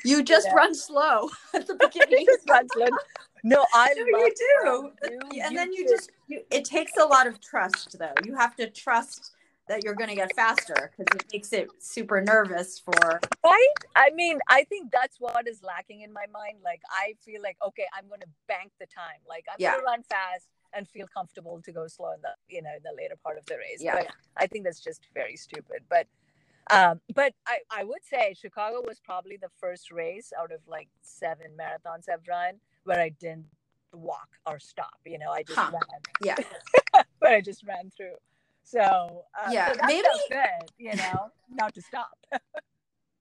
You 0.05 0.22
just 0.22 0.47
Yeah. 0.49 0.55
run 0.55 0.74
slow 0.74 1.29
at 1.55 1.66
the 1.66 1.74
beginning. 1.74 2.26
Run 2.49 2.66
slow. 2.72 2.89
No, 3.45 3.64
I 3.74 3.95
No, 3.95 4.18
love 4.18 4.29
you 4.29 4.35
do. 4.62 4.93
You- 5.33 5.43
and 5.45 5.57
then 5.57 5.72
you 5.72 5.89
just 5.89 6.11
you, 6.26 6.43
it 6.51 6.64
takes 6.64 6.93
a 6.97 7.05
lot 7.05 7.26
of 7.26 7.41
trust 7.41 7.99
though. 7.99 8.14
You 8.24 8.35
have 8.35 8.57
to 8.57 8.68
trust 8.70 9.33
that 9.68 9.85
you're 9.85 9.95
going 9.95 10.09
to 10.09 10.14
get 10.16 10.35
faster 10.35 10.91
because 10.91 11.14
it 11.14 11.26
makes 11.33 11.53
it 11.53 11.68
super 11.79 12.22
nervous 12.22 12.79
for 12.79 13.20
right 13.45 13.74
i 13.97 14.09
mean 14.14 14.39
i 14.49 14.64
think 14.64 14.91
that's 14.91 15.16
what 15.20 15.47
is 15.47 15.62
lacking 15.62 16.01
in 16.01 16.11
my 16.11 16.24
mind 16.33 16.57
like 16.64 16.81
i 16.91 17.12
feel 17.22 17.43
like 17.43 17.59
okay 17.68 17.85
i'm 17.95 18.09
going 18.09 18.20
to 18.29 18.33
bank 18.47 18.72
the 18.81 18.87
time 18.87 19.20
like 19.29 19.45
i'm 19.51 19.57
Yeah. 19.59 19.72
going 19.72 19.81
to 19.83 19.85
run 19.85 20.03
fast 20.05 20.47
and 20.72 20.89
feel 20.89 21.07
comfortable 21.12 21.61
to 21.66 21.70
go 21.70 21.87
slow 21.87 22.12
in 22.12 22.22
the 22.22 22.33
you 22.49 22.62
know 22.62 22.70
in 22.79 22.83
the 22.83 22.95
later 22.97 23.16
part 23.22 23.37
of 23.37 23.45
the 23.45 23.59
race 23.59 23.81
Yeah. 23.83 23.97
but 23.97 24.07
i 24.39 24.47
think 24.47 24.64
that's 24.64 24.81
just 24.81 25.03
very 25.12 25.37
stupid 25.37 25.81
but 25.91 26.07
um 26.71 27.01
but 27.14 27.33
i 27.47 27.59
i 27.71 27.85
would 27.85 28.05
say 28.05 28.35
chicago 28.39 28.83
was 28.87 29.01
probably 29.01 29.37
the 29.37 29.49
first 29.61 29.91
race 29.91 30.33
out 30.39 30.53
of 30.53 30.61
like 30.66 30.89
seven 31.03 31.47
marathons 31.59 32.09
i've 32.12 32.27
run 32.29 32.55
where 32.85 33.01
i 33.01 33.09
didn't 33.09 33.47
walk 33.93 34.29
or 34.47 34.59
stop 34.59 34.95
you 35.07 35.19
know 35.19 35.31
i 35.31 35.43
just 35.43 35.59
Huh. 35.59 35.71
ran 35.73 36.01
Yeah. 36.21 36.37
but 37.21 37.31
i 37.33 37.41
just 37.41 37.64
ran 37.64 37.91
through 37.97 38.16
so 38.64 39.25
uh, 39.35 39.51
Yeah, 39.51 39.69
so 39.73 39.75
that 39.79 39.87
maybe- 39.87 40.09
good 40.31 40.71
you 40.79 40.95
know 40.97 41.31
not 41.53 41.75
to 41.75 41.83
stop 41.83 42.11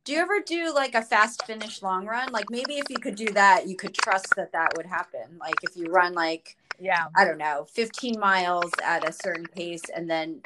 Do 0.06 0.14
you 0.14 0.20
ever 0.20 0.39
do 0.39 0.74
like 0.74 0.95
a 0.95 1.02
fast 1.02 1.45
finish 1.45 1.82
long 1.82 2.06
run? 2.06 2.32
Like 2.32 2.50
maybe 2.50 2.76
if 2.78 2.89
you 2.89 2.98
could 2.98 3.16
do 3.16 3.26
that, 3.34 3.68
you 3.68 3.76
could 3.76 3.93
trust 3.93 4.28
that 4.38 4.54
that 4.54 4.70
would 4.78 4.86
happen. 4.86 5.38
Like 5.38 5.56
if 5.64 5.76
you 5.76 5.88
run 5.91 6.14
like 6.14 6.56
yeah 6.80 7.08
I 7.14 7.26
don't 7.26 7.38
know, 7.38 7.66
15 7.74 8.18
miles 8.18 8.72
at 8.82 9.04
a 9.06 9.12
certain 9.12 9.48
pace 9.48 9.82
and 9.93 10.10
then 10.10 10.43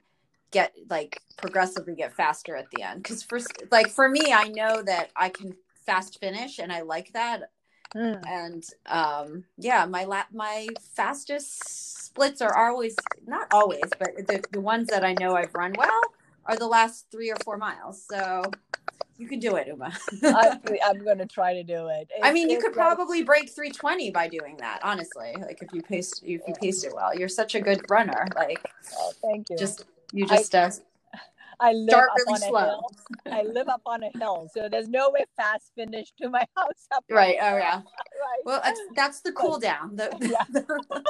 get 0.51 0.73
like 0.89 1.21
progressively 1.37 1.95
get 1.95 2.13
faster 2.13 2.55
at 2.55 2.69
the 2.71 2.83
end. 2.83 3.03
Cuz 3.03 3.23
for 3.23 3.39
like 3.71 3.89
for 3.89 4.07
me, 4.09 4.33
I 4.33 4.47
know 4.49 4.81
that 4.81 5.11
I 5.15 5.29
can 5.29 5.55
fast 5.85 6.19
finish 6.19 6.59
and 6.59 6.71
I 6.71 6.81
like 6.81 7.13
that. 7.13 7.51
Mm. 7.95 8.21
And 8.27 8.63
um 8.85 9.45
yeah, 9.57 9.85
my 9.85 10.05
lap 10.05 10.27
my 10.33 10.67
fastest 10.95 12.03
splits 12.05 12.41
are 12.41 12.55
always 12.55 12.95
not 13.25 13.47
always, 13.51 13.83
but 13.99 14.15
the 14.27 14.43
the 14.51 14.61
ones 14.61 14.87
that 14.89 15.03
I 15.03 15.13
know 15.19 15.35
I've 15.35 15.53
run 15.55 15.73
well 15.77 16.01
are 16.45 16.57
the 16.57 16.67
last 16.67 17.05
3 17.11 17.31
or 17.31 17.35
4 17.45 17.57
miles. 17.57 18.03
So 18.09 18.43
you 19.17 19.27
can 19.27 19.37
do 19.39 19.55
it, 19.55 19.67
Uma. 19.67 19.95
I, 20.23 20.59
I'm 20.85 21.03
gonna 21.05 21.27
try 21.27 21.53
to 21.53 21.63
do 21.63 21.87
it. 21.89 22.09
I 22.23 22.31
mean, 22.33 22.49
you 22.49 22.57
could 22.57 22.75
like- 22.75 22.95
probably 22.97 23.23
break 23.23 23.49
320 23.49 24.09
by 24.11 24.27
doing 24.27 24.57
that. 24.57 24.79
Honestly, 24.83 25.35
like 25.39 25.59
if 25.61 25.71
you 25.73 25.81
paced, 25.83 26.23
if 26.23 26.41
you 26.47 26.53
paced 26.55 26.83
it 26.85 26.93
well, 26.95 27.15
you're 27.15 27.29
such 27.29 27.53
a 27.55 27.61
good 27.61 27.81
runner. 27.89 28.25
Like 28.35 28.59
Oh, 28.97 29.11
thank 29.21 29.49
you. 29.49 29.57
just 29.57 29.85
you 30.11 30.25
just 30.25 30.53
uh, 30.55 30.69
I 31.61 31.73
live 31.73 31.89
start 31.89 32.09
up 32.11 32.17
really 32.17 32.29
on 32.29 32.35
a 32.35 32.47
slow. 32.47 32.59
hill. 32.65 32.91
I 33.31 33.43
live 33.43 33.69
up 33.69 33.81
on 33.85 34.03
a 34.03 34.09
hill, 34.17 34.49
so 34.53 34.67
there's 34.69 34.89
no 34.89 35.11
way 35.11 35.25
fast 35.37 35.71
finish 35.75 36.11
to 36.19 36.29
my 36.29 36.45
house. 36.57 36.87
Up 36.91 37.05
right. 37.09 37.35
Oh 37.41 37.57
yeah. 37.57 37.81
Right. 38.21 38.45
Well, 38.45 38.61
that's, 38.63 38.79
that's 38.95 39.21
the 39.21 39.31
cool 39.31 39.57
down. 39.57 39.95
The, 39.95 40.15
Yeah. 40.21 40.43
the, 40.51 41.03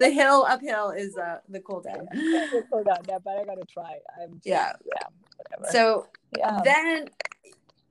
the 0.00 0.10
hill 0.10 0.44
uphill 0.48 0.90
is 0.90 1.16
uh, 1.16 1.38
the 1.48 1.60
cool 1.60 1.80
down. 1.80 2.08
Hold 2.72 2.88
on, 2.88 2.96
yeah, 3.08 3.18
but 3.24 3.38
I 3.38 3.44
gotta 3.44 3.64
try. 3.72 3.98
I'm 4.20 4.34
just, 4.34 4.46
Yeah. 4.46 4.72
yeah, 4.84 5.06
whatever. 5.36 5.72
So 5.72 6.06
yeah. 6.36 6.60
then 6.64 7.08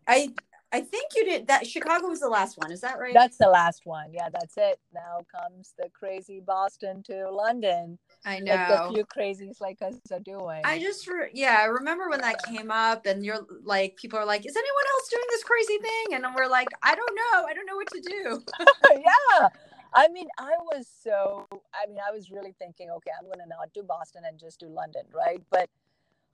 I 0.05 0.29
I 0.71 0.81
think 0.81 1.11
you 1.15 1.23
did 1.23 1.47
that. 1.47 1.65
Chicago 1.65 2.07
was 2.07 2.19
the 2.19 2.27
last 2.27 2.57
one. 2.57 2.71
Is 2.71 2.81
that 2.81 2.99
right? 2.99 3.13
That's 3.13 3.37
the 3.37 3.47
last 3.47 3.85
one. 3.85 4.13
Yeah, 4.13 4.27
that's 4.31 4.57
it. 4.57 4.79
Now 4.93 5.19
comes 5.33 5.73
the 5.77 5.89
crazy 5.93 6.41
Boston 6.41 7.03
to 7.03 7.31
London. 7.31 7.97
I 8.25 8.39
Like 8.39 8.67
the 8.67 8.75
know. 8.75 8.91
few 8.93 9.05
crazies 9.05 9.61
like 9.61 9.81
us 9.81 9.95
are 10.11 10.19
doing. 10.19 10.61
I 10.65 10.79
just, 10.79 11.07
re- 11.07 11.31
yeah, 11.33 11.59
I 11.61 11.65
remember 11.65 12.09
when 12.09 12.19
that 12.21 12.43
came 12.43 12.69
up, 12.69 13.05
and 13.05 13.25
you're 13.25 13.45
like, 13.63 13.95
people 13.95 14.19
are 14.19 14.25
like, 14.25 14.45
"Is 14.45 14.55
anyone 14.57 14.83
else 14.95 15.09
doing 15.09 15.23
this 15.29 15.43
crazy 15.43 15.77
thing?" 15.77 16.15
And 16.15 16.25
we're 16.35 16.47
like, 16.47 16.67
"I 16.83 16.95
don't 16.95 17.15
know. 17.15 17.45
I 17.47 17.53
don't 17.53 17.65
know 17.65 17.75
what 17.77 17.87
to 17.91 18.01
do." 18.01 18.43
yeah. 18.91 19.47
I 19.93 20.09
mean, 20.09 20.27
I 20.37 20.51
was 20.71 20.87
so, 21.01 21.47
I 21.73 21.87
mean, 21.87 21.97
I 22.05 22.11
was 22.11 22.29
really 22.29 22.53
thinking, 22.59 22.89
okay, 22.91 23.11
I'm 23.17 23.25
going 23.25 23.39
to 23.39 23.47
not 23.47 23.73
do 23.73 23.83
Boston 23.83 24.23
and 24.27 24.37
just 24.37 24.59
do 24.59 24.67
London, 24.67 25.03
right? 25.13 25.41
But 25.49 25.69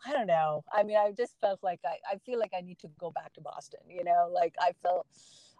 I 0.05 0.11
don't 0.11 0.27
know. 0.27 0.63
I 0.71 0.83
mean, 0.83 0.97
I 0.97 1.11
just 1.11 1.35
felt 1.39 1.59
like 1.63 1.79
I, 1.85 1.95
I 2.11 2.17
feel 2.25 2.39
like 2.39 2.51
I 2.57 2.61
need 2.61 2.79
to 2.79 2.89
go 2.99 3.11
back 3.11 3.33
to 3.33 3.41
Boston, 3.41 3.79
you 3.87 4.03
know, 4.03 4.29
like 4.33 4.53
I 4.59 4.73
felt, 4.81 5.07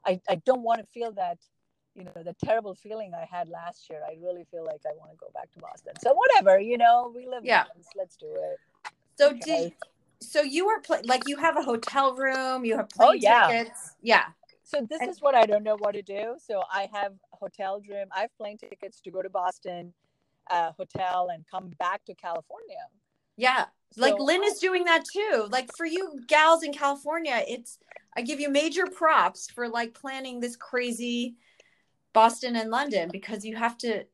I, 0.06 0.20
I 0.30 0.36
don't 0.36 0.62
want 0.64 0.82
to 0.82 0.86
feel 0.88 1.12
that, 1.14 1.38
you 1.96 2.04
know, 2.04 2.24
the 2.24 2.36
terrible 2.44 2.76
feeling 2.76 3.14
I 3.14 3.26
had 3.30 3.48
last 3.50 3.90
year. 3.90 4.02
I 4.06 4.16
really 4.22 4.46
feel 4.52 4.66
like 4.66 4.82
I 4.86 4.92
want 4.98 5.12
to 5.12 5.18
go 5.18 5.28
back 5.34 5.52
to 5.52 5.60
Boston. 5.60 5.94
So 6.02 6.14
whatever, 6.14 6.60
you 6.60 6.78
know, 6.78 7.12
we 7.16 7.28
live 7.28 7.44
Yeah. 7.46 7.66
once, 7.76 7.88
let's 7.96 8.18
do 8.18 8.34
it. 8.36 8.58
So 9.18 9.30
Okay. 9.30 9.40
did 9.70 9.74
so 10.20 10.42
you 10.42 10.66
were 10.66 10.80
pla 10.80 11.00
like 11.04 11.28
you 11.28 11.36
have 11.38 11.58
a 11.58 11.62
hotel 11.62 12.16
room, 12.16 12.64
you 12.66 12.78
have 12.78 12.90
plane 12.90 13.10
Oh, 13.10 13.12
yeah. 13.14 13.48
tickets, 13.48 13.96
yeah, 14.02 14.28
So 14.64 14.82
this 14.90 15.02
And- 15.02 15.10
is 15.10 15.22
what 15.22 15.36
I 15.36 15.46
don't 15.46 15.64
know 15.64 15.76
what 15.78 15.94
to 15.94 16.02
do. 16.02 16.36
So 16.40 16.64
I 16.72 16.90
have 16.94 17.14
hotel 17.32 17.82
room. 17.90 18.08
I 18.16 18.22
have 18.22 18.36
plane 18.38 18.58
tickets 18.58 19.02
to 19.02 19.12
go 19.12 19.22
to 19.22 19.30
Boston, 19.30 19.94
uh, 20.50 20.72
hotel, 20.72 21.30
and 21.34 21.46
come 21.50 21.70
back 21.78 22.04
to 22.06 22.16
California. 22.16 22.88
yeah. 23.36 23.66
Like 23.98 24.16
So 24.18 24.24
Lynn 24.24 24.44
is 24.44 24.56
oh. 24.58 24.62
doing 24.62 24.86
that 24.86 25.04
too. 25.06 25.48
Like 25.50 25.70
for 25.76 25.86
you 25.86 26.20
gals 26.28 26.64
in 26.64 26.74
California, 26.74 27.44
it's 27.48 27.78
I 28.16 28.22
give 28.22 28.40
you 28.40 28.50
major 28.50 28.86
props 28.86 29.50
for 29.50 29.68
like 29.68 29.94
planning 29.94 30.40
this 30.40 30.56
crazy 30.56 31.36
Boston 32.14 32.56
and 32.56 32.70
London 32.70 33.10
because 33.12 33.44
you 33.44 33.56
have 33.56 33.78
to. 33.80 34.06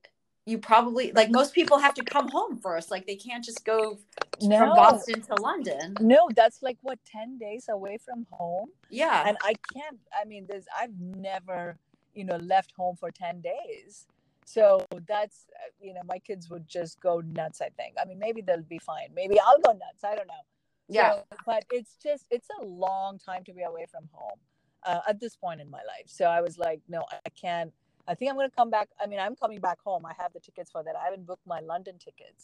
You 0.46 0.58
probably 0.58 1.12
like 1.12 1.30
most 1.30 1.54
people 1.54 1.78
have 1.78 1.94
to 1.96 2.04
come 2.04 2.28
home 2.30 2.58
first. 2.58 2.90
Like 2.90 3.06
they 3.06 3.18
can't 3.18 3.44
just 3.44 3.64
go 3.66 4.00
from 4.40 4.70
Boston 4.70 5.22
to 5.22 5.36
London. 5.36 5.94
No, 6.00 6.28
that's 6.36 6.64
like 6.64 6.78
what 6.82 6.98
ten 7.06 7.38
days 7.38 7.66
away 7.70 8.00
from 8.04 8.26
home, 8.32 8.70
Yeah, 8.90 9.28
and 9.28 9.38
I 9.44 9.54
can't. 9.74 10.00
I 10.20 10.26
mean, 10.26 10.48
there's 10.50 10.66
I've 10.76 10.98
never, 11.00 11.78
you 12.16 12.24
know, 12.24 12.38
left 12.38 12.74
home 12.76 12.96
for 12.96 13.12
ten 13.12 13.42
days. 13.42 14.08
So 14.50 14.84
that's 15.08 15.46
uh, 15.56 15.70
you 15.80 15.94
know, 15.94 16.02
my 16.08 16.18
kids 16.18 16.50
would 16.50 16.68
just 16.68 17.00
go 17.00 17.22
nuts. 17.22 17.62
I 17.62 17.70
think. 17.70 17.94
I 18.02 18.06
mean, 18.06 18.18
maybe 18.18 18.42
they'll 18.42 18.64
be 18.64 18.80
fine. 18.80 19.10
Maybe 19.14 19.40
I'll 19.40 19.60
go 19.60 19.74
nuts. 19.74 20.04
I 20.04 20.16
don't 20.16 20.28
know. 20.28 20.44
yeah, 20.88 21.14
So, 21.14 21.38
but 21.46 21.66
it's 21.72 21.98
just 22.02 22.26
it's 22.32 22.48
a 22.60 22.66
long 22.66 23.20
time 23.20 23.44
to 23.44 23.54
be 23.54 23.62
away 23.62 23.86
from 23.92 24.10
home 24.12 24.40
uh, 24.88 25.02
at 25.08 25.20
this 25.20 25.36
point 25.36 25.62
in 25.62 25.70
my 25.70 25.84
life. 25.94 26.08
So 26.08 26.26
I 26.26 26.42
was 26.42 26.58
like, 26.58 26.82
no, 26.90 27.04
I 27.12 27.30
can't. 27.40 27.72
I 28.08 28.16
think 28.16 28.32
I'm 28.32 28.38
going 28.38 28.50
to 28.50 28.56
come 28.56 28.72
back. 28.72 28.90
I 29.00 29.06
mean, 29.06 29.20
I'm 29.20 29.36
coming 29.36 29.60
back 29.60 29.78
home. 29.86 30.04
I 30.04 30.14
have 30.18 30.34
the 30.34 30.40
tickets 30.40 30.72
for 30.72 30.84
that. 30.84 30.96
I 30.96 31.06
haven't 31.06 31.28
booked 31.28 31.46
my 31.46 31.60
London 31.60 32.00
tickets, 32.04 32.44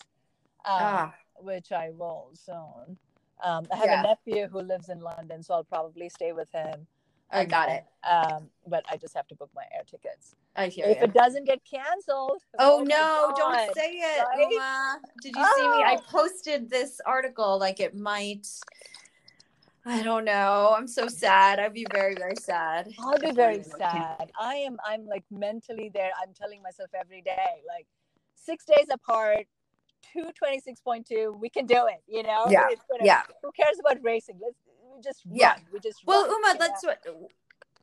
um, 0.63 1.09
ah, 1.09 1.13
which 1.37 1.71
I 1.71 1.89
will 1.89 2.29
soon. 2.33 2.99
Um, 3.43 3.63
I 3.73 3.77
have 3.77 3.89
Yeah. 3.89 3.99
a 4.01 4.03
nephew 4.03 4.47
who 4.47 4.61
lives 4.61 4.89
in 4.89 4.99
London, 4.99 5.41
so 5.41 5.55
I'll 5.55 5.63
probably 5.63 6.07
stay 6.09 6.33
with 6.33 6.51
him. 6.51 6.85
I 7.31 7.45
got 7.45 7.67
then, 7.67 7.77
it. 7.77 8.07
Um, 8.07 8.49
but 8.67 8.85
I 8.91 8.97
just 8.97 9.15
have 9.15 9.27
to 9.29 9.35
book 9.35 9.49
my 9.55 9.63
air 9.75 9.83
tickets. 9.89 10.35
I 10.57 10.67
hear 10.67 10.85
If 10.87 10.97
you. 10.97 11.03
it 11.03 11.13
doesn't 11.13 11.45
get 11.45 11.59
canceled, 11.69 12.41
Oh 12.59 12.79
my 12.79 12.85
no, 12.85 13.33
don't 13.35 13.73
say 13.75 13.91
it, 13.95 14.23
right? 14.23 14.47
Uma. 14.51 14.99
Did 15.21 15.35
you 15.35 15.45
see 15.55 15.67
me? 15.67 15.83
I 15.83 15.97
Oh. 15.99 16.03
posted 16.09 16.69
this 16.69 17.01
article 17.05 17.59
like 17.59 17.79
it 17.79 17.95
might 17.95 18.47
I 19.87 20.01
don't 20.01 20.25
know. 20.25 20.73
I'm 20.75 20.87
so 20.87 21.07
sad. 21.07 21.59
I'd 21.59 21.73
be 21.73 21.85
very, 21.93 22.15
very 22.15 22.35
sad. 22.35 22.91
I'll 22.99 23.19
be 23.19 23.31
very 23.31 23.55
Anyway, 23.59 23.69
sad. 23.77 24.31
I 24.39 24.55
am 24.55 24.77
I'm 24.83 25.05
like 25.05 25.23
mentally 25.29 25.91
there. 25.93 26.09
I'm 26.21 26.33
telling 26.33 26.61
myself 26.63 26.89
every 26.99 27.21
day, 27.21 27.61
like 27.67 27.85
six 28.35 28.65
days 28.65 28.87
apart, 28.91 29.45
two 30.11 30.31
twenty 30.35 30.59
six 30.59 30.79
point 30.81 31.05
two, 31.05 31.37
we 31.39 31.49
can 31.49 31.65
do 31.67 31.85
it, 31.87 32.01
you 32.07 32.23
know? 32.23 32.45
Yeah, 32.49 32.67
gonna- 32.89 33.05
Yeah. 33.05 33.23
Who 33.43 33.51
cares 33.51 33.77
about 33.79 33.97
racing? 34.03 34.39
Let's 34.41 34.57
we 34.95 35.01
just 35.03 35.21
run. 35.25 35.35
Yeah. 35.37 35.55
We 35.71 35.79
just 35.79 35.99
Well, 36.07 36.21
run, 36.23 36.31
Uma, 36.31 36.47
you 36.47 36.53
know? 36.53 36.59
let's 36.61 36.83
what 36.83 37.05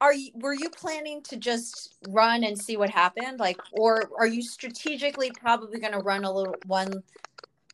are 0.03 0.13
you 0.13 0.33
were 0.35 0.53
you 0.53 0.69
planning 0.69 1.23
to 1.23 1.37
just 1.37 1.95
run 2.09 2.43
and 2.43 2.59
see 2.59 2.77
what 2.77 2.91
happened? 2.91 3.39
Like 3.39 3.61
or 3.71 4.11
are 4.19 4.27
you 4.27 4.43
strategically 4.43 5.31
probably 5.31 5.79
gonna 5.79 6.01
run 6.01 6.25
a 6.25 6.33
little 6.33 6.57
one 6.67 7.05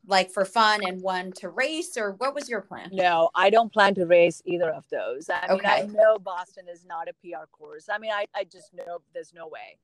like 0.07 0.31
for 0.31 0.45
fun 0.45 0.85
and 0.85 1.01
one 1.01 1.33
to 1.33 1.49
race 1.49 1.97
or 1.97 2.13
what 2.13 2.35
was 2.35 2.47
your 2.49 2.61
plan? 2.61 2.91
No, 2.93 3.31
I 3.35 3.49
don't 3.49 3.73
plan 3.73 3.95
to 3.95 4.05
race 4.05 4.43
either 4.45 4.71
of 4.71 4.85
those. 4.91 5.31
I 5.31 5.47
mean, 5.49 5.65
I 5.65 5.83
know 5.83 6.19
Boston 6.19 6.67
is 6.71 6.85
not 6.85 7.09
a 7.09 7.15
PR 7.15 7.47
course. 7.51 7.89
I 7.91 7.99
mean, 7.99 8.13
I, 8.13 8.27
I 8.35 8.45
just 8.45 8.75
know 8.75 8.99
there's 9.15 9.33
no 9.35 9.49
way. 9.49 9.79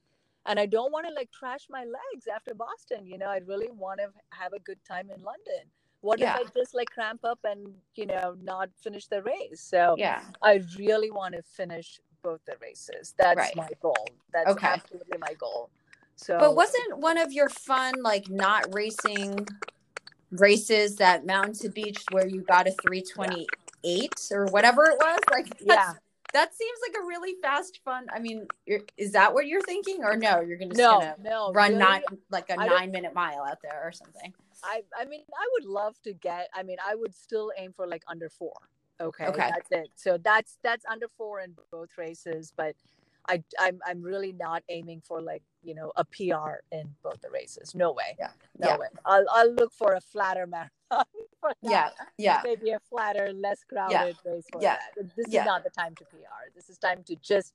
And 0.47 0.61
I 0.61 0.67
don't 0.67 0.93
want 0.93 1.07
to 1.07 1.15
like 1.15 1.31
trash 1.33 1.67
my 1.71 1.85
legs 1.85 2.27
after 2.35 2.55
Boston. 2.55 3.07
You 3.07 3.17
know, 3.17 3.27
I 3.27 3.39
really 3.47 3.71
want 3.71 4.01
to 4.01 4.09
have 4.31 4.53
a 4.53 4.59
good 4.61 4.79
time 4.87 5.11
in 5.11 5.23
London. 5.23 5.65
What 6.03 6.19
Yeah. 6.19 6.39
if 6.39 6.49
I 6.49 6.59
just 6.59 6.75
like 6.75 6.91
cramp 6.91 7.25
up 7.25 7.39
and, 7.45 7.75
you 7.95 8.05
know, 8.05 8.37
not 8.43 8.69
finish 8.83 9.07
the 9.07 9.23
race? 9.23 9.61
So 9.61 9.95
Yeah. 9.99 10.21
I 10.43 10.63
really 10.79 11.11
want 11.11 11.35
to 11.35 11.43
finish 11.43 11.99
both 12.25 12.45
the 12.47 12.57
races. 12.61 13.14
That's 13.16 13.37
Right. 13.37 13.55
my 13.55 13.68
goal. 13.81 14.09
That's 14.33 14.51
Okay. 14.51 14.66
absolutely 14.66 15.18
my 15.18 15.35
goal. 15.35 15.70
So, 16.16 16.39
But 16.41 16.57
wasn't 16.57 16.99
one 16.99 17.18
of 17.18 17.33
your 17.33 17.49
fun 17.49 18.03
like 18.03 18.29
not 18.29 18.75
racing 18.75 19.47
races 20.33 20.97
that 20.97 21.25
Mountain 21.25 21.55
to 21.55 21.68
Beach 21.68 22.05
where 22.11 22.27
you 22.27 22.41
got 22.43 22.66
a 22.66 22.72
328 22.72 24.29
or 24.33 24.47
whatever 24.47 24.87
it 24.87 24.99
was? 24.99 25.20
Like 25.31 25.55
Yeah. 25.61 25.95
that 26.33 26.53
seems 26.53 26.79
like 26.89 26.97
a 27.01 27.07
really 27.07 27.35
fast 27.41 27.81
fun. 27.85 28.07
I 28.12 28.18
mean, 28.18 28.49
you're, 28.66 28.81
is 28.97 29.12
that 29.12 29.33
what 29.33 29.47
you're 29.47 29.62
thinking 29.62 30.03
or 30.03 30.16
no, 30.16 30.41
you're 30.41 30.59
gonna 30.59 30.75
no, 30.75 30.99
gonna 30.99 31.16
no, 31.22 31.53
run 31.53 31.72
really, 31.72 31.79
not 31.85 32.03
like 32.31 32.51
a 32.51 32.59
I 32.59 32.66
9 32.66 32.91
minute 32.91 33.14
mile 33.14 33.45
out 33.45 33.59
there 33.62 33.83
or 33.85 33.93
something. 33.93 34.35
I 34.64 34.83
I 34.99 35.05
mean 35.05 35.25
I 35.33 35.47
would 35.53 35.64
love 35.64 36.01
to 36.03 36.12
get 36.14 36.49
I 36.55 36.62
mean 36.62 36.79
I 36.85 36.95
would 36.95 37.14
still 37.14 37.53
aim 37.57 37.72
for 37.72 37.87
like 37.87 38.03
under 38.09 38.29
4. 38.31 38.53
Okay. 39.01 39.27
Okay. 39.27 39.51
That's 39.51 39.69
it. 39.71 39.91
So 39.97 40.19
that's 40.19 40.59
that's 40.63 40.85
under 40.87 41.07
4 41.17 41.41
in 41.41 41.55
both 41.71 41.91
races 41.99 42.53
but 42.57 42.75
I 43.29 43.43
I'm 43.59 43.81
I'm 43.87 44.03
really 44.03 44.33
not 44.33 44.63
aiming 44.69 45.03
for 45.07 45.21
like, 45.21 45.43
you 45.63 45.75
know, 45.75 45.93
a 45.97 46.05
PR 46.05 46.61
in 46.73 46.95
both 47.03 47.21
the 47.23 47.31
races. 47.31 47.75
No 47.75 47.93
way. 47.93 48.17
Yeah. 48.19 48.31
No 48.59 48.69
Yeah. 48.69 48.77
way. 48.79 48.87
I'll 49.05 49.25
I'll 49.31 49.53
look 49.53 49.73
for 49.73 49.95
a 49.95 50.01
flatter 50.01 50.47
marathon 50.47 51.05
Yeah. 51.63 51.91
Yeah. 52.19 52.41
Maybe 52.45 52.71
a 52.71 52.81
flatter, 52.81 53.33
less 53.33 53.65
crowded 53.65 54.17
race 54.25 54.47
for 54.53 54.61
Yeah. 54.63 54.77
that. 54.97 55.17
This 55.17 55.27
Yeah. 55.29 55.41
is 55.41 55.47
not 55.47 55.65
the 55.65 55.71
time 55.71 55.95
to 55.97 56.05
PR. 56.05 56.51
This 56.55 56.69
is 56.69 56.79
time 56.79 57.03
to 57.05 57.17
just 57.17 57.53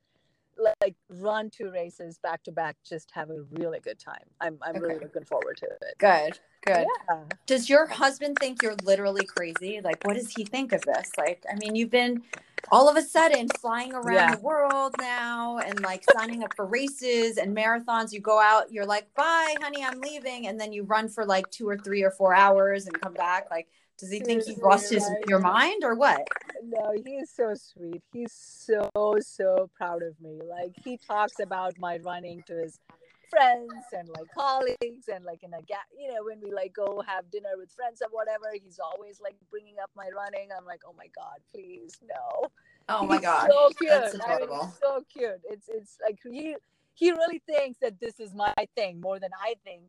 like 0.82 0.96
run 1.10 1.50
two 1.50 1.72
races 1.72 2.18
back 2.22 2.44
to 2.44 2.52
back, 2.52 2.78
just 2.88 3.12
have 3.12 3.30
a 3.30 3.42
really 3.52 3.80
good 3.80 4.00
time. 4.00 4.24
I'm 4.42 4.58
I'm 4.62 4.82
really 4.82 5.00
looking 5.00 5.26
forward 5.26 5.58
to 5.58 5.66
it. 5.66 5.98
Good. 5.98 6.40
Good. 6.66 6.86
Yeah. 7.10 7.24
Does 7.46 7.70
your 7.70 7.86
husband 7.88 8.38
think 8.40 8.62
you're 8.62 8.76
literally 8.84 9.26
crazy? 9.26 9.80
Like, 9.82 10.04
what 10.04 10.16
does 10.16 10.34
he 10.36 10.44
think 10.44 10.74
of 10.74 10.82
this? 10.82 11.10
Like, 11.18 11.44
I 11.50 11.56
mean, 11.56 11.76
you've 11.76 11.90
been 11.90 12.22
all 12.72 12.90
of 12.90 12.98
a 12.98 13.02
sudden 13.02 13.48
flying 13.62 13.94
around 13.94 14.16
Yeah. 14.16 14.36
the 14.36 14.42
world 14.42 14.94
now 15.00 15.60
and 15.60 15.80
like 15.82 16.04
signing 16.12 16.44
up 16.44 16.54
for 16.56 16.66
races 16.66 17.38
and 17.38 17.56
marathons. 17.56 18.12
You 18.12 18.20
go 18.20 18.40
out, 18.40 18.72
you're 18.74 18.86
like, 18.86 19.14
bye, 19.16 19.56
honey, 19.62 19.84
I'm 19.84 20.02
leaving. 20.02 20.48
And 20.48 20.60
then 20.60 20.74
you 20.74 20.84
run 20.84 21.08
for 21.08 21.26
like 21.26 21.50
two 21.50 21.68
or 21.68 21.78
three 21.78 22.04
or 22.04 22.12
four 22.12 22.36
hours 22.36 22.86
and 22.88 23.00
come 23.00 23.14
back. 23.14 23.50
Like, 23.50 23.70
does 24.00 24.12
he 24.12 24.20
think 24.20 24.48
you've 24.48 24.60
lost 24.60 24.92
his 24.92 25.10
your 25.28 25.40
mind 25.40 25.84
or 25.84 25.96
what? 25.96 26.26
No, 26.64 26.94
he's 27.06 27.30
so 27.32 27.54
sweet. 27.54 28.02
He's 28.14 28.32
so 28.34 28.90
so 29.20 29.70
proud 29.76 30.04
of 30.04 30.20
me. 30.22 30.40
Like 30.50 30.74
he 30.84 30.98
talks 30.98 31.40
about 31.42 31.74
my 31.78 31.98
running 31.98 32.42
to 32.48 32.54
his 32.54 32.80
friends 33.30 33.72
and 33.92 34.10
like 34.10 34.28
colleagues 34.34 35.08
and 35.14 35.24
like 35.24 35.44
in 35.44 35.54
a 35.54 35.62
gap, 35.64 35.86
you 35.98 36.08
know, 36.12 36.24
when 36.24 36.40
we 36.42 36.52
like 36.52 36.74
go 36.74 37.04
have 37.06 37.30
dinner 37.30 37.50
with 37.58 37.72
friends 37.72 38.02
or 38.02 38.10
whatever, 38.12 38.46
he's 38.54 38.80
always 38.80 39.20
like 39.22 39.36
bringing 39.52 39.76
up 39.82 39.92
my 39.96 40.10
running. 40.16 40.50
I'm 40.58 40.66
like, 40.66 40.82
oh 40.88 40.96
my 40.98 41.08
god, 41.16 41.40
please 41.54 42.00
no. 42.08 42.50
Oh 42.88 43.06
my 43.06 43.16
He's 43.16 43.22
god. 43.24 43.50
so 43.52 43.70
cute. 43.78 43.90
That's 43.90 44.16
I 44.26 44.40
mean, 44.40 44.72
so 44.82 45.04
cute. 45.12 45.42
It's 45.50 45.70
it's 45.70 45.98
like 46.02 46.20
he 46.24 46.56
he 46.94 47.12
really 47.12 47.42
thinks 47.46 47.80
that 47.82 48.00
this 48.00 48.20
is 48.20 48.34
my 48.34 48.54
thing 48.76 49.00
more 49.00 49.20
than 49.20 49.30
I 49.40 49.56
think 49.64 49.84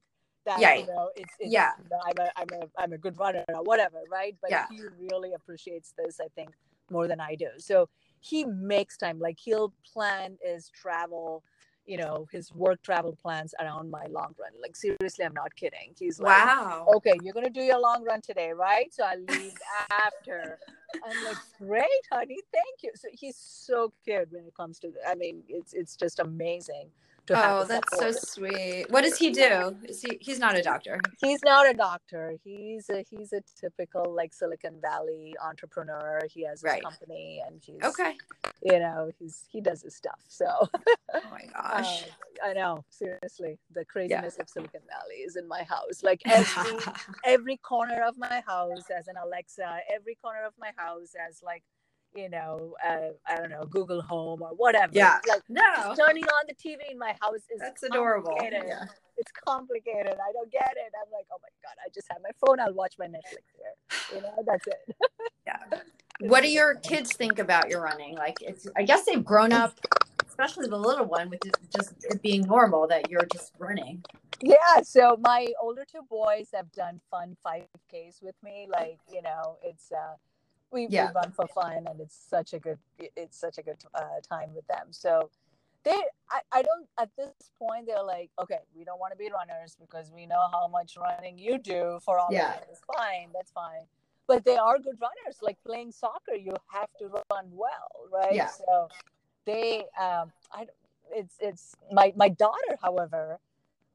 that 0.46 0.60
Yeah. 0.60 0.76
you 0.76 0.86
know 0.86 1.10
it's, 1.16 1.34
it's 1.38 1.52
Yeah. 1.52 1.72
you 1.78 1.84
know, 1.90 2.00
I'm 2.04 2.18
a 2.18 2.30
I'm 2.36 2.62
a 2.62 2.66
I'm 2.82 2.92
a 2.92 2.98
good 2.98 3.18
runner 3.18 3.44
or 3.48 3.62
whatever, 3.62 3.98
right? 4.10 4.36
But 4.40 4.50
Yeah. 4.50 4.66
he 4.68 4.80
really 4.98 5.32
appreciates 5.34 5.94
this, 5.96 6.20
I 6.20 6.28
think, 6.34 6.50
more 6.90 7.06
than 7.08 7.20
I 7.20 7.34
do. 7.34 7.48
So 7.58 7.88
he 8.20 8.44
makes 8.44 8.96
time. 8.96 9.18
Like 9.18 9.38
he'll 9.38 9.72
plan 9.92 10.38
his 10.42 10.68
travel, 10.70 11.42
you 11.86 11.96
know, 11.96 12.26
his 12.32 12.52
work 12.52 12.82
travel 12.82 13.16
plans 13.20 13.54
around 13.60 13.90
my 13.90 14.04
long 14.06 14.34
run. 14.40 14.52
Like 14.60 14.76
seriously, 14.76 15.24
I'm 15.24 15.34
not 15.34 15.54
kidding. 15.56 15.94
He's 15.98 16.20
like, 16.20 16.36
Wow. 16.36 16.86
okay, 16.96 17.18
you're 17.22 17.34
gonna 17.34 17.50
do 17.50 17.62
your 17.62 17.80
long 17.80 18.04
run 18.04 18.20
today, 18.20 18.52
right? 18.52 18.92
So 18.92 19.04
I 19.04 19.16
leave 19.16 19.54
after. 19.90 20.58
I'm 21.02 21.22
like, 21.22 21.38
great, 21.58 22.04
honey, 22.12 22.38
thank 22.52 22.82
you. 22.82 22.90
So 22.94 23.08
he's 23.12 23.36
so 23.36 23.92
cute 24.04 24.28
when 24.32 24.44
it 24.44 24.54
comes 24.54 24.78
to. 24.80 24.92
I 25.06 25.14
mean, 25.14 25.42
it's 25.48 25.72
it's 25.72 25.96
just 25.96 26.18
amazing 26.18 26.90
Oh, 27.32 27.64
that's 27.64 27.98
so 27.98 28.10
sweet. 28.12 28.86
What 28.90 29.02
does 29.04 29.16
he 29.18 29.30
do? 29.30 29.76
Is 29.84 30.02
he? 30.02 30.18
He's 30.20 30.38
not 30.38 30.56
a 30.56 30.62
doctor. 30.62 31.00
he's 31.20 31.42
not 31.44 31.68
a 31.68 31.74
doctor 31.74 32.34
he's 32.44 32.88
a 32.90 33.04
he's 33.08 33.32
a 33.32 33.40
typical 33.60 34.14
like 34.14 34.32
silicon 34.32 34.80
valley 34.80 35.34
entrepreneur 35.44 36.20
he 36.32 36.44
has 36.44 36.62
Right. 36.62 36.82
company 36.82 37.42
and 37.46 37.62
he's 37.64 37.82
Okay. 37.84 38.16
you 38.62 38.78
know 38.78 39.10
he's 39.18 39.44
he 39.48 39.60
does 39.60 39.82
his 39.82 39.94
stuff 39.96 40.20
so 40.28 40.46
Oh 41.14 41.20
my 41.30 41.44
gosh. 41.52 42.04
uh, 42.04 42.46
i 42.48 42.52
know 42.52 42.84
seriously 42.88 43.58
the 43.74 43.84
craziness 43.84 44.38
of 44.38 44.48
silicon 44.48 44.80
valley 44.88 45.16
is 45.16 45.36
in 45.36 45.46
my 45.48 45.62
house 45.64 46.02
like 46.02 46.20
every 46.26 46.78
every 47.24 47.56
corner 47.58 48.02
of 48.02 48.16
my 48.16 48.42
house 48.46 48.84
has 48.90 49.08
an 49.08 49.16
alexa 49.22 49.78
every 49.94 50.14
corner 50.14 50.44
of 50.46 50.54
my 50.58 50.70
house 50.76 51.12
has 51.18 51.40
like 51.42 51.62
you 52.14 52.28
know 52.28 52.74
uh, 52.86 53.10
i 53.28 53.36
don't 53.36 53.50
know 53.50 53.64
google 53.70 54.02
home 54.02 54.42
or 54.42 54.50
whatever 54.50 54.90
Yeah. 54.94 55.18
like 55.28 55.42
no, 55.48 55.94
turning 55.96 56.24
on 56.24 56.44
the 56.48 56.54
tv 56.54 56.78
in 56.90 56.98
my 56.98 57.14
house 57.20 57.34
is 57.54 57.60
that's 57.60 57.82
adorable. 57.82 58.36
Yeah. 58.42 58.84
it's 59.16 59.30
complicated 59.46 60.14
i 60.28 60.32
don't 60.32 60.50
get 60.50 60.72
it 60.76 60.92
i'm 61.00 61.10
like 61.12 61.26
oh 61.32 61.38
my 61.42 61.48
god 61.62 61.76
i 61.84 61.88
just 61.94 62.08
have 62.10 62.20
my 62.22 62.30
phone 62.44 62.58
i'll 62.60 62.74
watch 62.74 62.94
my 62.98 63.06
netflix 63.06 63.44
here 63.56 64.16
you 64.16 64.22
know 64.22 64.34
that's 64.46 64.66
it 64.66 64.96
yeah. 65.46 65.56
What 66.22 66.42
do 66.42 66.50
your 66.50 66.74
kids 66.74 67.14
think 67.16 67.38
about 67.38 67.70
your 67.70 67.80
running? 67.80 68.14
Like, 68.14 68.36
it's. 68.42 68.66
I 68.76 68.82
guess 68.82 69.06
they've 69.06 69.24
grown 69.24 69.54
up, 69.54 69.80
especially 70.28 70.66
the 70.68 70.76
little 70.76 71.06
one, 71.06 71.30
with 71.30 71.42
it 71.46 71.56
just 71.74 71.94
it 72.10 72.20
being 72.20 72.42
normal 72.42 72.86
that 72.88 73.10
you're 73.10 73.26
just 73.32 73.52
running. 73.58 74.04
yeah 74.42 74.82
so 74.82 75.16
my 75.22 75.46
older 75.62 75.86
two 75.90 76.02
boys 76.10 76.48
have 76.52 76.70
done 76.72 77.00
fun 77.10 77.38
5ks 77.46 78.22
with 78.22 78.34
me 78.42 78.66
like 78.70 78.98
you 79.10 79.22
know 79.22 79.56
it's 79.62 79.90
uh 79.92 80.14
we, 80.72 80.86
Yeah. 80.88 81.08
we 81.08 81.12
run 81.14 81.32
for 81.32 81.46
fun 81.48 81.86
and 81.88 82.00
it's 82.00 82.16
such 82.28 82.52
a 82.54 82.58
good 82.58 82.78
it's 82.98 83.38
such 83.38 83.58
a 83.58 83.62
good 83.62 83.76
uh, 83.94 84.20
time 84.28 84.54
with 84.54 84.66
them 84.68 84.86
so 84.90 85.30
they 85.84 86.00
I, 86.30 86.40
I 86.52 86.62
don't 86.62 86.86
at 86.98 87.10
this 87.16 87.32
point 87.58 87.86
they're 87.86 88.02
like 88.02 88.30
okay 88.40 88.58
we 88.76 88.84
don't 88.84 89.00
want 89.00 89.12
to 89.12 89.18
be 89.18 89.30
runners 89.30 89.76
because 89.80 90.10
we 90.14 90.26
know 90.26 90.48
how 90.52 90.68
much 90.68 90.96
running 91.00 91.38
you 91.38 91.58
do 91.58 91.98
for 92.04 92.18
all 92.18 92.32
Yeah. 92.32 92.56
of 92.56 92.68
us 92.70 92.80
fine 92.96 93.30
that's 93.34 93.52
fine 93.52 93.82
but 94.28 94.44
they 94.44 94.56
are 94.56 94.78
good 94.78 94.98
runners 95.00 95.38
like 95.42 95.58
playing 95.66 95.92
soccer 95.92 96.34
you 96.34 96.54
have 96.68 96.88
to 96.98 97.06
run 97.08 97.46
well 97.52 97.90
right 98.12 98.34
Yeah. 98.36 98.48
so 98.48 98.88
they 99.46 99.84
um 100.00 100.32
i 100.52 100.66
it's 101.12 101.36
it's 101.40 101.74
my 101.92 102.12
my 102.16 102.28
daughter 102.28 102.78
however 102.82 103.38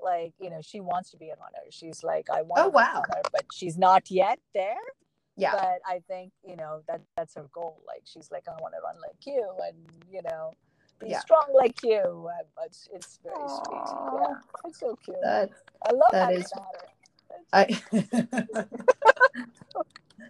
like 0.03 0.33
you 0.39 0.49
know 0.49 0.59
she 0.61 0.79
wants 0.81 1.11
to 1.11 1.17
be 1.17 1.29
a 1.29 1.35
runner 1.35 1.65
she's 1.69 2.03
like 2.03 2.29
i 2.29 2.41
want 2.41 2.61
Oh, 2.63 2.65
to 2.65 2.71
be 2.71 2.77
a 2.77 2.81
wow. 2.81 2.93
runner, 3.09 3.21
but 3.31 3.45
she's 3.53 3.77
not 3.77 4.11
yet 4.11 4.39
there 4.53 4.75
Yeah. 5.37 5.51
but 5.51 5.79
i 5.85 5.99
think 6.07 6.31
you 6.47 6.55
know 6.55 6.81
that 6.87 7.01
that's 7.17 7.35
her 7.35 7.47
goal 7.53 7.81
like 7.87 8.03
she's 8.05 8.29
like 8.31 8.43
i 8.47 8.53
want 8.61 8.73
to 8.73 8.81
run 8.83 8.95
like 9.01 9.25
you 9.25 9.45
and 9.67 9.75
you 10.09 10.21
know 10.29 10.51
be 10.99 11.07
Yeah. 11.09 11.19
strong 11.19 11.47
like 11.53 11.83
you 11.83 12.29
but 12.55 12.65
it's, 12.67 12.87
it's 12.93 13.19
very 13.23 13.35
Aw. 13.37 13.63
sweet 13.63 14.21
yeah 14.21 14.35
it's 14.65 14.79
so 14.79 14.95
cute 15.03 15.17
That 15.23 15.49
i 15.87 15.91
love 15.91 16.01
that 16.11 16.21
having 16.25 16.39
is- 16.41 16.53
I. 17.53 17.65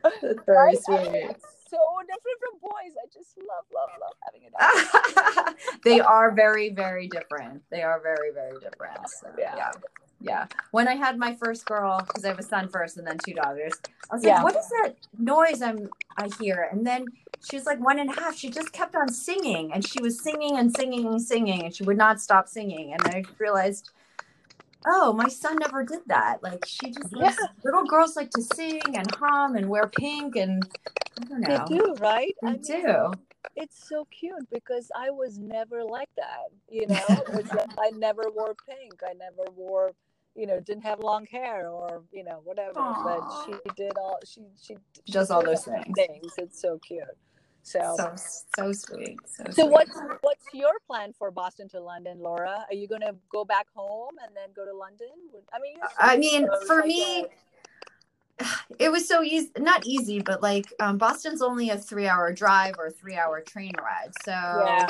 That's 0.03 0.39
very 0.45 0.75
sweet. 0.75 0.99
It's 1.31 1.45
so 1.69 1.77
different 2.01 2.39
from 2.39 2.59
boys 2.61 2.93
i 3.01 3.05
just 3.13 3.37
love 3.37 3.65
love 3.73 3.89
love 3.99 4.13
having 4.23 4.43
a 4.47 4.49
daughter 4.51 5.57
they 5.83 5.99
are 5.99 6.31
very, 6.31 6.69
very 6.69 7.07
different. 7.07 7.61
They 7.69 7.81
are 7.83 7.99
very, 8.01 8.31
very 8.31 8.59
different. 8.59 9.07
So, 9.09 9.27
Yeah. 9.37 9.55
yeah. 9.55 9.71
Yeah. 10.21 10.47
When 10.71 10.87
I 10.87 10.95
had 10.95 11.17
my 11.17 11.35
first 11.35 11.65
girl, 11.65 12.01
because 12.01 12.25
I 12.25 12.29
have 12.29 12.39
a 12.39 12.43
son 12.43 12.69
first 12.69 12.97
and 12.97 13.05
then 13.05 13.17
two 13.17 13.33
daughters, 13.33 13.73
I 14.09 14.15
was 14.15 14.23
Yeah. 14.23 14.35
like, 14.35 14.43
what 14.43 14.55
is 14.55 14.67
that 14.83 14.95
noise 15.17 15.61
I'm 15.61 15.89
I 16.17 16.27
hear? 16.39 16.67
And 16.71 16.85
then 16.85 17.11
she 17.41 17.55
was 17.57 17.65
like 17.65 17.79
one 17.79 17.99
and 17.99 18.09
a 18.09 18.13
half. 18.13 18.35
She 18.35 18.49
just 18.49 18.71
kept 18.73 18.95
on 18.95 19.09
singing 19.11 19.71
and 19.73 19.85
she 19.85 20.01
was 20.01 20.21
singing 20.21 20.57
and 20.57 20.71
singing 20.71 21.05
and 21.05 21.21
singing 21.21 21.65
and 21.65 21.75
she 21.75 21.83
would 21.83 21.97
not 21.97 22.21
stop 22.21 22.47
singing. 22.47 22.93
And 22.93 23.05
I 23.05 23.23
realized, 23.39 23.89
oh, 24.87 25.13
my 25.13 25.27
son 25.27 25.57
never 25.59 25.83
did 25.83 26.01
that. 26.07 26.41
Like 26.43 26.63
she 26.65 26.91
just 26.91 27.13
Yeah. 27.13 27.35
little 27.63 27.85
girls 27.85 28.15
like 28.15 28.31
to 28.31 28.41
sing 28.41 28.95
and 28.95 29.09
hum 29.11 29.55
and 29.55 29.69
wear 29.69 29.87
pink 29.87 30.35
and 30.35 30.67
I 31.19 31.25
don't 31.25 31.41
know. 31.41 31.67
they 31.67 31.75
do 31.75 31.95
right 31.99 32.35
They 32.41 32.47
I 32.47 32.57
mean, 32.57 32.83
do. 32.83 33.19
it's 33.55 33.87
so 33.87 34.05
cute 34.11 34.47
because 34.51 34.91
I 34.95 35.11
was 35.11 35.39
never 35.39 35.83
like 35.83 36.09
that. 36.17 36.49
You 36.69 36.87
know, 36.87 37.25
like 37.29 37.45
I 37.79 37.91
never 37.91 38.23
wore 38.35 38.55
pink. 38.67 39.01
I 39.07 39.13
never 39.13 39.49
wore, 39.55 39.91
you 40.35 40.45
know, 40.45 40.59
didn't 40.59 40.83
have 40.83 40.99
long 40.99 41.25
hair 41.25 41.69
or 41.69 42.03
you 42.11 42.23
know 42.23 42.41
whatever. 42.43 42.79
Aw. 42.79 43.03
But 43.03 43.45
she 43.45 43.71
did 43.75 43.93
all. 43.97 44.19
She 44.25 44.41
she, 44.61 44.75
she 45.05 45.11
Does 45.11 45.31
all 45.31 45.43
those 45.43 45.63
things. 45.63 45.95
Things. 45.95 46.33
It's 46.37 46.61
so 46.61 46.79
cute. 46.79 47.03
So. 47.63 47.95
So 47.97 48.13
so 48.57 48.71
sweet. 48.73 49.17
So, 49.25 49.43
So 49.45 49.51
sweet. 49.63 49.71
what's 49.71 49.99
what's 50.21 50.45
your 50.53 50.73
plan 50.87 51.13
for 51.17 51.31
Boston 51.31 51.69
to 51.69 51.79
London, 51.79 52.19
Laura? 52.19 52.65
Are 52.69 52.75
you 52.75 52.87
gonna 52.87 53.13
go 53.31 53.45
back 53.45 53.67
home 53.73 54.15
and 54.23 54.35
then 54.35 54.49
go 54.55 54.65
to 54.65 54.75
London? 54.75 55.07
I 55.53 55.59
mean, 55.59 55.77
I 55.97 56.17
mean, 56.17 56.47
for 56.67 56.83
me, 56.83 57.25
it 58.79 58.91
was 58.91 59.07
so 59.07 59.23
easy. 59.23 59.51
Not 59.57 59.85
easy, 59.85 60.19
but 60.19 60.43
like 60.43 60.71
um, 60.79 60.97
Boston's 60.97 61.41
only 61.41 61.69
a 61.69 61.77
three-hour 61.77 62.33
drive 62.33 62.75
or 62.77 62.91
three-hour 62.91 63.41
train 63.41 63.73
ride. 63.79 64.11
So 64.23 64.31
yeah, 64.31 64.87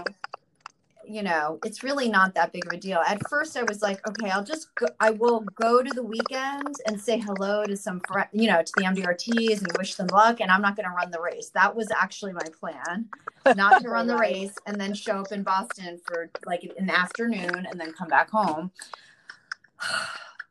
you 1.08 1.24
know, 1.24 1.60
it's 1.64 1.84
really 1.84 2.10
not 2.10 2.34
that 2.36 2.52
big 2.52 2.66
of 2.66 2.74
a 2.74 2.78
deal. 2.78 3.00
At 3.06 3.28
first, 3.30 3.58
I 3.58 3.64
was 3.64 3.82
like, 3.82 4.08
okay, 4.08 4.30
I'll 4.30 4.44
just 4.44 4.74
go, 4.76 4.88
I 5.00 5.12
will 5.12 5.42
go 5.56 5.82
to 5.82 5.94
the 5.94 6.04
weekend 6.04 6.76
and 6.86 7.00
say 7.00 7.20
hello 7.20 7.66
to 7.66 7.76
some 7.76 8.02
friend, 8.02 8.28
you 8.32 8.48
know, 8.48 8.62
to 8.62 8.72
the 8.78 8.84
MDRTs 8.84 9.60
and 9.60 9.78
wish 9.78 9.96
them 9.96 10.08
luck. 10.08 10.42
And 10.42 10.52
I'm 10.52 10.62
not 10.62 10.76
going 10.76 10.88
to 10.88 10.96
run 10.96 11.12
the 11.12 11.22
race. 11.22 11.50
That 11.50 11.76
was 11.76 11.90
actually 11.92 12.34
my 12.34 12.46
plan, 12.60 13.10
not 13.56 13.82
to 13.82 13.90
run 13.90 14.08
the 14.08 14.18
race 14.20 14.56
and 14.66 14.80
then 14.80 14.94
show 14.94 15.20
up 15.20 15.32
in 15.32 15.44
Boston 15.44 16.00
for 16.06 16.30
like 16.46 16.64
an 16.78 16.90
afternoon 16.90 17.68
and 17.70 17.80
then 17.80 17.94
come 17.94 18.08
back 18.08 18.30
home. 18.30 18.72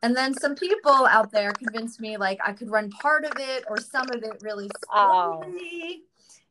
And 0.01 0.15
then 0.15 0.35
some 0.35 0.53
people 0.53 1.07
out 1.07 1.31
there 1.31 1.51
convinced 1.51 1.99
me 1.99 2.15
like 2.15 2.37
I 2.45 2.53
could 2.53 2.69
run 2.69 2.91
part 2.91 3.25
of 3.25 3.31
it 3.39 3.63
or 3.67 3.79
some 3.79 4.07
of 4.11 4.21
it 4.21 4.39
really 4.43 4.69
Oh. 4.93 5.41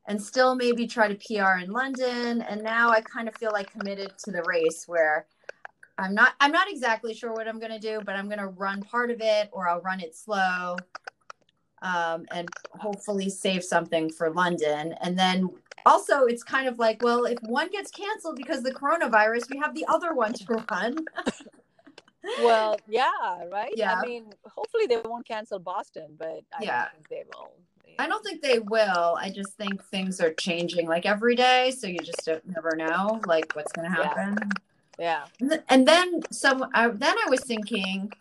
And 0.06 0.22
still 0.22 0.54
maybe 0.54 0.86
try 0.86 1.12
to 1.12 1.14
PR 1.14 1.58
in 1.62 1.70
London. 1.70 2.42
And 2.42 2.62
now 2.62 2.90
I 2.90 3.00
kind 3.00 3.28
of 3.28 3.34
feel 3.36 3.52
like 3.52 3.70
committed 3.70 4.12
to 4.24 4.30
the 4.30 4.42
race 4.42 4.84
where 4.86 5.26
I'm 5.96 6.14
not 6.14 6.34
I'm 6.40 6.52
not 6.52 6.68
exactly 6.70 7.14
sure 7.14 7.32
what 7.32 7.48
I'm 7.48 7.60
gonna 7.60 7.78
do, 7.78 8.00
but 8.04 8.16
I'm 8.16 8.28
gonna 8.28 8.48
run 8.48 8.82
part 8.82 9.10
of 9.10 9.18
it 9.20 9.48
or 9.52 9.68
I'll 9.68 9.80
run 9.80 10.00
it 10.00 10.14
slow. 10.14 10.76
Um, 11.82 12.24
and 12.32 12.48
hopefully 12.70 13.28
save 13.28 13.62
something 13.62 14.10
for 14.10 14.30
London. 14.30 14.94
And 15.02 15.18
then 15.18 15.50
also 15.84 16.24
it's 16.24 16.42
kind 16.42 16.66
of 16.66 16.78
like, 16.78 17.02
well, 17.02 17.24
if 17.26 17.38
one 17.42 17.70
gets 17.70 17.90
canceled 17.90 18.36
because 18.36 18.58
of 18.58 18.64
the 18.64 18.72
coronavirus, 18.72 19.50
we 19.50 19.58
have 19.58 19.74
the 19.74 19.84
other 19.88 20.14
one 20.14 20.32
to 20.32 20.64
run. 20.70 21.04
well, 22.42 22.80
yeah, 22.88 23.10
right. 23.52 23.72
Yeah. 23.76 23.96
I 24.00 24.06
mean, 24.06 24.32
hopefully 24.46 24.86
they 24.86 24.96
won't 25.04 25.26
cancel 25.26 25.58
Boston, 25.58 26.16
but 26.18 26.40
I 26.58 26.62
Yeah. 26.62 26.88
think 26.94 27.08
they 27.08 27.24
will. 27.32 27.52
I 27.98 28.06
don't 28.08 28.22
think 28.24 28.42
they 28.42 28.58
will. 28.58 29.16
I 29.20 29.30
just 29.34 29.52
think 29.54 29.82
things 29.86 30.20
are 30.20 30.32
changing 30.34 30.86
like 30.88 31.06
every 31.06 31.36
day, 31.36 31.70
so 31.70 31.86
you 31.86 31.98
just 31.98 32.24
don't 32.24 32.46
never 32.46 32.74
know 32.76 33.20
like 33.26 33.52
what's 33.54 33.72
going 33.72 33.90
to 33.90 33.94
happen. 33.94 34.38
Yeah. 34.98 35.24
And 35.40 35.62
And 35.68 35.86
then 35.88 36.22
some 36.30 36.68
I, 36.74 36.88
then 36.88 37.14
I 37.26 37.28
was 37.30 37.40
thinking 37.44 38.12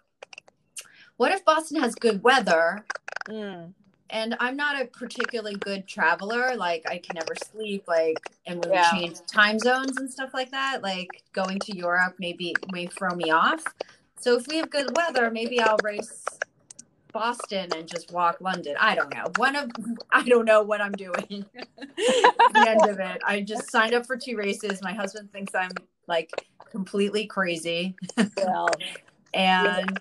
what 1.18 1.32
if 1.32 1.46
Boston 1.46 1.82
has 1.82 1.96
good 1.96 2.24
weather 2.24 2.86
Mm. 3.30 3.74
and 4.10 4.36
I'm 4.42 4.58
not 4.58 4.82
a 4.82 4.86
particularly 4.86 5.56
good 5.56 5.88
traveler 5.88 6.56
like 6.58 6.84
I 6.90 6.98
can 6.98 7.16
never 7.16 7.36
sleep 7.36 7.88
like 7.88 8.18
and 8.46 8.60
when 8.60 8.74
Yeah. 8.74 8.90
we 8.94 9.00
change 9.00 9.20
time 9.28 9.60
zones 9.60 9.98
and 9.98 10.12
stuff 10.12 10.32
like 10.34 10.52
that 10.52 10.82
like 10.84 11.24
going 11.32 11.60
to 11.60 11.78
Europe 11.78 12.16
maybe 12.20 12.54
may 12.74 12.88
throw 12.88 13.16
me 13.16 13.32
off. 13.32 13.64
So 14.20 14.36
if 14.38 14.48
we 14.48 14.58
have 14.58 14.70
good 14.70 14.96
weather, 14.98 15.30
maybe 15.32 15.62
I'll 15.62 15.78
race 15.84 16.26
Boston 17.14 17.70
and 17.76 17.88
just 17.88 18.12
walk 18.12 18.42
London. 18.42 18.76
I 18.80 18.96
don't 18.96 19.14
know. 19.14 19.26
One 19.38 19.56
of 19.56 19.72
I 20.12 20.24
don't 20.24 20.46
know 20.46 20.64
what 20.64 20.82
I'm 20.82 20.94
doing. 20.94 21.46
The 21.96 22.70
end 22.70 22.90
of 22.90 23.00
it, 23.00 23.22
I 23.26 23.42
just 23.42 23.72
signed 23.72 23.94
up 23.94 24.06
for 24.06 24.16
two 24.16 24.38
races. 24.38 24.82
My 24.82 24.94
husband 24.94 25.32
thinks 25.32 25.56
I'm 25.56 25.72
like 26.08 26.30
completely 26.70 27.26
crazy, 27.26 27.96
Well, 28.38 28.70
and 29.34 29.98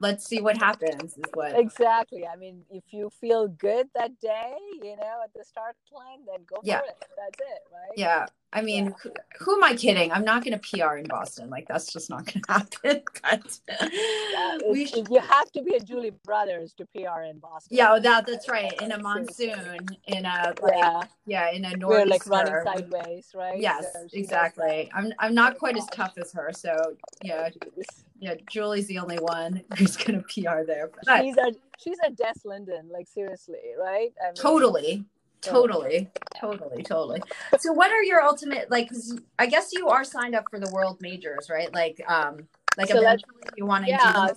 let's 0.00 0.24
see 0.26 0.40
what 0.40 0.56
happens. 0.58 1.16
Is 1.16 1.24
what 1.34 1.58
exactly. 1.58 2.26
I 2.26 2.36
mean, 2.36 2.62
if 2.70 2.84
you 2.92 3.10
feel 3.20 3.48
good 3.48 3.88
that 3.94 4.18
day, 4.20 4.54
you 4.82 4.96
know, 4.96 5.20
at 5.24 5.32
the 5.34 5.44
start 5.44 5.76
line, 5.94 6.20
then 6.26 6.40
go 6.48 6.56
Yeah. 6.62 6.80
for 6.80 6.86
it. 6.86 6.96
That's 7.16 7.40
it, 7.40 7.62
right? 7.72 7.92
Yeah. 7.96 8.26
I 8.52 8.62
mean, 8.62 8.86
Yeah. 8.86 8.92
who, 9.02 9.10
who 9.40 9.56
am 9.56 9.64
I 9.64 9.74
kidding? 9.74 10.12
I'm 10.12 10.24
not 10.24 10.44
going 10.44 10.58
to 10.58 10.64
PR 10.78 10.96
in 10.96 11.06
Boston. 11.06 11.50
Like 11.50 11.66
that's 11.68 11.92
just 11.92 12.08
not 12.10 12.24
going 12.26 12.42
to 12.48 12.52
happen. 12.52 13.02
But 13.22 13.58
Yeah, 14.32 14.58
we 14.70 14.86
should. 14.86 15.08
you 15.10 15.20
have 15.20 15.50
to 15.52 15.62
be 15.62 15.74
a 15.74 15.80
Julie 15.80 16.12
Brothers 16.24 16.72
to 16.74 16.86
PR 16.86 17.22
in 17.22 17.38
Boston. 17.38 17.76
Yeah, 17.76 17.98
that 17.98 18.26
that's 18.26 18.48
right. 18.48 18.72
In 18.80 18.92
a 18.92 18.98
monsoon, 18.98 19.86
in 20.06 20.24
a 20.24 20.54
like, 20.62 20.74
yeah, 20.76 21.02
Yeah, 21.26 21.50
in 21.50 21.64
a 21.64 21.76
north 21.76 21.90
we're 21.90 22.06
like 22.06 22.26
running 22.26 22.54
sideways, 22.64 23.30
right? 23.34 23.60
Yes, 23.60 23.92
So 23.92 24.06
exactly. 24.12 24.90
I'm 24.94 25.12
I'm 25.18 25.34
not 25.34 25.58
quite 25.58 25.76
as 25.76 25.86
tough 25.92 26.14
as 26.18 26.32
her, 26.32 26.50
so 26.52 26.96
yeah. 27.22 27.48
Yeah. 28.20 28.34
Julie's 28.50 28.86
the 28.86 28.98
only 28.98 29.16
one 29.18 29.62
who's 29.78 29.96
gonna 29.96 30.22
PR 30.22 30.64
there. 30.66 30.90
But 31.04 31.22
She's 31.22 31.36
a 31.36 31.52
she's 31.78 31.98
a 32.06 32.10
Des 32.10 32.32
Linden, 32.44 32.88
like 32.90 33.08
seriously, 33.08 33.58
right? 33.78 34.12
I 34.22 34.26
mean, 34.28 34.34
totally, 34.34 35.04
totally 35.42 36.10
totally 36.40 36.82
totally 36.82 37.20
so 37.58 37.72
what 37.72 37.90
are 37.92 38.02
your 38.02 38.20
ultimate 38.20 38.70
like 38.70 38.90
I 39.38 39.46
guess 39.46 39.72
you 39.72 39.88
are 39.88 40.02
signed 40.04 40.34
up 40.34 40.44
for 40.50 40.58
the 40.58 40.68
world 40.70 40.98
majors 41.00 41.48
right 41.48 41.72
like 41.72 42.02
um 42.08 42.48
like 42.76 42.88
So 42.88 42.98
eventually 43.00 43.34
you 43.56 43.64
want 43.64 43.84
to 43.84 43.90
Yeah, 43.90 44.28
do 44.28 44.34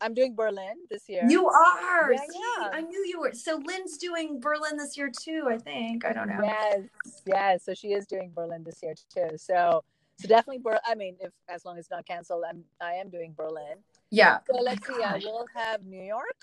I'm 0.00 0.14
doing 0.14 0.34
Berlin 0.34 0.76
this 0.90 1.08
year. 1.08 1.26
you 1.28 1.48
are 1.48 2.12
Yeah, 2.12 2.18
See, 2.30 2.38
yeah. 2.60 2.68
i 2.72 2.80
knew 2.80 3.04
you 3.06 3.20
were 3.20 3.32
so 3.32 3.60
lynn's 3.64 3.98
doing 3.98 4.38
berlin 4.40 4.76
this 4.76 4.96
year 4.96 5.10
too 5.10 5.44
i 5.48 5.58
think 5.58 6.04
i 6.04 6.12
don't 6.12 6.28
know 6.28 6.40
Yes, 6.42 6.80
yes. 7.26 7.64
So 7.64 7.74
she 7.74 7.88
is 7.92 8.06
doing 8.06 8.30
Berlin 8.34 8.62
this 8.64 8.78
year 8.82 8.94
too. 9.12 9.36
So, 9.36 9.82
so 10.18 10.28
definitely, 10.28 10.58
Ber- 10.58 10.80
I 10.86 10.94
mean, 10.94 11.16
if 11.20 11.32
as 11.48 11.64
long 11.64 11.76
as 11.76 11.84
it's 11.84 11.90
not 11.90 12.06
canceled, 12.06 12.44
I'm 12.48 12.64
I 12.80 12.94
am 12.94 13.10
doing 13.10 13.34
Berlin. 13.36 13.76
yeah 14.10 14.38
So 14.50 14.58
Oh 14.58 14.62
let's 14.62 14.86
see. 14.86 15.02
I 15.02 15.18
will 15.18 15.46
have 15.54 15.84
New 15.84 16.02
York, 16.02 16.36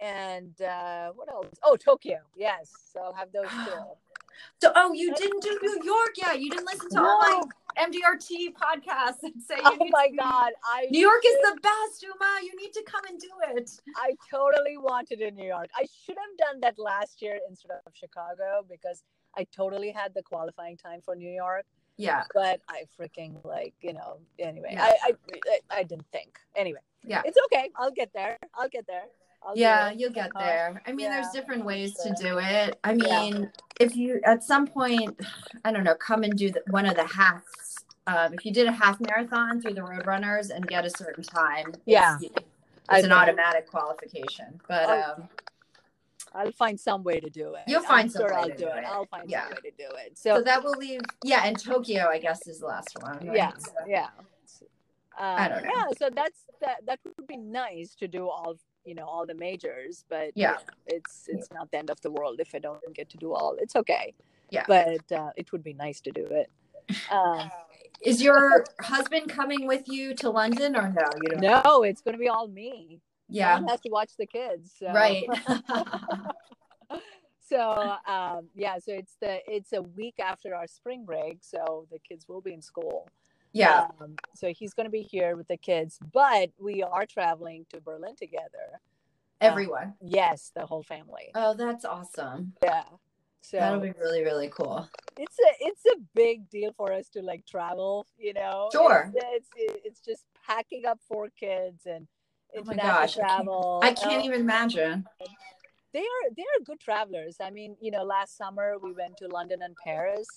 and 0.00 0.60
uh, 0.60 1.10
what 1.14 1.28
else? 1.30 1.46
Oh, 1.62 1.76
Tokyo. 1.76 2.18
Yes. 2.36 2.70
So 2.92 3.00
I'll 3.00 3.14
have 3.14 3.30
those 3.32 3.50
two. 3.66 3.72
so 4.60 4.72
oh 4.74 4.92
you 4.92 5.14
didn't 5.14 5.40
do 5.44 5.56
new 5.62 5.80
york 5.84 6.10
yet 6.16 6.40
you 6.40 6.50
didn't 6.50 6.66
listen 6.66 6.88
to 6.90 6.98
all 7.00 7.18
my 7.20 7.40
mdrt 7.86 8.28
podcasts 8.64 9.22
and 9.22 9.40
say 9.40 9.54
Oh 9.62 9.76
my 9.90 10.08
to- 10.08 10.16
God! 10.16 10.50
I 10.64 10.88
new 10.90 10.98
york 10.98 11.22
is 11.24 11.36
the 11.50 11.56
best 11.62 12.02
uma 12.02 12.30
you 12.42 12.52
need 12.60 12.72
to 12.72 12.82
come 12.82 13.02
and 13.08 13.16
do 13.20 13.30
it 13.56 13.70
I 13.96 14.16
totally 14.28 14.76
wanted 14.76 15.20
in 15.20 15.36
New 15.36 15.46
York. 15.46 15.68
I 15.76 15.84
should 16.02 16.16
have 16.24 16.34
done 16.46 16.60
that 16.62 16.76
last 16.80 17.22
year 17.22 17.38
instead 17.48 17.78
of 17.86 17.92
Chicago 17.94 18.66
because 18.68 19.04
I 19.36 19.46
totally 19.54 19.92
had 19.92 20.12
the 20.14 20.22
qualifying 20.24 20.76
time 20.76 21.00
for 21.04 21.14
New 21.14 21.30
York. 21.30 21.64
Yeah 21.96 22.24
But 22.34 22.60
I 22.68 22.84
freaking 22.98 23.44
like 23.44 23.74
you 23.80 23.92
know. 23.92 24.18
Anyway, 24.38 24.70
Yeah. 24.72 24.84
I, 25.04 25.12
I 25.46 25.60
I 25.70 25.82
didn't 25.82 26.06
think. 26.12 26.38
Anyway, 26.56 26.80
Yeah. 27.06 27.22
it's 27.24 27.38
okay. 27.46 27.70
I'll 27.76 27.90
get 27.90 28.10
there. 28.14 28.38
I'll 28.54 28.68
get 28.68 28.86
there. 28.86 29.04
I'll 29.46 29.56
yeah 29.56 29.90
you'll 29.90 30.10
get 30.10 30.30
Uh, 30.34 30.38
there 30.38 30.82
i 30.86 30.92
mean 30.92 31.10
there's 31.10 31.28
different 31.28 31.66
ways 31.66 31.92
to 32.02 32.14
do 32.14 32.38
it 32.38 32.78
i 32.82 32.92
Yeah. 32.92 33.20
mean 33.20 33.52
if 33.78 33.94
you 33.94 34.20
at 34.24 34.42
some 34.42 34.66
point 34.66 35.20
i 35.66 35.70
don't 35.70 35.84
know 35.84 35.94
come 35.94 36.22
and 36.24 36.34
do 36.34 36.50
the, 36.50 36.62
one 36.70 36.86
of 36.86 36.96
the 36.96 37.04
halves 37.06 37.84
um, 38.06 38.32
if 38.32 38.46
you 38.46 38.52
did 38.52 38.66
a 38.66 38.72
half 38.72 38.98
marathon 39.00 39.60
through 39.60 39.74
the 39.74 39.82
roadrunners 39.82 40.48
and 40.48 40.66
get 40.66 40.86
a 40.86 40.90
certain 40.90 41.22
time 41.24 41.74
Yeah. 41.84 42.16
it's, 42.22 42.32
it's 42.90 43.04
an 43.04 43.12
automatic 43.12 43.68
qualification 43.70 44.60
but 44.66 44.88
Oh, 44.88 45.12
um 45.18 45.28
I'll 46.34 46.52
find 46.52 46.78
some 46.78 47.02
way 47.04 47.20
to 47.20 47.30
do 47.30 47.54
it. 47.54 47.62
You'll 47.68 47.80
I'm 47.80 47.86
find 47.86 48.12
some 48.12 48.22
sure 48.22 48.30
way 48.30 48.36
I'll 48.36 48.48
to 48.50 48.56
do 48.56 48.66
it. 48.68 48.78
it. 48.78 48.84
I'll 48.86 49.06
find 49.06 49.30
Yeah. 49.30 49.44
some 49.44 49.50
way 49.62 49.70
to 49.70 49.76
do 49.76 49.88
it. 50.04 50.18
so 50.18 50.36
So, 50.36 50.42
that 50.42 50.62
will 50.64 50.72
leave 50.78 51.00
yeah 51.24 51.42
and 51.44 51.58
tokyo 51.58 52.08
i 52.08 52.18
guess 52.18 52.46
is 52.46 52.58
the 52.60 52.66
last 52.66 52.96
one 53.00 53.18
right? 53.26 53.36
yeah, 53.36 53.52
So- 53.58 53.72
yeah. 53.86 54.08
Um, 55.16 55.36
I 55.38 55.48
don't 55.48 55.62
know. 55.62 55.70
Yeah, 55.72 55.84
so 55.96 56.10
that's 56.12 56.40
that. 56.60 56.78
That 56.86 56.98
would 57.04 57.28
be 57.28 57.36
nice 57.36 57.94
to 58.00 58.08
do 58.08 58.28
all 58.28 58.56
you 58.84 58.96
know 58.96 59.04
all 59.04 59.24
the 59.24 59.34
majors, 59.34 60.04
but 60.08 60.32
Yeah. 60.34 60.56
it's 60.88 61.28
it's 61.28 61.48
not 61.52 61.70
the 61.70 61.78
end 61.78 61.88
of 61.88 62.00
the 62.00 62.10
world 62.10 62.40
if 62.40 62.52
I 62.52 62.58
don't 62.58 62.82
get 62.92 63.10
to 63.10 63.16
do 63.16 63.32
all. 63.32 63.54
It's 63.60 63.76
okay. 63.76 64.12
Yeah. 64.50 64.64
but 64.66 65.04
uh, 65.12 65.30
it 65.36 65.52
would 65.52 65.62
be 65.62 65.72
nice 65.72 66.00
to 66.00 66.10
do 66.10 66.26
it. 66.40 66.50
Um, 67.12 67.48
is 68.02 68.20
your 68.20 68.64
husband 68.80 69.28
coming 69.30 69.68
with 69.68 69.84
you 69.88 70.14
to 70.16 70.30
london 70.30 70.74
or 70.76 70.88
no 70.90 71.06
you 71.22 71.28
don't 71.30 71.40
no, 71.64 71.82
it's 71.84 72.02
going 72.02 72.14
to 72.14 72.18
be 72.18 72.28
all 72.28 72.48
me. 72.48 73.00
Yeah 73.28 73.60
has 73.68 73.80
to 73.80 73.90
watch 73.90 74.12
the 74.18 74.26
kids. 74.26 74.72
So. 74.78 74.92
right 74.92 75.26
so 77.48 77.96
um, 78.06 78.48
yeah, 78.54 78.78
so 78.78 78.92
it's 78.92 79.16
the 79.20 79.38
it's 79.46 79.72
a 79.72 79.82
week 79.82 80.16
after 80.18 80.54
our 80.54 80.66
spring 80.66 81.04
break, 81.04 81.38
so 81.40 81.86
the 81.90 81.98
kids 81.98 82.26
will 82.28 82.40
be 82.40 82.52
in 82.52 82.62
school. 82.62 83.08
yeah 83.52 83.88
Um, 84.00 84.16
so 84.34 84.52
he's 84.52 84.74
going 84.74 84.86
to 84.86 84.90
be 84.90 85.02
here 85.02 85.36
with 85.36 85.48
the 85.48 85.56
kids, 85.56 85.98
but 86.12 86.50
we 86.58 86.82
are 86.82 87.06
traveling 87.06 87.66
to 87.70 87.80
Berlin 87.80 88.16
together. 88.16 88.80
everyone 89.40 89.94
Yes, 90.00 90.52
the 90.54 90.66
whole 90.66 90.82
family. 90.82 91.30
oh 91.34 91.54
that's 91.54 91.84
awesome 91.84 92.52
Yeah. 92.62 92.84
So 93.42 93.58
that'll 93.58 93.80
be 93.80 93.92
really 94.00 94.22
really 94.22 94.48
cool 94.48 94.88
it's 95.18 95.38
a 95.38 95.50
it's 95.60 95.84
a 95.86 95.96
big 96.14 96.48
deal 96.50 96.72
for 96.76 96.92
us 96.92 97.08
to 97.10 97.22
like 97.22 97.46
travel. 97.46 98.06
You 98.18 98.34
know. 98.34 98.68
Sure. 98.72 99.12
It's 99.14 99.48
it's, 99.56 99.80
it's 99.84 100.00
just 100.00 100.24
packing 100.46 100.86
up 100.86 100.98
four 101.08 101.28
kids 101.38 101.86
and 101.86 102.06
Oh 102.56 102.62
my 102.64 102.76
gosh, 102.76 103.18
I 103.18 103.26
can't- 103.28 103.48
I 103.82 103.92
can't 103.92 104.22
Oh, 104.22 104.26
even 104.26 104.40
imagine. 104.40 105.06
they 105.92 106.00
are 106.00 106.30
they 106.36 106.42
are 106.42 106.60
good 106.64 106.80
travelers. 106.80 107.36
I 107.40 107.50
mean, 107.50 107.76
you 107.80 107.90
know, 107.90 108.02
last 108.02 108.36
summer 108.36 108.78
we 108.82 108.92
went 108.92 109.16
to 109.18 109.28
London 109.28 109.62
and 109.62 109.74
Paris. 109.76 110.28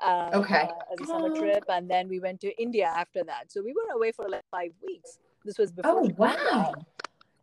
Uh, 0.00 0.30
Okay. 0.34 0.62
uh, 0.62 0.92
as 0.92 1.00
a 1.02 1.06
summer 1.06 1.32
trip, 1.36 1.64
and 1.68 1.88
then 1.88 2.08
we 2.08 2.18
went 2.18 2.40
to 2.40 2.50
India 2.60 2.86
after 2.86 3.22
that. 3.24 3.52
So 3.52 3.62
we 3.62 3.72
were 3.72 3.92
away 3.94 4.10
for 4.10 4.28
like 4.28 4.42
five 4.50 4.72
weeks. 4.82 5.18
This 5.44 5.58
was 5.58 5.70
before. 5.70 5.92
Oh 5.92 6.10
wow! 6.16 6.74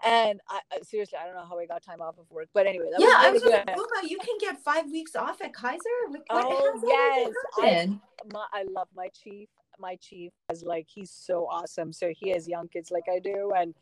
And 0.04 0.42
I, 0.50 0.60
seriously, 0.82 1.18
I 1.22 1.26
don't 1.26 1.36
know 1.36 1.46
how 1.46 1.58
I 1.60 1.66
got 1.66 1.84
time 1.84 2.02
off 2.02 2.18
of 2.18 2.30
work, 2.32 2.50
but 2.54 2.66
anyway, 2.68 2.88
that 2.92 3.00
Yeah, 3.02 3.16
I 3.18 3.32
was 3.32 3.44
was 3.44 3.52
like. 3.52 3.70
Uma, 3.70 4.08
you 4.08 4.18
can 4.18 4.38
get 4.40 4.58
five 4.62 4.86
weeks 4.92 5.16
off 5.16 5.42
at 5.42 5.54
Kaiser. 5.54 5.80
What- 6.08 6.24
Oh, 6.30 6.82
yes. 6.86 7.34
I- 7.58 8.00
my, 8.34 8.46
I 8.52 8.64
love 8.64 8.88
my 8.96 9.10
chief. 9.10 9.48
My 9.78 9.96
chief 9.98 10.34
is 10.52 10.64
like 10.64 10.88
he's 10.90 11.12
so 11.12 11.48
awesome. 11.50 11.94
So 11.94 12.12
he 12.14 12.30
has 12.32 12.48
young 12.48 12.68
kids 12.68 12.92
like 12.92 13.08
I 13.10 13.20
do, 13.20 13.52
and 13.56 13.74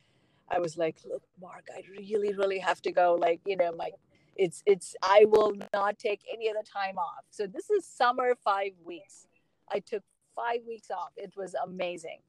I 0.49 0.59
was 0.59 0.77
like, 0.77 0.97
look, 1.05 1.23
Mark, 1.41 1.65
I 1.75 1.81
really, 1.99 2.33
really 2.33 2.59
have 2.59 2.81
to 2.83 2.91
go. 2.91 3.15
Like, 3.19 3.41
you 3.45 3.57
know, 3.57 3.71
my 3.77 3.91
it's 4.35 4.61
it's 4.65 4.95
I 5.01 5.25
will 5.27 5.53
not 5.73 5.97
take 5.97 6.21
any 6.31 6.49
other 6.49 6.63
time 6.63 6.97
off. 6.97 7.25
So 7.31 7.47
this 7.47 7.69
is 7.69 7.85
summer 7.85 8.35
five 8.43 8.71
weeks. 8.85 9.27
I 9.71 9.79
took 9.79 10.03
five 10.35 10.59
weeks 10.67 10.91
off. 10.91 11.11
It 11.17 11.33
was 11.35 11.55
amazing. 11.55 12.19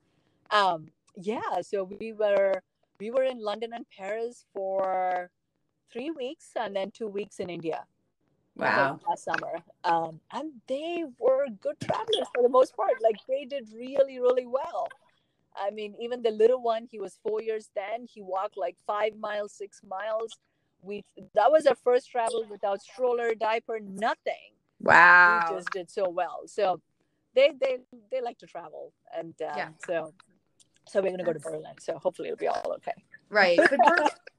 Um, 0.50 0.86
yeah. 1.16 1.60
So 1.62 1.84
we 1.84 2.12
were 2.12 2.62
we 2.98 3.10
were 3.10 3.24
in 3.24 3.40
London 3.40 3.72
and 3.74 3.86
Paris 3.96 4.44
for 4.54 5.30
three 5.92 6.10
weeks, 6.10 6.50
and 6.56 6.74
then 6.74 6.90
two 6.90 7.08
weeks 7.08 7.38
in 7.40 7.50
India 7.50 7.84
Wow. 8.56 8.98
last 9.08 9.24
summer. 9.24 9.62
Um, 9.84 10.20
and 10.32 10.50
they 10.66 11.04
were 11.18 11.46
good 11.60 11.78
travelers 11.80 12.26
for 12.34 12.42
the 12.42 12.48
most 12.48 12.76
part. 12.76 12.94
Like 13.00 13.16
they 13.28 13.44
did 13.44 13.68
really, 13.72 14.18
really 14.18 14.46
well. 14.46 14.88
I 15.60 15.70
mean, 15.70 15.94
even 16.00 16.22
the 16.22 16.30
little 16.30 16.62
one, 16.62 16.86
he 16.90 16.98
was 16.98 17.18
four 17.22 17.42
years 17.42 17.70
then. 17.74 18.06
He 18.06 18.22
walked 18.22 18.56
like 18.56 18.76
five 18.86 19.16
miles, 19.18 19.52
six 19.52 19.80
miles. 19.88 20.36
We 20.82 21.04
that 21.34 21.50
was 21.50 21.66
our 21.66 21.74
first 21.74 22.10
travel 22.10 22.44
without 22.50 22.80
stroller, 22.82 23.34
diaper, 23.34 23.80
nothing. 23.80 24.52
Wow. 24.80 25.46
We 25.50 25.56
just 25.56 25.70
did 25.70 25.90
so 25.90 26.08
well. 26.08 26.42
So 26.46 26.80
they 27.34 27.52
they 27.60 27.78
they 28.10 28.20
like 28.20 28.38
to 28.38 28.46
travel, 28.46 28.92
and 29.16 29.34
um, 29.42 29.56
Yeah. 29.56 29.68
so 29.86 30.12
so 30.88 31.02
we're 31.02 31.10
gonna 31.10 31.24
go 31.24 31.32
to 31.32 31.40
Berlin. 31.40 31.74
So 31.80 31.98
hopefully 31.98 32.28
it'll 32.28 32.38
be 32.38 32.48
all 32.48 32.72
okay. 32.76 32.92
Right. 33.28 33.58
But 33.58 33.80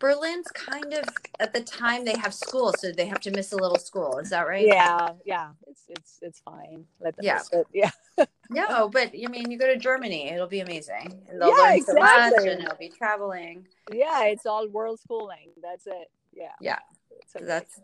Berlin's 0.00 0.48
kind 0.48 0.92
of 0.94 1.04
at 1.38 1.52
the 1.52 1.60
time 1.60 2.04
they 2.04 2.16
have 2.16 2.34
school, 2.34 2.72
so 2.78 2.90
they 2.90 3.06
have 3.06 3.20
to 3.20 3.30
miss 3.30 3.52
a 3.52 3.56
little 3.56 3.78
school. 3.78 4.18
Is 4.18 4.30
that 4.30 4.48
right? 4.48 4.66
Yeah, 4.66 5.10
yeah, 5.24 5.50
it's 5.68 5.82
it's 5.88 6.18
it's 6.22 6.40
fine. 6.40 6.86
Let 7.00 7.16
them 7.16 7.24
Yeah. 7.26 7.34
miss 7.34 7.50
it. 7.52 7.66
Yeah. 7.72 7.90
No, 8.50 8.88
but 8.88 9.10
I 9.14 9.28
mean, 9.30 9.50
you 9.50 9.58
go 9.58 9.66
to 9.68 9.76
Germany, 9.76 10.30
it'll 10.30 10.48
be 10.48 10.60
amazing. 10.60 11.22
And 11.28 11.40
they'll 11.40 11.48
Yeah, 11.50 11.70
learn 11.70 11.82
so 11.84 11.94
much, 11.94 12.26
exactly. 12.32 12.48
and 12.50 12.66
they'll 12.66 12.76
be 12.76 12.88
traveling. 12.88 13.66
Yeah, 13.92 14.24
it's 14.24 14.44
all 14.44 14.66
world 14.68 14.98
schooling. 14.98 15.50
That's 15.62 15.86
it. 15.86 16.10
Yeah. 16.32 16.48
Yeah. 16.60 16.78
Okay. 17.36 17.44
That's 17.44 17.80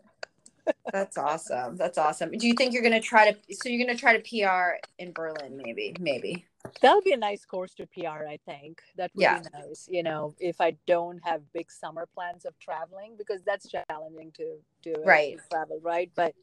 that's 0.91 1.17
awesome. 1.17 1.77
That's 1.77 1.97
awesome. 1.97 2.31
Do 2.31 2.47
you 2.47 2.53
think 2.57 2.73
you're 2.73 2.83
gonna 2.83 2.99
try 2.99 3.31
to? 3.31 3.37
So 3.53 3.69
you're 3.69 3.85
gonna 3.85 3.97
try 3.97 4.17
to 4.17 4.23
PR 4.23 4.79
in 4.99 5.13
Berlin? 5.13 5.55
Maybe. 5.63 5.95
Maybe. 5.99 6.45
That'll 6.81 7.01
be 7.01 7.13
a 7.13 7.17
nice 7.17 7.45
course 7.45 7.73
to 7.75 7.87
PR, 7.87 8.27
I 8.27 8.37
think. 8.45 8.81
That 8.95 9.11
would 9.15 9.21
Yeah. 9.23 9.39
be 9.41 9.49
nice. 9.53 9.87
You 9.89 10.03
know, 10.03 10.35
if 10.39 10.61
I 10.61 10.71
don't 10.85 11.19
have 11.25 11.41
big 11.53 11.71
summer 11.71 12.07
plans 12.13 12.45
of 12.45 12.57
traveling, 12.59 13.15
because 13.17 13.41
that's 13.43 13.67
challenging 13.69 14.31
to 14.33 14.59
do 14.81 14.95
Right. 15.03 15.37
to 15.37 15.49
travel, 15.49 15.79
right? 15.81 16.11
But 16.15 16.35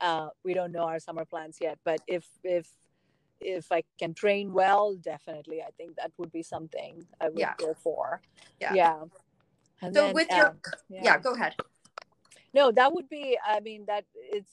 uh, 0.00 0.30
we 0.44 0.54
don't 0.54 0.72
know 0.72 0.84
our 0.84 0.98
summer 0.98 1.24
plans 1.24 1.58
yet. 1.60 1.78
But 1.84 2.00
if 2.06 2.26
if 2.42 2.68
if 3.40 3.72
I 3.72 3.82
can 3.98 4.12
train 4.14 4.52
well, 4.52 4.96
definitely, 4.96 5.62
I 5.62 5.70
think 5.76 5.96
that 5.96 6.12
would 6.18 6.30
be 6.32 6.42
something 6.42 7.06
I 7.20 7.28
would 7.28 7.38
Yeah. 7.38 7.54
go 7.56 7.74
for. 7.74 8.20
Yeah. 8.60 8.74
Yeah. 8.74 9.04
And 9.82 9.94
So 9.94 10.06
then, 10.06 10.14
with 10.14 10.30
your 10.30 10.48
um, 10.48 10.60
yeah. 10.88 11.18
go 11.18 11.34
ahead. 11.34 11.54
No, 12.52 12.70
that 12.72 12.92
would 12.92 13.08
be. 13.08 13.38
I 13.44 13.60
mean, 13.60 13.84
that 13.86 14.04
it's. 14.14 14.50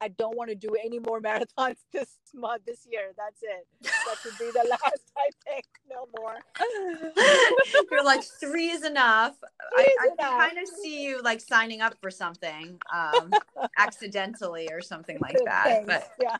I 0.00 0.08
don't 0.08 0.36
want 0.36 0.50
to 0.50 0.54
do 0.56 0.76
any 0.82 0.98
more 0.98 1.20
marathons 1.22 1.76
this 1.92 2.08
month, 2.34 2.64
this 2.66 2.86
year. 2.90 3.12
That's 3.16 3.42
it. 3.42 3.66
That 3.82 4.16
would 4.24 4.38
be 4.38 4.50
the 4.52 4.66
last. 4.70 5.12
I 5.16 5.30
think 5.44 5.64
no 5.90 6.08
more. 6.18 6.36
You're 7.90 8.04
like 8.04 8.22
three 8.22 8.68
is 8.68 8.84
enough. 8.84 9.34
I, 9.76 9.82
Three 9.82 9.96
I 10.00 10.04
is 10.06 10.12
enough. 10.18 10.40
kind 10.40 10.58
of 10.58 10.68
see 10.82 11.02
you 11.04 11.22
like 11.22 11.40
signing 11.40 11.80
up 11.80 11.94
for 12.00 12.10
something 12.10 12.78
um, 12.94 13.30
accidentally 13.78 14.68
or 14.70 14.80
something 14.80 15.18
like 15.20 15.38
that. 15.44 15.64
Thanks. 15.64 15.86
But 15.86 16.12
yeah. 16.20 16.36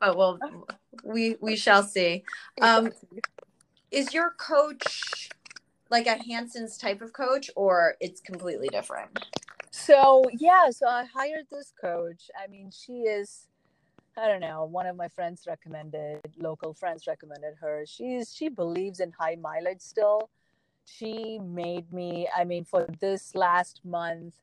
but 0.00 0.16
we'll 0.16 0.38
we 1.04 1.36
we 1.40 1.56
shall 1.56 1.82
see. 1.82 2.24
Um, 2.60 2.90
is 3.90 4.12
your 4.12 4.32
coach 4.32 5.30
like 5.90 6.06
a 6.06 6.22
Hanson's 6.22 6.76
type 6.76 7.00
of 7.00 7.12
coach, 7.12 7.50
or 7.56 7.94
it's 8.00 8.20
completely 8.20 8.68
different? 8.68 9.18
So 9.78 10.24
yeah, 10.38 10.70
so 10.70 10.86
I 10.88 11.04
hired 11.04 11.46
this 11.50 11.72
coach. 11.80 12.30
I 12.36 12.48
mean, 12.48 12.70
she 12.70 13.02
is. 13.02 13.46
I 14.16 14.26
don't 14.26 14.40
know. 14.40 14.64
One 14.64 14.86
of 14.86 14.96
my 14.96 15.06
friends 15.08 15.44
recommended, 15.46 16.20
local 16.36 16.74
friends 16.74 17.06
recommended 17.06 17.54
her. 17.60 17.84
She's 17.86 18.34
she 18.34 18.48
believes 18.48 18.98
in 19.00 19.12
high 19.12 19.36
mileage 19.36 19.80
still. 19.80 20.30
She 20.84 21.38
made 21.38 21.92
me. 21.92 22.28
I 22.36 22.44
mean, 22.44 22.64
for 22.64 22.86
this 23.00 23.34
last 23.36 23.80
month, 23.84 24.34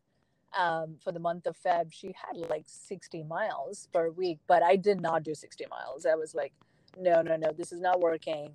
um, 0.57 0.95
for 1.03 1.11
the 1.11 1.19
month 1.19 1.47
of 1.47 1.57
Feb, 1.57 1.91
she 1.91 2.15
had 2.15 2.37
like 2.49 2.63
60 2.65 3.23
miles 3.23 3.89
per 3.93 4.09
week, 4.09 4.39
but 4.47 4.63
I 4.63 4.77
did 4.77 5.01
not 5.01 5.23
do 5.23 5.35
60 5.35 5.65
miles. 5.69 6.05
I 6.05 6.15
was 6.15 6.33
like, 6.33 6.53
no, 6.97 7.21
no, 7.21 7.35
no, 7.35 7.51
this 7.51 7.73
is 7.73 7.81
not 7.81 7.99
working. 7.99 8.51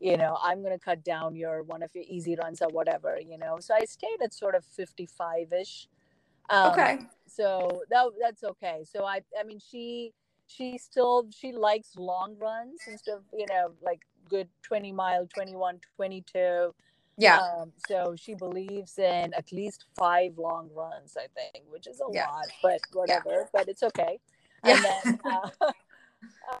You 0.00 0.16
know, 0.16 0.38
I'm 0.42 0.62
going 0.62 0.72
to 0.76 0.84
cut 0.84 1.04
down 1.04 1.36
your 1.36 1.62
one 1.62 1.82
of 1.82 1.90
your 1.94 2.04
easy 2.08 2.36
runs 2.36 2.62
or 2.62 2.68
whatever, 2.68 3.18
you 3.20 3.38
know. 3.38 3.58
So 3.60 3.74
I 3.74 3.84
stayed 3.84 4.22
at 4.22 4.32
sort 4.32 4.54
of 4.54 4.64
55 4.64 5.52
ish. 5.52 5.88
Um, 6.50 6.72
Okay. 6.72 6.98
So 7.26 7.82
that, 7.90 8.06
that's 8.20 8.44
okay. 8.44 8.84
So 8.84 9.04
I, 9.04 9.20
I 9.38 9.44
mean, 9.44 9.58
she, 9.58 10.12
she 10.46 10.78
still, 10.78 11.26
she 11.34 11.52
likes 11.52 11.96
long 11.96 12.36
runs 12.38 12.80
instead 12.86 13.14
of, 13.16 13.22
you 13.32 13.46
know, 13.48 13.72
like 13.82 14.02
good 14.28 14.48
20 14.62 14.92
mile, 14.92 15.26
21, 15.34 15.80
22 15.96 16.74
Yeah. 17.16 17.38
um, 17.40 17.72
so 17.88 18.14
she 18.16 18.34
believes 18.34 18.98
in 18.98 19.32
at 19.34 19.52
least 19.52 19.86
five 19.96 20.36
long 20.36 20.68
runs, 20.74 21.16
I 21.16 21.26
think, 21.34 21.64
which 21.70 21.86
is 21.86 22.00
a 22.00 22.10
Yeah. 22.12 22.26
lot, 22.26 22.46
but 22.62 22.80
whatever. 22.92 23.48
But 23.52 23.68
it's 23.68 23.82
okay. 23.82 24.18
And 24.64 24.84
then 24.84 25.18
uh, 25.24 25.70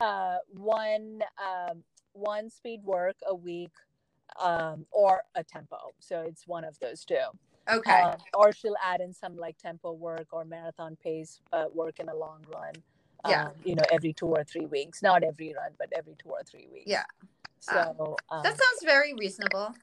uh, 0.00 0.38
one 0.48 1.20
um, 1.38 1.82
one 2.12 2.48
speed 2.50 2.80
work 2.84 3.16
a 3.26 3.34
week, 3.34 3.72
um, 4.40 4.86
or 4.92 5.22
a 5.34 5.42
tempo. 5.42 5.78
So 5.98 6.20
it's 6.22 6.46
one 6.46 6.64
of 6.64 6.78
those 6.80 7.04
two. 7.04 7.16
Okay. 7.70 8.02
Um, 8.02 8.16
or 8.34 8.52
she'll 8.52 8.76
add 8.82 9.00
in 9.00 9.12
some 9.12 9.36
like 9.36 9.58
tempo 9.58 9.92
work 9.92 10.28
or 10.32 10.44
marathon 10.44 10.96
pace 11.02 11.40
uh, 11.52 11.66
work 11.74 12.00
in 12.00 12.08
a 12.08 12.14
long 12.14 12.44
run. 12.52 12.72
Yeah. 13.28 13.46
Um, 13.46 13.52
you 13.64 13.74
know, 13.74 13.84
every 13.90 14.12
two 14.12 14.26
or 14.26 14.44
three 14.44 14.66
weeks. 14.66 15.02
Not 15.02 15.22
every 15.22 15.54
run, 15.54 15.72
but 15.78 15.88
every 15.96 16.14
two 16.22 16.28
or 16.28 16.42
three 16.44 16.68
weeks. 16.72 16.86
Yeah. 16.86 17.04
So 17.60 18.16
um, 18.30 18.42
that 18.42 18.52
sounds 18.52 18.84
very 18.84 19.14
reasonable. 19.14 19.74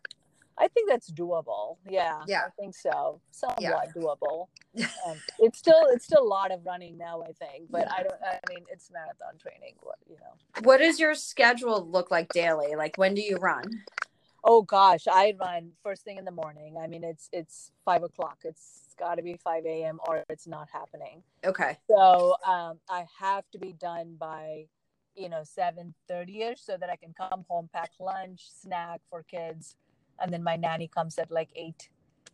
I 0.57 0.67
think 0.67 0.87
that's 0.89 1.09
doable. 1.11 1.77
Yeah. 1.89 2.21
Yeah. 2.27 2.41
I 2.45 2.49
think 2.59 2.75
so. 2.75 3.19
Somewhat 3.31 3.59
Yeah. 3.61 3.79
doable. 3.95 4.47
Um, 5.05 5.17
it's 5.39 5.57
still 5.59 5.87
it's 5.91 6.05
still 6.05 6.23
a 6.23 6.31
lot 6.37 6.49
of 6.51 6.65
running 6.65 6.97
now, 6.97 7.23
I 7.23 7.33
think. 7.33 7.69
But 7.69 7.91
I 7.91 8.03
don't 8.03 8.13
I 8.23 8.39
mean 8.49 8.63
it's 8.71 8.89
marathon 8.89 9.37
training, 9.37 9.73
what 9.81 9.97
you 10.07 10.15
know. 10.15 10.61
What 10.63 10.77
does 10.77 10.97
your 10.97 11.13
schedule 11.15 11.85
look 11.85 12.09
like 12.09 12.31
daily? 12.31 12.75
Like 12.77 12.97
when 12.97 13.13
do 13.13 13.21
you 13.21 13.35
run? 13.37 13.63
Oh 14.43 14.63
gosh, 14.63 15.07
I 15.11 15.33
run 15.39 15.71
first 15.83 16.03
thing 16.03 16.17
in 16.17 16.25
the 16.25 16.31
morning. 16.31 16.75
I 16.81 16.87
mean 16.87 17.03
it's 17.03 17.29
it's 17.31 17.71
five 17.85 18.03
o'clock. 18.03 18.39
It's 18.43 18.95
gotta 18.97 19.21
be 19.21 19.35
five 19.43 19.65
AM 19.65 19.99
or 20.07 20.23
it's 20.29 20.47
not 20.47 20.67
happening. 20.71 21.23
Okay. 21.45 21.77
So 21.89 22.35
um 22.47 22.79
I 22.89 23.05
have 23.19 23.43
to 23.51 23.59
be 23.59 23.73
done 23.73 24.15
by 24.19 24.65
you 25.15 25.29
know 25.29 25.43
7 25.43 25.93
30 26.07 26.41
ish 26.41 26.61
so 26.61 26.77
that 26.79 26.89
I 26.89 26.95
can 26.95 27.13
come 27.13 27.45
home, 27.49 27.69
pack 27.73 27.91
lunch, 27.99 28.47
snack 28.49 29.01
for 29.09 29.23
kids, 29.23 29.75
and 30.19 30.33
then 30.33 30.43
my 30.43 30.55
nanny 30.55 30.87
comes 30.87 31.17
at 31.19 31.31
like 31.31 31.49
eight 31.55 31.89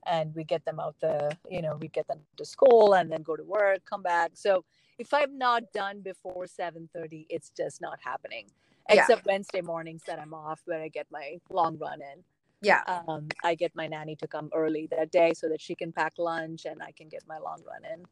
and 0.06 0.34
we 0.36 0.44
get 0.44 0.64
them 0.66 0.80
out 0.80 0.96
the 1.02 1.36
you 1.50 1.62
know 1.62 1.78
we 1.82 1.88
get 1.90 2.08
them 2.08 2.20
to 2.38 2.46
school 2.46 2.94
and 2.94 3.12
then 3.12 3.22
go 3.22 3.36
to 3.36 3.44
work 3.44 3.80
come 3.86 4.02
back 4.02 4.32
so 4.34 4.64
if 5.00 5.14
i'm 5.14 5.38
not 5.38 5.64
done 5.74 6.02
before 6.02 6.46
7.30 6.46 7.26
it's 7.30 7.50
just 7.52 7.82
not 7.82 8.00
happening 8.04 8.46
Yeah. 8.90 9.02
except 9.02 9.26
wednesday 9.26 9.62
mornings 9.62 10.04
that 10.08 10.20
i'm 10.20 10.34
off 10.34 10.62
where 10.66 10.82
i 10.82 10.88
get 10.88 11.08
my 11.12 11.38
long 11.50 11.78
run 11.78 12.02
in 12.02 12.24
Yeah. 12.62 12.82
um, 12.88 13.28
i 13.44 13.56
get 13.56 13.76
my 13.76 13.88
nanny 13.88 14.16
to 14.18 14.28
come 14.28 14.50
early 14.54 14.88
that 14.92 15.12
day 15.12 15.34
so 15.34 15.50
that 15.50 15.62
she 15.62 15.76
can 15.76 15.92
pack 15.92 16.14
lunch 16.18 16.66
and 16.66 16.82
i 16.82 16.92
can 16.92 17.10
get 17.10 17.24
my 17.28 17.38
long 17.40 17.62
run 17.68 17.84
in 17.94 18.06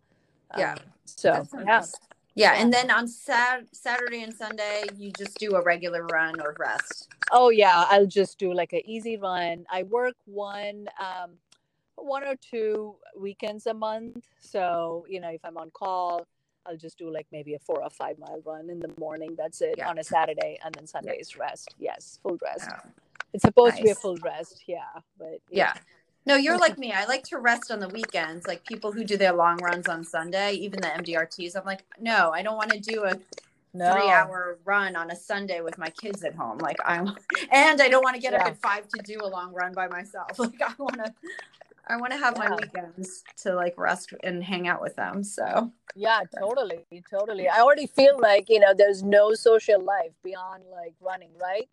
Yeah. 0.58 0.74
Um, 0.74 0.80
so 1.06 1.48
yeah. 1.66 1.82
Yeah, 2.38 2.54
and 2.58 2.72
then 2.74 2.92
on 2.92 3.08
Sat- 3.08 3.74
Saturday 3.74 4.22
and 4.24 4.34
Sunday, 4.34 4.84
you 4.98 5.12
just 5.18 5.38
do 5.40 5.56
a 5.56 5.62
regular 5.64 6.06
run 6.06 6.40
or 6.42 6.54
rest. 6.60 7.08
Oh 7.32 7.50
yeah, 7.50 7.86
I'll 7.90 8.06
just 8.08 8.38
do 8.38 8.54
like 8.54 8.74
an 8.74 8.82
easy 8.86 9.16
run. 9.18 9.66
I 9.72 9.84
work 9.84 10.16
one 10.26 10.88
um 11.00 11.32
one 11.96 12.26
or 12.26 12.36
two 12.36 12.96
weekends 13.18 13.68
a 13.68 13.74
month. 13.74 14.26
So, 14.40 15.06
you 15.10 15.22
know, 15.22 15.30
if 15.30 15.40
I'm 15.46 15.58
on 15.58 15.72
call, 15.72 16.28
I'll 16.66 16.78
just 16.78 16.98
do 16.98 17.12
like 17.12 17.28
maybe 17.32 17.54
a 17.54 17.60
four 17.60 17.84
or 17.84 17.90
five 17.90 18.18
mile 18.20 18.42
run 18.46 18.70
in 18.70 18.80
the 18.80 18.92
morning. 19.00 19.36
That's 19.38 19.62
it 19.62 19.76
Yeah. 19.78 19.90
on 19.90 19.98
a 20.00 20.04
Saturday 20.04 20.58
and 20.64 20.74
then 20.74 20.88
Sunday 20.88 21.18
is 21.18 21.38
rest. 21.38 21.76
Yes, 21.80 22.20
full 22.24 22.38
rest. 22.42 22.70
Oh, 22.72 22.90
It's 23.34 23.44
supposed 23.44 23.78
to 23.78 23.84
be 23.84 23.90
a 23.92 23.96
full 23.96 24.18
rest, 24.18 24.64
yeah. 24.68 25.00
But 25.18 25.40
Yeah. 25.50 25.74
No, 26.26 26.36
you're 26.36 26.58
like 26.68 26.78
me. 26.78 26.92
I 26.92 27.06
like 27.06 27.24
to 27.26 27.38
rest 27.38 27.72
on 27.72 27.80
the 27.80 27.90
weekends. 27.90 28.48
Like 28.48 28.66
people 28.66 28.92
who 28.92 29.04
do 29.04 29.18
their 29.18 29.34
long 29.34 29.58
runs 29.58 29.88
on 29.88 30.04
Sunday, 30.04 30.54
even 30.54 30.82
the 30.82 30.88
MDRTs. 30.88 31.56
I'm 31.56 31.66
like, 31.66 31.84
no, 32.00 32.32
I 32.32 32.42
don't 32.42 32.58
want 32.58 32.72
to 32.72 32.80
do 32.80 33.04
a 33.04 33.20
no. 33.74 33.94
three 33.94 34.10
hour 34.10 34.58
run 34.66 34.96
on 34.96 35.12
a 35.12 35.16
Sunday 35.16 35.62
with 35.62 35.78
my 35.78 35.90
kids 35.90 36.24
at 36.24 36.34
home. 36.34 36.58
Like 36.58 36.78
I'm, 36.86 37.16
and 37.52 37.82
I 37.82 37.90
don't 37.90 38.04
want 38.04 38.16
to 38.16 38.22
get 38.22 38.34
up 38.34 38.46
at 38.48 38.58
five 38.58 38.88
to 38.88 39.02
do 39.04 39.20
a 39.22 39.28
long 39.28 39.54
run 39.54 39.74
by 39.74 39.88
myself. 39.88 40.32
Like 40.40 40.62
I 40.62 40.74
want 40.80 40.96
to 40.96 41.14
I 41.88 41.98
want 41.98 42.12
to 42.14 42.18
have 42.18 42.38
my 42.38 42.54
weekends 42.56 43.24
to 43.44 43.54
like 43.54 43.76
rest 43.78 44.14
and 44.24 44.44
hang 44.44 44.68
out 44.68 44.82
with 44.82 44.96
them. 44.96 45.24
So 45.24 45.72
Yeah, 45.96 46.22
totally, 46.38 46.86
totally. 47.10 47.48
I 47.48 47.60
already 47.62 47.88
feel 47.88 48.20
like 48.20 48.50
you 48.50 48.60
know 48.60 48.74
there's 48.74 49.04
no 49.04 49.34
social 49.34 49.82
life 49.82 50.12
beyond 50.24 50.64
like 50.72 50.96
running, 51.00 51.32
right? 51.42 51.68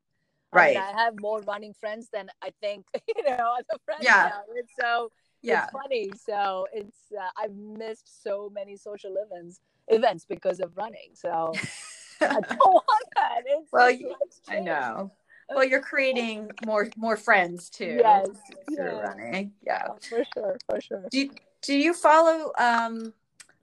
I 0.55 0.67
mean, 0.69 0.77
Right. 0.77 0.77
I 0.77 1.03
have 1.03 1.19
more 1.21 1.41
running 1.41 1.73
friends 1.73 2.09
than 2.13 2.29
I 2.43 2.53
think 2.61 2.85
you 3.17 3.23
know 3.25 3.55
other 3.59 3.79
friends 3.85 4.05
Yeah. 4.05 4.23
have. 4.29 4.45
It's 4.55 4.73
so 4.79 5.11
yeah. 5.43 5.65
it's 5.65 5.73
funny. 5.73 6.11
So 6.15 6.67
it's 6.73 6.99
uh, 7.19 7.31
I've 7.37 7.55
missed 7.55 8.23
so 8.23 8.51
many 8.55 8.77
social 8.77 9.15
events 9.17 9.61
events 9.89 10.25
because 10.25 10.61
of 10.61 10.77
running. 10.77 11.11
So 11.15 11.53
I 12.21 12.41
don't 12.41 12.59
want 12.59 13.09
that. 13.17 13.43
It's 13.47 13.73
Well, 13.73 13.91
I 14.49 14.61
know. 14.61 15.11
Well, 15.55 15.65
you're 15.65 15.81
creating 15.81 16.51
more 16.67 16.89
more 16.97 17.17
friends 17.17 17.69
too. 17.71 17.97
Yes, 18.01 18.29
yes. 18.71 18.79
running. 18.79 19.53
Yeah. 19.63 19.87
Yeah, 19.89 20.09
for 20.09 20.25
sure, 20.35 20.57
for 20.69 20.81
sure. 20.81 21.05
Do 21.11 21.31
do 21.63 21.75
you 21.75 21.95
follow 21.95 22.53
um 22.59 23.13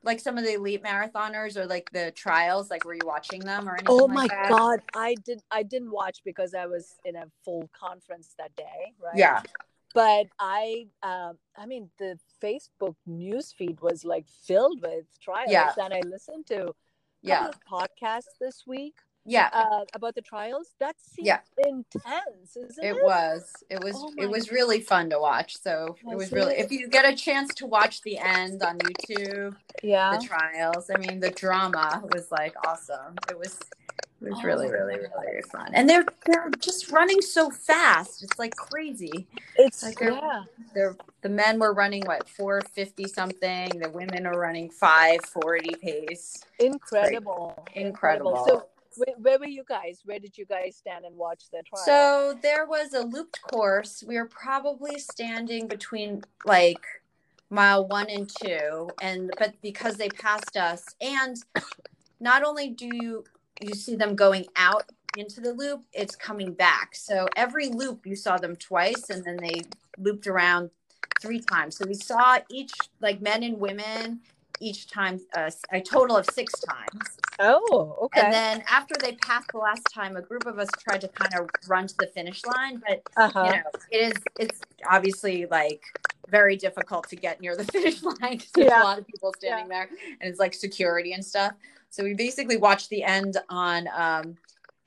like 0.02 0.20
some 0.22 0.38
of 0.38 0.46
the 0.46 0.54
elite 0.54 0.82
marathoners 0.84 1.58
or 1.58 1.66
like 1.66 1.90
the 1.92 2.12
trials? 2.12 2.70
Like 2.70 2.86
were 2.86 2.94
you 2.94 3.06
watching 3.06 3.42
them 3.42 3.68
or 3.68 3.74
anything? 3.74 3.88
Oh 3.90 4.06
like 4.06 4.16
my 4.16 4.28
that? 4.28 4.50
god, 4.50 4.80
I 4.96 5.16
did 5.26 5.42
I 5.52 5.64
didn't 5.64 5.92
watch 5.92 6.20
because 6.24 6.54
I 6.54 6.66
was 6.66 6.96
in 7.06 7.16
a 7.16 7.26
full 7.44 7.70
conference 7.78 8.34
that 8.38 8.56
day, 8.56 8.94
right? 9.04 9.18
Yeah. 9.18 9.42
but 9.96 10.28
I, 10.40 10.86
um, 11.02 11.40
I 11.58 11.66
mean, 11.66 11.90
the 11.98 12.18
Facebook 12.42 12.96
news 13.08 13.52
feed 13.58 13.82
was 13.82 14.06
like 14.06 14.28
filled 14.30 14.82
with 14.84 15.06
trials, 15.20 15.50
Yeah. 15.52 15.74
and 15.84 15.94
I 15.94 16.02
listened 16.06 16.46
to 16.48 16.74
Yeah. 17.24 17.50
podcasts 17.70 18.38
this 18.40 18.64
week 18.68 18.96
Yeah. 19.30 19.50
uh, 19.54 19.86
about 19.94 20.16
the 20.16 20.22
trials. 20.22 20.74
That 20.80 20.96
seemed 21.02 21.28
Yeah. 21.28 21.40
intense, 21.58 22.58
isn't 22.58 22.84
it? 22.84 22.96
It 22.98 23.04
was. 23.04 23.54
It 23.70 23.84
was. 23.84 23.94
Oh 23.98 24.12
it 24.18 24.30
was 24.30 24.52
really 24.52 24.82
fun 24.82 25.10
to 25.12 25.20
watch. 25.20 25.58
So 25.62 25.96
it 26.00 26.06
Was 26.06 26.18
was 26.18 26.32
really. 26.32 26.56
it? 26.56 26.66
If 26.66 26.72
you 26.72 26.88
get 26.88 27.06
a 27.06 27.16
chance 27.16 27.54
to 27.56 27.66
watch 27.66 28.02
the 28.02 28.18
end 28.18 28.64
on 28.64 28.78
YouTube, 28.80 29.56
Yeah. 29.84 30.18
the 30.18 30.26
trials. 30.26 30.90
I 30.94 30.98
mean, 30.98 31.20
the 31.20 31.32
drama 31.32 32.04
was 32.14 32.32
like 32.32 32.56
awesome. 32.68 33.16
It 33.30 33.38
was. 33.38 33.60
It 34.22 34.32
was 34.32 34.40
Oh 34.40 34.48
really, 34.48 34.68
my 34.68 34.74
really, 34.74 34.98
really 34.98 35.42
fun. 35.44 35.70
And 35.74 35.90
they're 35.90 36.06
they're 36.26 36.50
just 36.60 36.92
running 36.92 37.22
so 37.22 37.50
fast. 37.50 38.22
It's 38.22 38.38
like 38.38 38.54
crazy. 38.54 39.30
It's 39.56 39.82
Like 39.82 39.98
they're- 39.98 40.12
yeah. 40.12 40.44
They're 40.74 40.98
the 41.22 41.30
men 41.30 41.58
were 41.58 41.74
running 41.74 42.04
what 42.06 42.28
four 42.28 42.60
fifty 42.74 43.08
something. 43.08 43.70
The 43.80 43.90
women 43.90 44.26
are 44.28 44.38
running 44.38 44.70
five 44.72 45.24
forty 45.24 45.74
pace. 45.76 46.38
Incredible. 46.60 47.66
Incredible. 47.76 48.44
So 48.46 48.68
where, 48.96 49.16
where 49.18 49.40
were 49.40 49.48
you 49.48 49.64
guys? 49.68 50.02
Where 50.04 50.20
did 50.20 50.38
you 50.38 50.46
guys 50.46 50.78
stand 50.78 51.06
and 51.06 51.16
watch 51.16 51.44
the 51.52 51.64
trial? 51.64 51.86
So 51.86 52.40
there 52.42 52.66
was 52.66 52.94
a 52.94 53.02
looped 53.02 53.42
course. 53.42 54.04
We 54.06 54.18
were 54.18 54.28
probably 54.28 55.00
standing 55.00 55.68
between 55.68 56.24
like 56.46 56.86
mile 57.50 57.88
one 57.88 58.10
and 58.10 58.30
two, 58.42 58.90
and 59.02 59.32
but 59.38 59.54
because 59.62 59.96
they 59.96 60.10
passed 60.10 60.58
us, 60.58 60.84
and 61.02 61.38
not 62.20 62.44
only 62.44 62.70
do 62.70 62.90
you 62.92 63.24
you 63.62 63.74
see 63.74 63.96
them 63.96 64.16
going 64.16 64.46
out 64.56 64.90
into 65.18 65.42
the 65.42 65.54
loop, 65.54 65.84
it's 65.94 66.16
coming 66.16 66.54
back. 66.54 66.96
So 66.96 67.28
every 67.36 67.70
loop 67.70 68.06
you 68.06 68.16
saw 68.16 68.38
them 68.38 68.56
twice, 68.56 69.10
and 69.10 69.24
then 69.24 69.38
they 69.38 69.62
looped 69.98 70.28
around 70.28 70.70
three 71.22 71.40
times. 71.40 71.78
So 71.78 71.86
we 71.88 71.96
saw 71.96 72.40
each 72.50 72.74
like 73.02 73.22
men 73.22 73.44
and 73.44 73.60
women 73.60 74.22
each 74.60 74.88
time 74.90 75.20
uh, 75.36 75.50
a 75.72 75.82
total 75.82 76.18
of 76.18 76.26
six 76.34 76.54
times. 76.62 77.18
oh, 77.40 77.98
okay. 78.04 78.22
And 78.22 78.34
then 78.34 78.64
after 78.70 78.96
they 79.00 79.14
passed 79.14 79.50
the 79.52 79.60
last 79.60 79.84
time, 79.94 80.18
a 80.18 80.22
group 80.22 80.46
of 80.46 80.60
us 80.60 80.68
tried 80.80 81.02
to 81.02 81.08
kind 81.08 81.34
of 81.40 81.50
run 81.68 81.88
to 81.88 81.96
the 82.00 82.08
finish 82.08 82.46
line, 82.46 82.82
but 82.88 83.02
uh-huh. 83.18 83.44
you 83.46 83.52
know, 83.52 83.64
it 83.92 83.98
is 83.98 84.24
it's 84.40 84.62
obviously 84.90 85.46
like 85.48 85.82
very 86.30 86.56
difficult 86.56 87.08
to 87.10 87.16
get 87.16 87.42
near 87.42 87.56
the 87.56 87.64
finish 87.72 88.04
line 88.04 88.16
because 88.32 88.52
there's 88.54 88.68
Yeah. 88.68 88.84
a 88.84 88.86
lot 88.86 89.00
of 89.00 89.08
people 89.08 89.34
standing 89.38 89.68
there 89.68 89.90
and 90.22 90.30
it's 90.30 90.40
like 90.40 90.54
security 90.54 91.14
and 91.14 91.24
stuff. 91.26 91.54
So 91.90 92.04
we 92.04 92.14
basically 92.14 92.58
watched 92.58 92.90
the 92.90 93.04
end 93.04 93.38
on 93.50 93.88
um 93.96 94.38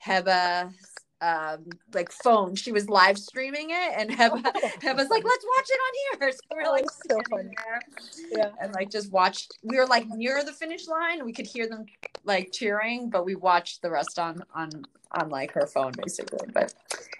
Heba's 0.05 0.73
um 1.21 1.65
like 1.93 2.11
phone. 2.11 2.55
She 2.55 2.71
was 2.71 2.89
live 2.89 3.17
streaming 3.17 3.69
it 3.69 3.93
and 3.97 4.09
Heba 4.09 4.41
Heba's 4.81 5.09
like, 5.09 5.23
let's 5.23 5.45
watch 5.57 5.69
it 5.69 5.79
on 5.79 6.19
here. 6.21 6.31
So 6.33 6.39
we're 6.55 6.63
Oh, 6.67 6.71
like 6.71 6.85
so 7.09 7.17
funny. 7.29 7.51
yeah. 8.31 8.49
and 8.61 8.73
like 8.73 8.89
just 8.89 9.11
watched 9.11 9.53
we 9.63 9.77
were 9.77 9.85
like 9.87 10.07
near 10.09 10.43
the 10.43 10.51
finish 10.53 10.87
line 10.87 11.23
we 11.25 11.31
could 11.33 11.47
hear 11.47 11.67
them 11.69 11.85
like 12.25 12.51
cheering 12.51 13.09
but 13.09 13.25
we 13.25 13.35
watched 13.35 13.81
the 13.81 13.89
rest 13.89 14.17
on 14.19 14.43
on 14.55 14.69
on 15.13 15.29
like 15.29 15.51
her 15.53 15.67
phone 15.67 15.91
basically. 16.01 16.47
But 16.53 16.73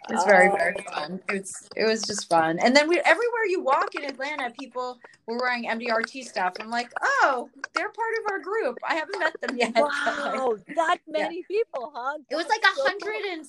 it's 0.09 0.23
very 0.25 0.49
very 0.49 0.75
Oh. 0.87 0.91
fun. 0.91 1.21
It's 1.29 1.69
it 1.75 1.85
was 1.85 2.01
just 2.03 2.29
fun. 2.29 2.59
And 2.59 2.75
then 2.75 2.87
we 2.89 2.99
everywhere 2.99 3.45
you 3.47 3.61
walk 3.61 3.95
in 3.95 4.03
Atlanta, 4.05 4.51
people 4.59 4.99
were 5.27 5.37
wearing 5.37 5.65
MDRT 5.65 6.23
stuff. 6.25 6.53
I'm 6.59 6.69
like, 6.69 6.91
oh, 7.01 7.49
they're 7.73 7.89
part 7.91 8.13
of 8.19 8.31
our 8.31 8.39
group. 8.39 8.77
I 8.87 8.95
haven't 8.95 9.19
met 9.19 9.35
them 9.41 9.57
yet. 9.57 9.73
but, 9.73 9.83
like, 10.05 10.33
Wow, 10.35 10.57
that 10.75 10.97
many 11.07 11.43
people, 11.43 11.91
huh? 11.95 12.17
it 12.29 12.35
was 12.35 12.47
like 12.47 12.61
a 12.63 12.75
so 12.75 12.83
hundred 12.85 13.23
and 13.31 13.45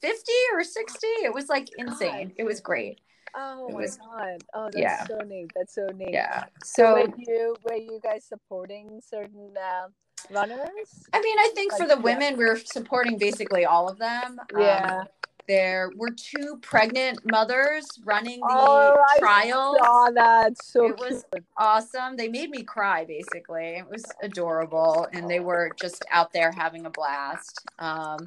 fifty 0.00 0.32
or 0.54 0.62
sixty. 0.64 1.06
It 1.24 1.32
was 1.34 1.48
like 1.48 1.68
insane. 1.78 2.32
It 2.36 2.44
was 2.44 2.60
great. 2.60 3.00
Oh 3.38 3.66
It 3.68 3.72
my 3.74 3.80
was- 3.80 3.96
god! 3.98 4.38
Oh, 4.54 4.64
that's 4.66 4.76
yeah. 4.78 5.06
so 5.06 5.18
neat. 5.26 5.50
That's 5.54 5.74
so 5.74 5.86
neat. 5.94 6.10
Yeah. 6.12 6.44
So, 6.64 6.82
So 6.82 6.94
were 6.94 7.14
you 7.18 7.56
were 7.64 7.74
you 7.74 8.00
guys 8.02 8.24
supporting 8.24 9.00
certain 9.04 9.52
uh, 9.58 9.88
runners? 10.30 11.08
I 11.12 11.20
mean, 11.20 11.38
I 11.38 11.50
think 11.54 11.72
for 11.72 11.86
Like, 11.86 11.88
the 11.88 11.96
yeah. 11.96 12.02
women, 12.18 12.36
we're 12.36 12.56
supporting 12.58 13.18
basically 13.18 13.64
all 13.64 13.88
of 13.88 13.98
them. 13.98 14.38
Um, 14.54 14.60
Yeah. 14.62 15.04
there 15.48 15.90
were 15.96 16.10
two 16.10 16.58
pregnant 16.60 17.24
mothers 17.24 18.00
running 18.04 18.40
the 18.40 18.46
Oh, 18.50 19.04
I 19.14 19.18
trials. 19.18 19.76
Saw 19.76 20.10
that. 20.10 20.58
So 20.58 20.86
It 20.86 20.98
was 20.98 21.24
cute. 21.32 21.44
awesome. 21.56 22.16
They 22.16 22.28
made 22.28 22.50
me 22.50 22.64
cry 22.64 23.04
basically. 23.04 23.76
It 23.76 23.88
was 23.88 24.04
adorable 24.22 25.06
and 25.12 25.30
they 25.30 25.38
were 25.38 25.70
just 25.80 26.04
out 26.10 26.32
there 26.32 26.50
having 26.50 26.84
a 26.86 26.90
blast. 26.90 27.64
Um 27.78 28.18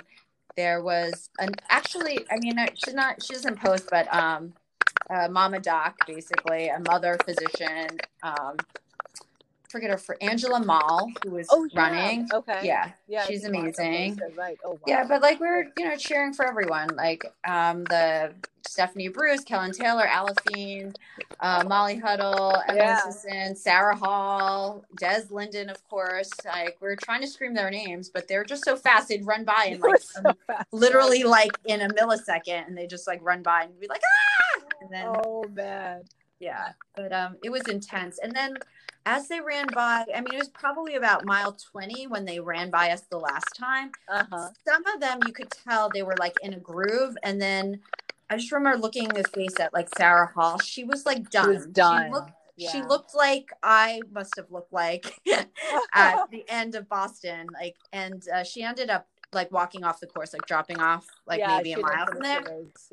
there 0.55 0.81
was 0.81 1.29
an 1.39 1.49
actually 1.69 2.25
I 2.31 2.37
mean 2.39 2.57
she's 2.75 2.93
not 2.93 3.21
she 3.21 3.33
doesn't 3.33 3.59
post 3.59 3.89
but 3.91 4.11
um 4.13 4.53
uh, 5.09 5.27
Mama 5.29 5.59
Doc 5.59 5.97
basically 6.07 6.69
a 6.69 6.79
mother 6.79 7.17
physician 7.25 7.97
um 8.23 8.55
forget 9.69 9.89
her 9.91 9.97
for 9.97 10.17
Angela 10.21 10.63
Mall 10.63 11.11
who 11.23 11.31
was 11.31 11.47
Oh, 11.49 11.65
yeah. 11.71 11.79
running. 11.81 12.27
Okay. 12.33 12.61
Yeah. 12.63 12.91
Yeah. 13.07 13.25
she's 13.25 13.43
she 13.43 13.51
watched 13.51 13.79
it, 13.79 13.85
amazing. 13.87 14.19
Right. 14.35 14.57
Oh 14.65 14.71
wow. 14.71 14.77
Yeah, 14.87 15.05
but 15.07 15.21
like 15.21 15.39
we 15.39 15.47
were, 15.47 15.67
you 15.77 15.85
know 15.87 15.95
cheering 15.95 16.33
for 16.33 16.45
everyone, 16.47 16.89
like 16.95 17.23
um 17.47 17.83
the 17.85 18.33
Stephanie 18.67 19.07
Bruce, 19.07 19.43
Kellyn 19.43 19.71
Taylor, 19.71 20.05
Aliphine, 20.05 20.93
uh, 21.39 21.63
Molly 21.67 21.95
Huddle, 21.97 22.55
Emily 22.67 22.79
Yeah. 22.83 22.99
Sisson, 23.09 23.55
Sarah 23.55 23.95
Hall, 23.95 24.83
Des 24.97 25.23
Linden, 25.31 25.69
of 25.69 25.81
course. 25.87 26.29
Like 26.45 26.77
we're 26.81 26.95
trying 26.97 27.21
to 27.21 27.27
scream 27.27 27.53
their 27.53 27.69
names, 27.71 28.09
but 28.09 28.27
they're 28.27 28.43
just 28.43 28.65
so 28.65 28.75
fast. 28.75 29.07
They'd 29.07 29.25
run 29.25 29.43
by 29.45 29.69
and 29.71 29.81
like 29.83 30.01
so 30.01 30.21
fast. 30.45 30.67
literally 30.71 31.23
like 31.23 31.51
in 31.65 31.81
a 31.81 31.87
millisecond, 31.89 32.67
and 32.67 32.77
they 32.77 32.85
just 32.87 33.07
like 33.07 33.19
run 33.23 33.41
by 33.41 33.63
and 33.63 33.79
be 33.79 33.87
like 33.87 34.01
ah, 34.03 34.63
and 34.81 34.89
then 34.91 35.05
Oh 35.07 35.45
man. 35.53 36.03
yeah 36.39 36.69
but 36.95 37.11
um 37.11 37.37
it 37.43 37.49
was 37.49 37.61
intense 37.67 38.19
and 38.21 38.33
then 38.33 38.55
as 39.09 39.27
they 39.27 39.39
ran 39.41 39.65
by 39.73 40.05
i 40.15 40.21
mean 40.21 40.33
it 40.33 40.37
was 40.39 40.49
probably 40.49 40.95
about 40.95 41.25
mile 41.25 41.51
20 41.71 42.07
when 42.07 42.25
they 42.25 42.39
ran 42.39 42.69
by 42.69 42.91
us 42.91 43.01
the 43.09 43.17
last 43.17 43.47
time 43.57 43.91
Uh 44.07 44.23
huh. 44.31 44.49
some 44.67 44.83
of 44.93 44.99
them 45.01 45.19
you 45.25 45.33
could 45.33 45.49
tell 45.51 45.89
they 45.89 46.03
were 46.03 46.15
like 46.19 46.35
in 46.43 46.53
a 46.53 46.59
groove 46.59 47.15
and 47.23 47.41
then 47.41 47.79
i 48.29 48.35
just 48.37 48.51
remember 48.51 48.77
looking 48.77 49.05
in 49.05 49.15
the 49.15 49.23
face 49.29 49.59
at 49.59 49.73
like 49.73 49.89
sarah 49.97 50.27
hall 50.35 50.59
she 50.59 50.83
was 50.83 51.05
like 51.05 51.29
done 51.29 51.45
She 51.45 51.55
was 51.57 51.65
done. 51.67 52.11
looked, 52.11 52.31
yeah. 52.57 52.71
she 52.71 52.81
looked 52.83 53.15
like 53.15 53.47
i 53.63 54.01
must 54.11 54.35
have 54.37 54.49
looked 54.51 54.73
like 54.73 55.05
at 55.93 56.29
the 56.31 56.45
end 56.49 56.75
of 56.75 56.87
boston 56.87 57.47
like 57.53 57.75
and 57.91 58.23
uh, 58.33 58.43
she 58.43 58.63
ended 58.63 58.89
up 58.89 59.07
like 59.31 59.51
walking 59.51 59.83
off 59.83 59.99
the 59.99 60.07
course 60.07 60.33
like 60.33 60.45
dropping 60.47 60.79
off 60.79 61.05
like 61.27 61.37
Yeah, 61.39 61.57
maybe 61.57 61.73
a 61.73 61.79
mile 61.79 62.07
from 62.07 62.19
there 62.21 62.41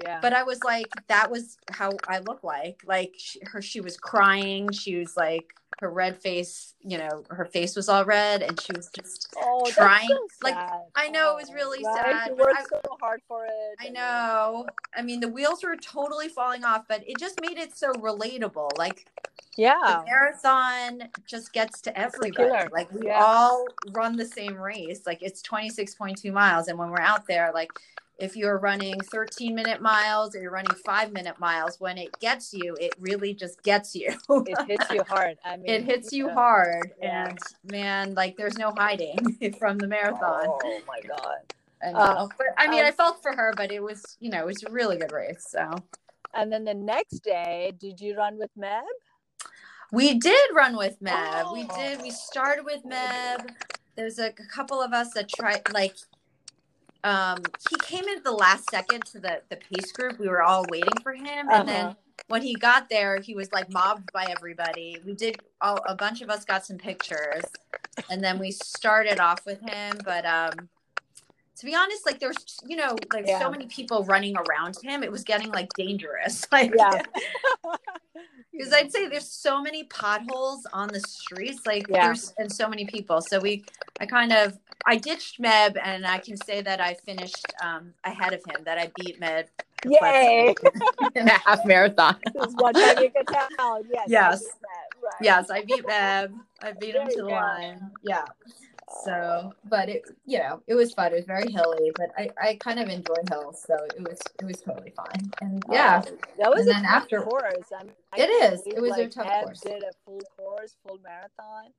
Yeah. 0.02 0.18
but 0.20 0.34
I 0.34 0.42
was 0.42 0.62
like, 0.62 0.88
that 1.08 1.30
was 1.30 1.56
how 1.70 1.92
I 2.06 2.18
look 2.18 2.44
like. 2.44 2.82
Like 2.84 3.14
she, 3.16 3.40
her, 3.44 3.62
she 3.62 3.80
was 3.80 3.96
crying. 3.96 4.70
She 4.70 4.96
was 4.96 5.16
like, 5.16 5.46
her 5.80 5.90
red 5.90 6.16
face, 6.16 6.74
you 6.80 6.96
know, 6.96 7.22
her 7.28 7.44
face 7.44 7.76
was 7.76 7.88
all 7.88 8.04
red, 8.04 8.42
and 8.42 8.58
she 8.60 8.72
was 8.74 8.88
just. 8.98 9.34
oh, 9.36 9.64
trying- 9.70 10.08
so 10.08 10.26
like. 10.42 10.56
I 10.94 11.08
know, 11.08 11.36
it 11.36 11.40
was 11.42 11.52
really 11.52 11.84
right? 11.84 11.96
sad, 11.96 12.28
You 12.28 12.36
worked 12.36 12.58
I- 12.60 12.64
so 12.84 12.96
hard 13.00 13.20
for 13.28 13.44
it. 13.44 13.76
I 13.80 13.88
know. 13.90 14.66
I 14.96 15.02
mean, 15.02 15.20
the 15.20 15.28
wheels 15.28 15.62
were 15.62 15.76
totally 15.76 16.28
falling 16.28 16.64
off, 16.64 16.84
but 16.88 17.02
it 17.06 17.18
just 17.18 17.40
made 17.42 17.58
it 17.58 17.76
so 17.76 17.92
relatable. 17.92 18.78
Like 18.78 19.06
Yeah. 19.56 19.78
the 20.00 20.04
marathon 20.10 21.08
just 21.26 21.52
gets 21.52 21.80
to 21.82 21.98
everybody. 21.98 22.68
Like 22.72 22.90
we 22.92 23.06
Yeah. 23.08 23.22
all 23.22 23.66
run 23.90 24.16
the 24.16 24.24
same 24.26 24.56
race. 24.56 25.02
Like 25.06 25.22
it's 25.22 25.42
twenty 25.42 25.68
six 25.68 25.94
point 25.94 26.16
two 26.18 26.32
miles, 26.32 26.68
and 26.68 26.78
when 26.78 26.90
we're 26.90 27.00
out 27.00 27.26
there, 27.26 27.50
like 27.52 27.70
if 28.18 28.34
you're 28.36 28.58
running 28.58 28.98
13 29.00 29.54
minute 29.54 29.82
miles 29.82 30.34
or 30.34 30.40
you're 30.40 30.50
running 30.50 30.74
five 30.84 31.12
minute 31.12 31.38
miles, 31.38 31.78
when 31.80 31.98
it 31.98 32.18
gets 32.20 32.52
you, 32.54 32.74
it 32.80 32.94
really 32.98 33.34
just 33.34 33.62
gets 33.62 33.94
you. 33.94 34.14
It 34.30 34.66
hits 34.66 34.90
you 34.90 35.02
hard. 35.08 35.36
I 35.44 35.56
mean, 35.58 35.68
it 35.70 35.84
hits 35.84 36.12
you 36.12 36.28
yeah. 36.28 36.34
hard. 36.34 36.92
Yeah. 37.00 37.28
And 37.28 37.38
man, 37.70 38.14
like 38.14 38.36
there's 38.36 38.56
no 38.58 38.72
hiding 38.76 39.18
from 39.58 39.78
the 39.78 39.86
marathon. 39.86 40.46
Oh 40.46 40.80
my 40.86 41.00
god. 41.06 41.52
I. 41.84 41.88
Uh, 41.92 42.28
but 42.38 42.46
I 42.56 42.68
mean, 42.68 42.80
um, 42.80 42.86
I 42.86 42.90
felt 42.90 43.22
for 43.22 43.32
her, 43.36 43.52
but 43.56 43.70
it 43.70 43.82
was, 43.82 44.16
you 44.18 44.30
know, 44.30 44.40
it 44.40 44.46
was 44.46 44.62
a 44.66 44.70
really 44.70 44.96
good 44.96 45.12
race. 45.12 45.46
So 45.48 45.70
And 46.32 46.50
then 46.50 46.64
the 46.64 46.74
next 46.74 47.20
day, 47.20 47.72
did 47.78 48.00
you 48.00 48.16
run 48.16 48.38
with 48.38 48.50
Meb? 48.58 48.82
we 49.92 50.14
did 50.14 50.50
run 50.54 50.76
with 50.76 51.00
Meb. 51.00 51.52
We 51.52 51.66
Oh. 51.70 51.76
did. 51.76 52.02
We 52.02 52.10
started 52.10 52.64
with 52.64 52.82
Meb. 52.84 53.50
There's 53.94 54.18
a, 54.18 54.28
a 54.28 54.32
couple 54.52 54.82
of 54.82 54.92
us 54.92 55.12
that 55.14 55.28
tried, 55.28 55.62
like, 55.72 55.94
um, 57.06 57.38
he 57.70 57.76
came 57.76 58.04
in 58.04 58.16
at 58.18 58.24
the 58.24 58.32
last 58.32 58.68
second 58.70 59.04
to 59.12 59.18
the 59.20 59.40
the 59.48 59.56
pace 59.56 59.92
group. 59.92 60.18
We 60.18 60.28
were 60.28 60.42
all 60.42 60.64
waiting 60.70 60.98
for 61.02 61.12
him, 61.14 61.48
and 61.50 61.68
then 61.68 61.86
Uh-huh. 61.86 61.94
when 62.28 62.42
he 62.42 62.54
got 62.54 62.88
there, 62.88 63.20
he 63.20 63.34
was 63.34 63.52
like 63.52 63.70
mobbed 63.70 64.10
by 64.12 64.24
everybody. 64.36 64.98
We 65.06 65.14
did 65.14 65.40
all 65.60 65.78
a 65.86 65.94
bunch 65.94 66.20
of 66.22 66.30
us 66.30 66.44
got 66.44 66.66
some 66.66 66.78
pictures, 66.78 67.44
and 68.10 68.22
then 68.24 68.38
we 68.38 68.50
started 68.50 69.18
off 69.20 69.46
with 69.46 69.60
him. 69.60 69.98
But 70.04 70.26
um, 70.26 70.68
to 71.58 71.64
be 71.66 71.74
honest, 71.74 72.04
like 72.06 72.18
there's 72.18 72.58
you 72.66 72.76
know, 72.76 72.96
like 73.12 73.26
Yeah. 73.26 73.38
so 73.38 73.50
many 73.50 73.66
people 73.66 74.04
running 74.04 74.36
around 74.36 74.76
him, 74.82 75.02
it 75.02 75.10
was 75.12 75.22
getting 75.24 75.50
like 75.50 75.68
dangerous. 75.76 76.44
Like, 76.52 76.72
Yeah. 76.76 77.02
because 78.52 78.72
I'd 78.72 78.90
say 78.92 79.08
there's 79.08 79.30
so 79.30 79.62
many 79.62 79.84
potholes 79.84 80.66
on 80.72 80.88
the 80.88 81.00
streets, 81.00 81.60
like 81.66 81.86
Yeah. 81.88 82.06
there's 82.06 82.32
and 82.38 82.50
so 82.50 82.68
many 82.68 82.86
people. 82.86 83.20
So 83.20 83.38
we, 83.38 83.64
I 84.00 84.06
kind 84.06 84.32
of, 84.32 84.58
I 84.84 84.96
ditched 84.96 85.40
Meb, 85.40 85.76
and 85.82 86.06
I 86.06 86.18
can 86.18 86.36
say 86.36 86.60
that 86.62 86.80
I 86.80 86.94
finished 86.94 87.46
um, 87.62 87.92
ahead 88.04 88.32
of 88.32 88.40
him. 88.48 88.62
That 88.64 88.78
I 88.78 88.90
beat 88.96 89.20
Meb 89.20 89.46
Yay! 89.84 90.54
in 91.14 91.28
a 91.28 91.38
half 91.46 91.64
marathon. 91.64 92.16
this 92.34 92.52
one 92.54 92.74
time 92.74 92.98
you 93.02 93.10
can 93.10 93.24
tell. 93.56 93.82
Yes. 93.92 94.04
Yes. 94.08 94.40
did 94.40 94.48
that, 94.50 95.02
Right. 95.02 95.12
yes, 95.22 95.50
I 95.50 95.62
beat 95.64 95.84
Meb. 95.86 96.32
I 96.62 96.72
beat 96.72 96.94
him 96.96 97.06
to 97.08 97.16
the 97.16 97.22
go. 97.22 97.28
line. 97.28 97.90
Yeah. 98.02 98.24
So, 99.04 99.52
but 99.68 99.88
it, 99.88 100.02
you 100.26 100.38
know, 100.38 100.62
it 100.68 100.74
was 100.74 100.92
fun. 100.94 101.12
It 101.12 101.16
was 101.16 101.24
very 101.24 101.50
hilly, 101.50 101.90
but 101.96 102.10
I, 102.16 102.30
I 102.40 102.54
kind 102.54 102.78
of 102.78 102.88
enjoy 102.88 103.14
hills, 103.28 103.62
so 103.66 103.74
it 103.96 104.00
was, 104.08 104.18
it 104.40 104.44
was 104.44 104.60
totally 104.62 104.92
fine. 104.96 105.30
And 105.42 105.62
yeah, 105.70 106.02
Oh, 106.06 106.16
that 106.38 106.50
was 106.50 106.60
And 106.60 106.70
a 106.70 106.72
then 106.74 106.84
after- 106.84 107.22
course. 107.22 107.72
I 107.78 107.82
mean, 107.84 107.92
I 108.12 108.16
It 108.22 108.28
can't 108.28 108.52
is. 108.54 108.60
It 108.66 108.76
believe, 108.76 108.90
was 108.96 108.98
a 108.98 109.08
tough 109.08 109.26
Eb 109.30 109.44
course. 109.44 109.60
Did 109.60 109.82
a 109.82 109.90
full 110.04 110.20
course, 110.36 110.76
full 110.86 110.98
marathon. 111.04 111.72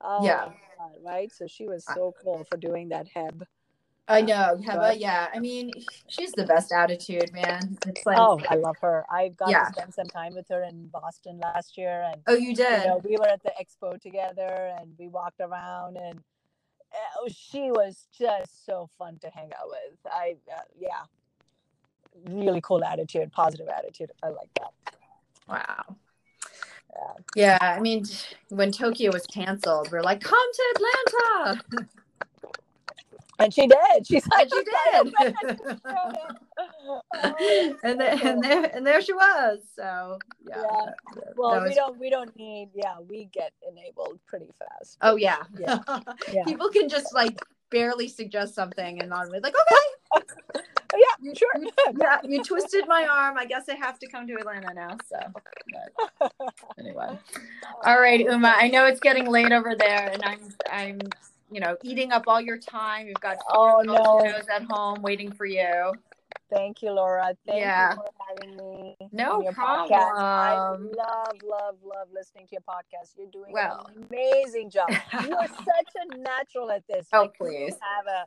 Oh, 0.00 0.24
Yeah. 0.24 0.52
God, 0.78 0.92
right. 1.02 1.32
So 1.32 1.46
she 1.46 1.66
was 1.66 1.84
so 1.84 2.14
cool 2.22 2.44
for 2.44 2.56
doing 2.56 2.88
that. 2.90 3.08
Heb. 3.08 3.46
I 4.08 4.20
know. 4.20 4.60
But- 4.64 4.98
yeah. 5.00 5.28
I 5.34 5.40
mean, 5.40 5.72
she's 6.06 6.30
the 6.32 6.44
best 6.44 6.70
attitude, 6.72 7.32
man. 7.32 7.76
It's 7.86 8.06
like, 8.06 8.18
Oh, 8.18 8.40
I 8.48 8.54
love 8.54 8.76
her. 8.82 9.04
I 9.10 9.28
got 9.30 9.50
Yeah. 9.50 9.64
to 9.64 9.72
spend 9.72 9.94
some 9.94 10.06
time 10.06 10.34
with 10.34 10.46
her 10.48 10.62
in 10.62 10.86
Boston 10.88 11.38
last 11.40 11.76
year, 11.76 12.02
and 12.12 12.22
oh, 12.26 12.34
you 12.34 12.50
you 12.50 12.54
did. 12.54 12.86
know, 12.86 12.98
we 12.98 13.16
were 13.16 13.26
at 13.26 13.42
the 13.42 13.52
expo 13.60 14.00
together, 14.00 14.74
and 14.78 14.94
we 14.98 15.08
walked 15.08 15.40
around, 15.40 15.96
and 15.96 16.22
uh, 16.92 17.28
she 17.28 17.70
was 17.72 18.06
just 18.16 18.64
so 18.64 18.88
fun 18.96 19.18
to 19.18 19.30
hang 19.30 19.50
out 19.60 19.68
with. 19.68 19.98
I, 20.06 20.36
uh, 20.54 20.60
yeah, 20.78 21.02
really 22.30 22.60
cool 22.60 22.84
attitude, 22.84 23.32
positive 23.32 23.68
attitude. 23.68 24.12
I 24.22 24.28
like 24.28 24.50
that. 24.60 24.72
Wow. 25.48 25.96
Yeah. 26.96 27.12
Yeah, 27.34 27.58
I 27.60 27.80
mean, 27.80 28.04
when 28.48 28.72
Tokyo 28.72 29.12
was 29.12 29.26
canceled, 29.26 29.90
we're 29.92 30.02
like, 30.02 30.20
come 30.22 30.48
to 30.52 30.62
Atlanta. 30.74 31.86
And 33.38 33.52
she 33.52 33.66
did. 33.66 34.06
She's 34.06 34.26
like, 34.28 34.48
And 34.50 35.12
she 35.12 35.34
did. 35.44 35.60
and, 37.84 38.00
then, 38.00 38.26
and 38.26 38.42
there 38.42 38.70
and 38.74 38.86
there 38.86 39.00
she 39.02 39.12
was. 39.12 39.58
So 39.74 40.18
yeah. 40.48 40.56
Yeah. 40.56 40.62
that- 40.62 40.94
that 41.16 41.34
Well, 41.36 41.62
we 41.62 41.74
don't. 41.74 41.98
We 41.98 42.08
don't 42.08 42.34
need. 42.36 42.70
Yeah, 42.74 42.94
we 43.06 43.26
get 43.32 43.52
enabled 43.70 44.20
pretty 44.26 44.48
fast. 44.58 44.96
Oh 45.02 45.16
yeah. 45.16 45.42
Yeah. 45.58 45.80
Yeah. 46.32 46.44
People 46.44 46.70
can 46.70 46.88
just 46.88 47.12
like 47.12 47.38
barely 47.70 48.08
suggest 48.08 48.54
something 48.54 49.00
and 49.00 49.10
not 49.10 49.30
like, 49.30 49.44
okay, 49.46 50.24
yeah, 50.94 51.00
you, 51.20 51.34
sure. 51.34 51.50
you, 51.60 51.70
yeah, 52.00 52.18
you 52.24 52.42
twisted 52.42 52.86
my 52.88 53.06
arm. 53.10 53.36
I 53.38 53.44
guess 53.46 53.68
I 53.68 53.74
have 53.74 53.98
to 54.00 54.06
come 54.08 54.26
to 54.26 54.34
Atlanta 54.34 54.72
now. 54.74 54.96
So 55.08 55.18
but 56.20 56.32
anyway. 56.78 57.18
All 57.84 58.00
right, 58.00 58.20
Uma. 58.20 58.54
I 58.56 58.68
know 58.68 58.86
it's 58.86 59.00
getting 59.00 59.26
late 59.26 59.52
over 59.52 59.74
there, 59.74 60.10
and 60.12 60.22
I'm 60.22 60.40
I'm 60.70 60.98
you 61.50 61.60
know 61.60 61.76
eating 61.82 62.12
up 62.12 62.24
all 62.26 62.40
your 62.40 62.58
time. 62.58 63.06
You've 63.06 63.20
got 63.20 63.38
Oh, 63.50 63.82
no. 63.84 64.20
at 64.52 64.62
home 64.64 65.02
waiting 65.02 65.32
for 65.32 65.46
you. 65.46 65.92
Thank 66.50 66.82
you, 66.82 66.92
Laura. 66.92 67.34
Thank 67.46 67.60
Yeah. 67.60 67.90
you 67.90 67.96
for 67.96 68.04
having 68.28 68.56
me. 68.56 68.96
No 69.12 69.42
your 69.42 69.52
podcast. 69.52 70.12
I 70.16 70.54
love, 70.70 70.88
love, 71.44 71.76
love 71.84 72.08
listening 72.12 72.46
to 72.48 72.52
your 72.52 72.60
podcast. 72.62 73.16
You're 73.18 73.26
doing 73.32 73.52
Well. 73.52 73.86
an 73.94 74.06
amazing 74.10 74.70
job. 74.70 74.88
You 74.90 75.34
are 75.36 75.48
such 75.48 75.92
a 76.12 76.16
natural 76.18 76.70
at 76.70 76.86
this. 76.88 77.06
Oh, 77.12 77.22
Like, 77.22 77.32
you 77.40 77.46
please. 77.46 77.72
have 77.80 78.06
a 78.06 78.24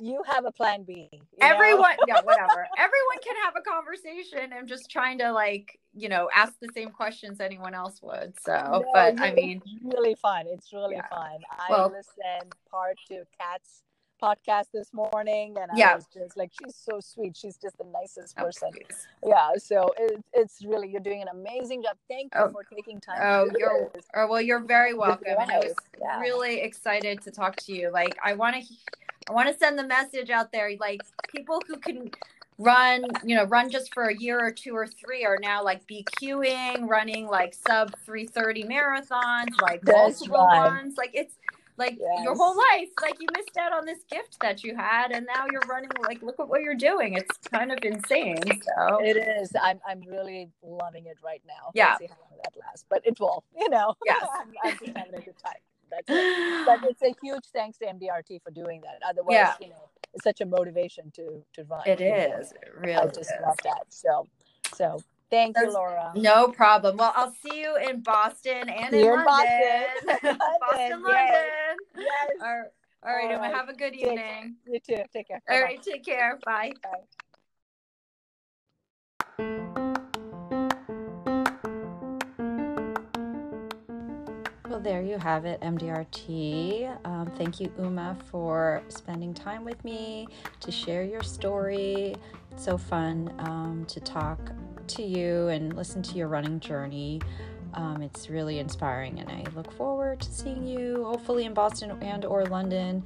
you 0.00 0.22
have 0.26 0.46
a 0.46 0.52
plan 0.52 0.84
B. 0.84 1.10
everyone 1.40 1.94
yeah 2.08 2.20
whatever 2.22 2.66
everyone 2.78 3.18
can 3.22 3.34
have 3.44 3.54
a 3.56 3.60
conversation 3.60 4.50
i'm 4.56 4.66
just 4.66 4.90
trying 4.90 5.18
to 5.18 5.30
like 5.32 5.78
you 5.94 6.08
know 6.08 6.30
ask 6.34 6.54
the 6.60 6.68
same 6.74 6.88
questions 6.90 7.40
anyone 7.40 7.74
else 7.74 8.00
would 8.02 8.32
so 8.40 8.52
No, 8.54 8.84
but 8.94 9.20
i 9.20 9.32
mean 9.34 9.60
it's 9.64 9.84
really 9.94 10.14
fun. 10.14 10.46
It's 10.48 10.72
really 10.72 10.96
Yeah. 10.96 11.06
fun. 11.08 11.38
I 11.50 11.66
Well- 11.70 11.90
listened 11.90 12.54
part 12.70 12.96
to 13.08 13.24
Kat's 13.38 13.82
podcast 14.22 14.66
this 14.72 14.92
morning, 14.92 15.56
and 15.60 15.70
I 15.70 15.94
was 15.94 16.06
just 16.12 16.36
like, 16.36 16.50
she's 16.62 16.74
so 16.74 17.00
sweet. 17.00 17.36
She's 17.36 17.56
just 17.56 17.76
the 17.78 17.84
nicest 17.84 18.34
oh, 18.38 18.44
person. 18.44 18.70
Yeah. 19.24 19.50
So 19.58 19.90
it, 19.98 20.22
it's 20.32 20.64
really 20.64 20.88
you're 20.90 21.00
doing 21.00 21.22
an 21.22 21.28
amazing 21.32 21.82
job. 21.82 21.96
Thank 22.08 22.34
you 22.34 22.40
Oh. 22.40 22.50
for 22.52 22.64
taking 22.64 23.00
time. 23.00 23.18
oh 23.20 23.50
you're 23.58 23.90
oh, 24.14 24.26
well 24.28 24.40
you're 24.40 24.60
very 24.60 24.94
welcome 24.94 25.34
and 25.38 25.50
i 25.50 25.58
was 25.58 25.74
Yeah. 26.00 26.20
really 26.20 26.60
excited 26.60 27.22
to 27.22 27.30
talk 27.30 27.56
to 27.56 27.72
you 27.72 27.90
like 27.92 28.16
i 28.24 28.32
want 28.34 28.56
to 28.56 28.74
i 29.28 29.32
want 29.32 29.48
to 29.48 29.56
send 29.58 29.78
the 29.78 29.86
message 29.86 30.30
out 30.30 30.52
there 30.52 30.70
like 30.80 31.00
people 31.34 31.60
who 31.66 31.76
can 31.78 32.10
run 32.58 33.04
you 33.24 33.36
know 33.36 33.44
run 33.44 33.70
just 33.70 33.92
for 33.92 34.04
a 34.04 34.16
year 34.16 34.38
or 34.38 34.50
two 34.50 34.74
or 34.74 34.86
three 34.86 35.24
are 35.24 35.38
now 35.40 35.62
like 35.62 35.86
bqing 35.86 36.88
running 36.88 37.26
like 37.26 37.54
sub 37.54 37.94
330 38.04 38.64
marathons 38.64 39.48
like 39.62 39.82
That's 39.82 40.20
multiple 40.26 40.46
right. 40.46 40.70
ones 40.70 40.94
like 40.96 41.10
it's 41.14 41.34
like 41.78 41.98
your 42.22 42.34
whole 42.34 42.56
life 42.56 42.88
like 43.02 43.16
you 43.20 43.26
missed 43.36 43.56
out 43.58 43.72
on 43.72 43.84
this 43.84 43.98
gift 44.10 44.36
that 44.40 44.62
you 44.64 44.74
had 44.74 45.12
and 45.12 45.26
now 45.26 45.44
you're 45.50 45.62
running 45.68 45.90
like 46.02 46.22
look 46.22 46.38
at 46.40 46.48
what 46.48 46.62
you're 46.62 46.74
doing 46.74 47.14
it's 47.14 47.36
kind 47.48 47.70
of 47.72 47.78
insane 47.82 48.36
so 48.76 49.02
It 49.02 49.16
is. 49.16 49.50
I'm 49.60 49.80
I'm 49.88 50.00
really 50.08 50.50
loving 50.62 51.06
it 51.06 51.18
right 51.22 51.42
now. 51.46 51.70
Yeah. 51.74 51.88
Let's 51.90 51.98
see 52.00 52.06
how 52.06 52.16
long 52.30 52.38
that 52.44 52.52
lasts, 52.58 52.84
but 52.88 53.02
it 53.04 53.18
will. 53.20 53.44
You 53.56 53.68
know. 53.68 53.94
Yes. 54.06 54.24
I'm, 54.40 54.52
I'm 54.64 54.78
just 54.78 54.96
having 54.96 55.14
a 55.14 55.20
good 55.20 55.38
time. 55.44 55.60
That's 55.90 56.04
it. 56.08 56.66
But 56.66 56.78
it's 56.90 57.02
a 57.02 57.14
huge 57.22 57.44
thanks 57.52 57.78
to 57.78 57.86
MDRT 57.86 58.42
for 58.42 58.50
doing 58.50 58.80
that. 58.82 58.98
Otherwise, 59.08 59.32
Yeah. 59.34 59.54
you 59.60 59.68
know, 59.68 59.88
it's 60.14 60.24
such 60.24 60.40
a 60.40 60.46
motivation 60.46 61.10
to 61.12 61.44
to 61.54 61.64
run. 61.64 61.82
It 61.86 62.00
is. 62.00 62.52
know. 62.52 62.58
it 62.62 62.72
really 62.80 62.94
I 62.94 63.06
just 63.06 63.20
is. 63.20 63.32
love 63.46 63.56
that. 63.64 63.84
So, 63.90 64.26
so 64.74 65.00
thank 65.30 65.56
you, 65.58 65.70
Laura. 65.72 66.12
No 66.16 66.48
problem. 66.48 66.96
Well, 66.96 67.12
I'll 67.16 67.34
see 67.44 67.60
you 67.60 67.76
in 67.76 68.00
Boston 68.02 68.68
and 68.68 68.94
in 68.94 69.00
you 69.00 69.12
in 69.14 69.24
London. 69.24 69.26
Boston. 70.06 70.38
Boston, 70.60 71.02
London, 71.02 71.02
London. 71.02 71.76
Yes. 71.96 72.30
All 72.42 72.58
right, 72.58 72.68
all 73.06 73.12
right, 73.14 73.24
All 73.26 73.30
Emma. 73.32 73.42
right. 73.42 73.54
Have 73.54 73.68
a 73.68 73.74
good 73.74 73.92
Take- 73.92 74.02
evening. 74.06 74.56
You 74.66 74.80
too. 74.80 75.02
Take 75.12 75.28
care. 75.28 75.42
All 75.48 75.56
Bye-bye. 75.56 75.62
right, 75.62 75.82
take 75.82 76.04
care. 76.04 76.38
Bye. 76.44 76.72
Well, 84.68 84.80
there 84.80 85.00
you 85.00 85.16
have 85.18 85.44
it, 85.44 85.60
MDRT. 85.60 86.98
Um, 87.06 87.30
thank 87.36 87.60
you, 87.60 87.72
Uma, 87.78 88.16
for 88.30 88.82
spending 88.88 89.32
time 89.32 89.64
with 89.64 89.82
me 89.84 90.26
to 90.60 90.72
share 90.72 91.04
your 91.04 91.22
story. 91.22 92.14
It's 92.50 92.64
so 92.64 92.76
fun 92.76 93.32
um, 93.38 93.84
to 93.88 94.00
talk 94.00 94.40
to 94.88 95.02
you 95.02 95.48
and 95.48 95.74
listen 95.76 96.02
to 96.02 96.14
your 96.16 96.28
running 96.28 96.60
journey. 96.60 97.20
Um, 97.74 98.02
it's 98.02 98.30
really 98.30 98.58
inspiring, 98.58 99.20
and 99.20 99.28
I 99.28 99.44
look 99.54 99.70
forward 99.72 100.20
to 100.20 100.32
seeing 100.32 100.66
you, 100.66 101.04
hopefully 101.04 101.44
in 101.44 101.54
Boston 101.54 101.90
and 102.00 102.24
or 102.24 102.44
London. 102.46 103.02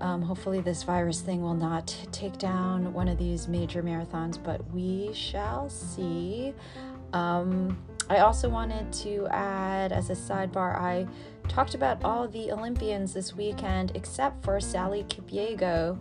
Um, 0.00 0.22
hopefully, 0.22 0.60
this 0.60 0.82
virus 0.82 1.20
thing 1.20 1.42
will 1.42 1.54
not 1.54 1.94
take 2.10 2.38
down 2.38 2.92
one 2.94 3.08
of 3.08 3.18
these 3.18 3.48
major 3.48 3.82
marathons, 3.82 4.42
but 4.42 4.68
we 4.72 5.10
shall 5.12 5.68
see. 5.68 6.54
Um, 7.12 7.76
I 8.08 8.18
also 8.18 8.48
wanted 8.48 8.92
to 9.04 9.28
add 9.30 9.92
as 9.92 10.10
a 10.10 10.14
sidebar, 10.14 10.76
I 10.76 11.06
talked 11.50 11.74
about 11.74 12.02
all 12.04 12.28
the 12.28 12.52
Olympians 12.52 13.12
this 13.12 13.34
weekend 13.34 13.92
except 13.94 14.44
for 14.44 14.60
Sally 14.60 15.04
Kipyego, 15.04 15.98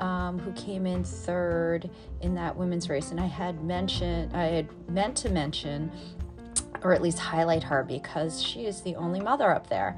um, 0.00 0.38
who 0.38 0.52
came 0.52 0.86
in 0.86 1.04
third 1.04 1.88
in 2.20 2.34
that 2.34 2.56
women's 2.56 2.88
race. 2.88 3.10
And 3.10 3.20
I 3.20 3.26
had 3.26 3.62
mentioned, 3.62 4.34
I 4.34 4.44
had 4.44 4.68
meant 4.88 5.16
to 5.18 5.28
mention, 5.28 5.92
or 6.82 6.92
at 6.92 7.02
least 7.02 7.18
highlight 7.18 7.62
her 7.64 7.84
because 7.84 8.42
she 8.42 8.66
is 8.66 8.82
the 8.82 8.96
only 8.96 9.20
mother 9.20 9.50
up 9.50 9.68
there. 9.68 9.96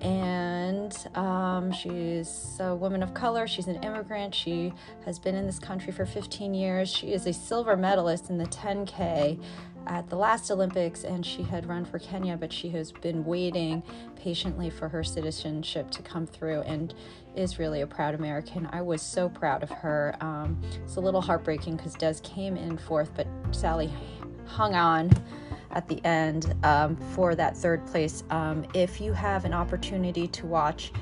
And 0.00 0.96
um, 1.14 1.72
she's 1.72 2.56
a 2.58 2.74
woman 2.74 3.02
of 3.02 3.12
color. 3.12 3.46
She's 3.46 3.66
an 3.66 3.82
immigrant. 3.82 4.34
She 4.34 4.72
has 5.04 5.18
been 5.18 5.34
in 5.34 5.44
this 5.44 5.58
country 5.58 5.92
for 5.92 6.06
15 6.06 6.54
years. 6.54 6.88
She 6.88 7.12
is 7.12 7.26
a 7.26 7.34
silver 7.34 7.76
medalist 7.76 8.30
in 8.30 8.38
the 8.38 8.46
10K 8.46 9.42
at 9.86 10.08
the 10.08 10.16
last 10.16 10.50
Olympics, 10.50 11.04
and 11.04 11.24
she 11.24 11.42
had 11.42 11.66
run 11.66 11.84
for 11.84 11.98
Kenya, 11.98 12.36
but 12.36 12.52
she 12.52 12.68
has 12.70 12.92
been 12.92 13.24
waiting 13.24 13.82
patiently 14.16 14.70
for 14.70 14.88
her 14.88 15.02
citizenship 15.02 15.90
to 15.90 16.02
come 16.02 16.26
through 16.26 16.60
and 16.62 16.94
is 17.34 17.58
really 17.58 17.80
a 17.80 17.86
proud 17.86 18.14
American. 18.14 18.68
I 18.72 18.82
was 18.82 19.02
so 19.02 19.28
proud 19.28 19.62
of 19.62 19.70
her. 19.70 20.16
Um, 20.20 20.60
it's 20.82 20.96
a 20.96 21.00
little 21.00 21.20
heartbreaking 21.20 21.76
because 21.76 21.94
Des 21.94 22.16
came 22.22 22.56
in 22.56 22.76
fourth, 22.76 23.10
but 23.14 23.26
Sally 23.52 23.90
hung 24.46 24.74
on 24.74 25.10
at 25.72 25.86
the 25.88 26.04
end 26.04 26.54
um, 26.64 26.96
for 27.14 27.34
that 27.34 27.56
third 27.56 27.86
place. 27.86 28.24
Um, 28.30 28.66
if 28.74 29.00
you 29.00 29.12
have 29.12 29.44
an 29.44 29.54
opportunity 29.54 30.26
to 30.28 30.46
watch 30.46 30.92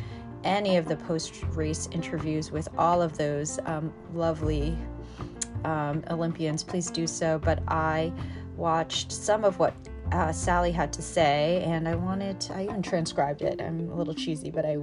any 0.45 0.77
of 0.77 0.87
the 0.87 0.97
post 0.97 1.43
race 1.51 1.89
interviews 1.93 2.53
with 2.53 2.69
all 2.79 3.03
of 3.03 3.17
those 3.17 3.59
um, 3.67 3.93
lovely 4.15 4.77
um, 5.65 6.05
Olympians, 6.11 6.63
please 6.63 6.91
do 6.91 7.07
so. 7.07 7.39
But 7.39 7.63
I 7.69 8.13
watched 8.59 9.13
some 9.13 9.45
of 9.45 9.59
what 9.59 9.75
uh, 10.13 10.33
Sally 10.33 10.73
had 10.73 10.93
to 10.95 11.03
say, 11.03 11.63
and 11.67 11.87
I 11.87 11.95
wanted 11.95 12.41
to, 12.43 12.57
I 12.57 12.65
even 12.65 12.83
transcribed 12.83 13.43
it. 13.43 13.61
I'm 13.61 13.91
a 13.91 13.95
little 13.95 14.15
cheesy, 14.15 14.51
but 14.51 14.65
I 14.65 14.79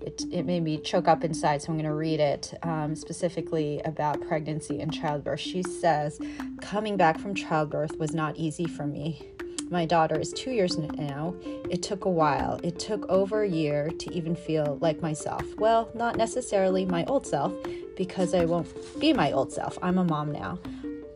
it, 0.00 0.24
it 0.30 0.46
made 0.46 0.62
me 0.62 0.78
choke 0.78 1.06
up 1.06 1.22
inside, 1.22 1.62
so 1.62 1.68
I'm 1.68 1.76
going 1.76 1.84
to 1.84 1.94
read 1.94 2.20
it 2.20 2.54
um, 2.62 2.96
specifically 2.96 3.80
about 3.84 4.20
pregnancy 4.26 4.80
and 4.80 4.92
childbirth. 4.92 5.40
She 5.40 5.62
says, 5.62 6.18
Coming 6.60 6.96
back 6.96 7.18
from 7.18 7.34
childbirth 7.34 7.98
was 7.98 8.14
not 8.14 8.36
easy 8.36 8.66
for 8.66 8.86
me. 8.86 9.30
My 9.70 9.86
daughter 9.86 10.18
is 10.18 10.32
two 10.32 10.50
years 10.50 10.76
now. 10.78 11.34
It 11.70 11.82
took 11.82 12.04
a 12.04 12.10
while. 12.10 12.58
It 12.64 12.78
took 12.80 13.08
over 13.08 13.42
a 13.42 13.48
year 13.48 13.90
to 13.90 14.12
even 14.12 14.34
feel 14.34 14.78
like 14.80 15.00
myself. 15.00 15.44
Well, 15.58 15.90
not 15.94 16.16
necessarily 16.16 16.84
my 16.84 17.04
old 17.04 17.26
self, 17.26 17.52
because 17.96 18.34
I 18.34 18.46
won't 18.46 18.68
be 18.98 19.12
my 19.12 19.30
old 19.30 19.52
self. 19.52 19.78
I'm 19.82 19.98
a 19.98 20.04
mom 20.04 20.32
now. 20.32 20.58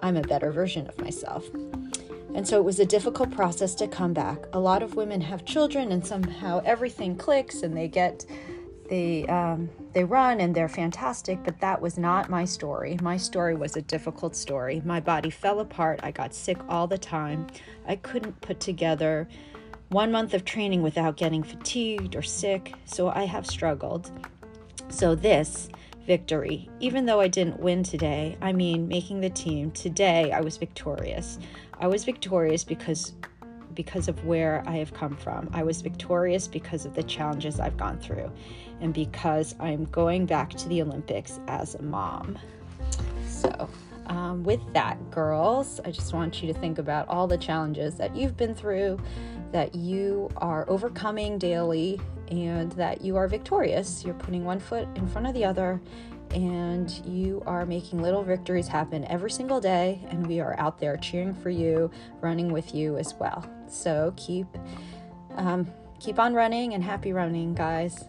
I'm 0.01 0.17
a 0.17 0.23
better 0.23 0.53
version 0.53 0.87
of 0.87 0.99
myself. 1.01 1.49
And 2.35 2.47
so 2.47 2.59
it 2.59 2.65
was 2.65 2.81
a 2.81 2.85
difficult 2.85 3.31
process 3.31 3.75
to 3.77 3.87
come 3.87 4.13
back. 4.13 4.39
A 4.53 4.59
lot 4.59 4.83
of 4.83 4.97
women 4.97 5.21
have 5.21 5.45
children, 5.45 5.93
and 5.93 6.05
somehow 6.05 6.61
everything 6.65 7.17
clicks, 7.17 7.63
and 7.63 7.77
they 7.77 7.87
get, 7.87 8.27
they 8.91 9.25
um, 9.29 9.71
they 9.93 10.03
run, 10.03 10.41
and 10.41 10.53
they're 10.55 10.69
fantastic. 10.69 11.45
But 11.45 11.61
that 11.61 11.81
was 11.81 11.97
not 11.97 12.29
my 12.29 12.45
story. 12.45 12.99
My 13.01 13.17
story 13.17 13.55
was 13.55 13.77
a 13.77 13.83
difficult 13.83 14.35
story. 14.35 14.83
My 14.85 14.99
body 14.99 15.31
fell 15.31 15.61
apart. 15.61 16.01
I 16.03 16.11
got 16.11 16.35
sick 16.35 16.59
all 16.69 16.89
the 16.89 16.99
time. 16.99 17.47
I 17.87 17.97
couldn't 17.97 18.41
put 18.41 18.59
together 18.59 19.29
one 19.91 20.11
month 20.11 20.35
of 20.35 20.45
training 20.45 20.83
without 20.83 21.17
getting 21.17 21.45
fatigued 21.45 22.17
or 22.17 22.23
sick. 22.23 22.75
So 22.85 23.11
I 23.11 23.27
have 23.27 23.47
struggled. 23.47 24.11
So 24.89 25.15
this 25.15 25.69
victory, 26.07 26.69
even 26.81 27.07
though 27.07 27.21
I 27.21 27.29
didn't 27.29 27.61
win 27.61 27.83
today, 27.83 28.37
I 28.43 28.53
mean 28.53 28.89
making 28.89 29.21
the 29.21 29.31
team, 29.31 29.71
today 29.71 30.33
I 30.33 30.41
was 30.41 30.57
victorious. 30.57 31.39
I 31.85 31.87
was 31.87 32.03
victorious 32.03 32.65
because 32.65 33.13
because 33.75 34.09
of 34.09 34.25
where 34.25 34.63
I 34.67 34.77
have 34.77 34.95
come 34.95 35.15
from. 35.15 35.51
I 35.53 35.63
was 35.65 35.83
victorious 35.83 36.49
because 36.49 36.87
of 36.87 36.95
the 36.95 37.03
challenges 37.03 37.61
I've 37.61 37.77
gone 37.77 37.99
through 37.99 38.33
and 38.81 38.95
because 38.95 39.55
I'm 39.61 39.85
going 39.87 40.25
back 40.25 40.49
to 40.55 40.69
the 40.71 40.81
Olympics 40.81 41.41
as 41.47 41.75
a 41.75 41.83
mom. 41.83 42.39
So, 43.29 43.69
um, 44.07 44.45
with 44.45 44.61
that, 44.73 45.11
girls, 45.11 45.79
I 45.85 45.91
just 45.91 46.15
want 46.15 46.43
you 46.43 46.51
to 46.51 46.59
think 46.59 46.79
about 46.79 47.07
all 47.09 47.27
the 47.27 47.37
challenges 47.37 47.97
that 47.97 48.17
you've 48.17 48.37
been 48.37 48.55
through, 48.55 48.99
that 49.53 49.75
you 49.75 50.31
are 50.39 50.65
overcoming 50.71 51.37
daily, 51.37 52.01
and 52.29 52.73
that 52.73 53.03
you 53.03 53.17
are 53.17 53.29
victorious. 53.29 54.05
You're 54.07 54.15
putting 54.15 54.45
one 54.47 54.59
foot 54.59 54.89
in 54.95 55.07
front 55.07 55.27
of 55.27 55.35
the 55.35 55.45
other, 55.45 55.83
and 56.35 56.91
you 57.07 57.43
are 57.47 57.65
making 57.65 58.03
little 58.03 58.23
victories 58.23 58.69
happen 58.69 59.05
every 59.07 59.31
single 59.31 59.61
day. 59.61 60.01
And 60.11 60.27
we 60.27 60.41
are 60.41 60.59
out 60.59 60.79
there 60.79 60.97
cheering 60.97 61.35
for 61.35 61.51
you, 61.51 61.91
running 62.21 62.53
with 62.53 62.75
you 62.75 62.97
as 62.99 63.15
well. 63.15 63.49
So 63.69 64.13
keep 64.17 64.47
um, 65.37 65.67
keep 66.01 66.19
on 66.19 66.35
running 66.35 66.75
and 66.75 66.83
happy 66.83 67.13
running, 67.13 67.55
guys. 67.55 68.05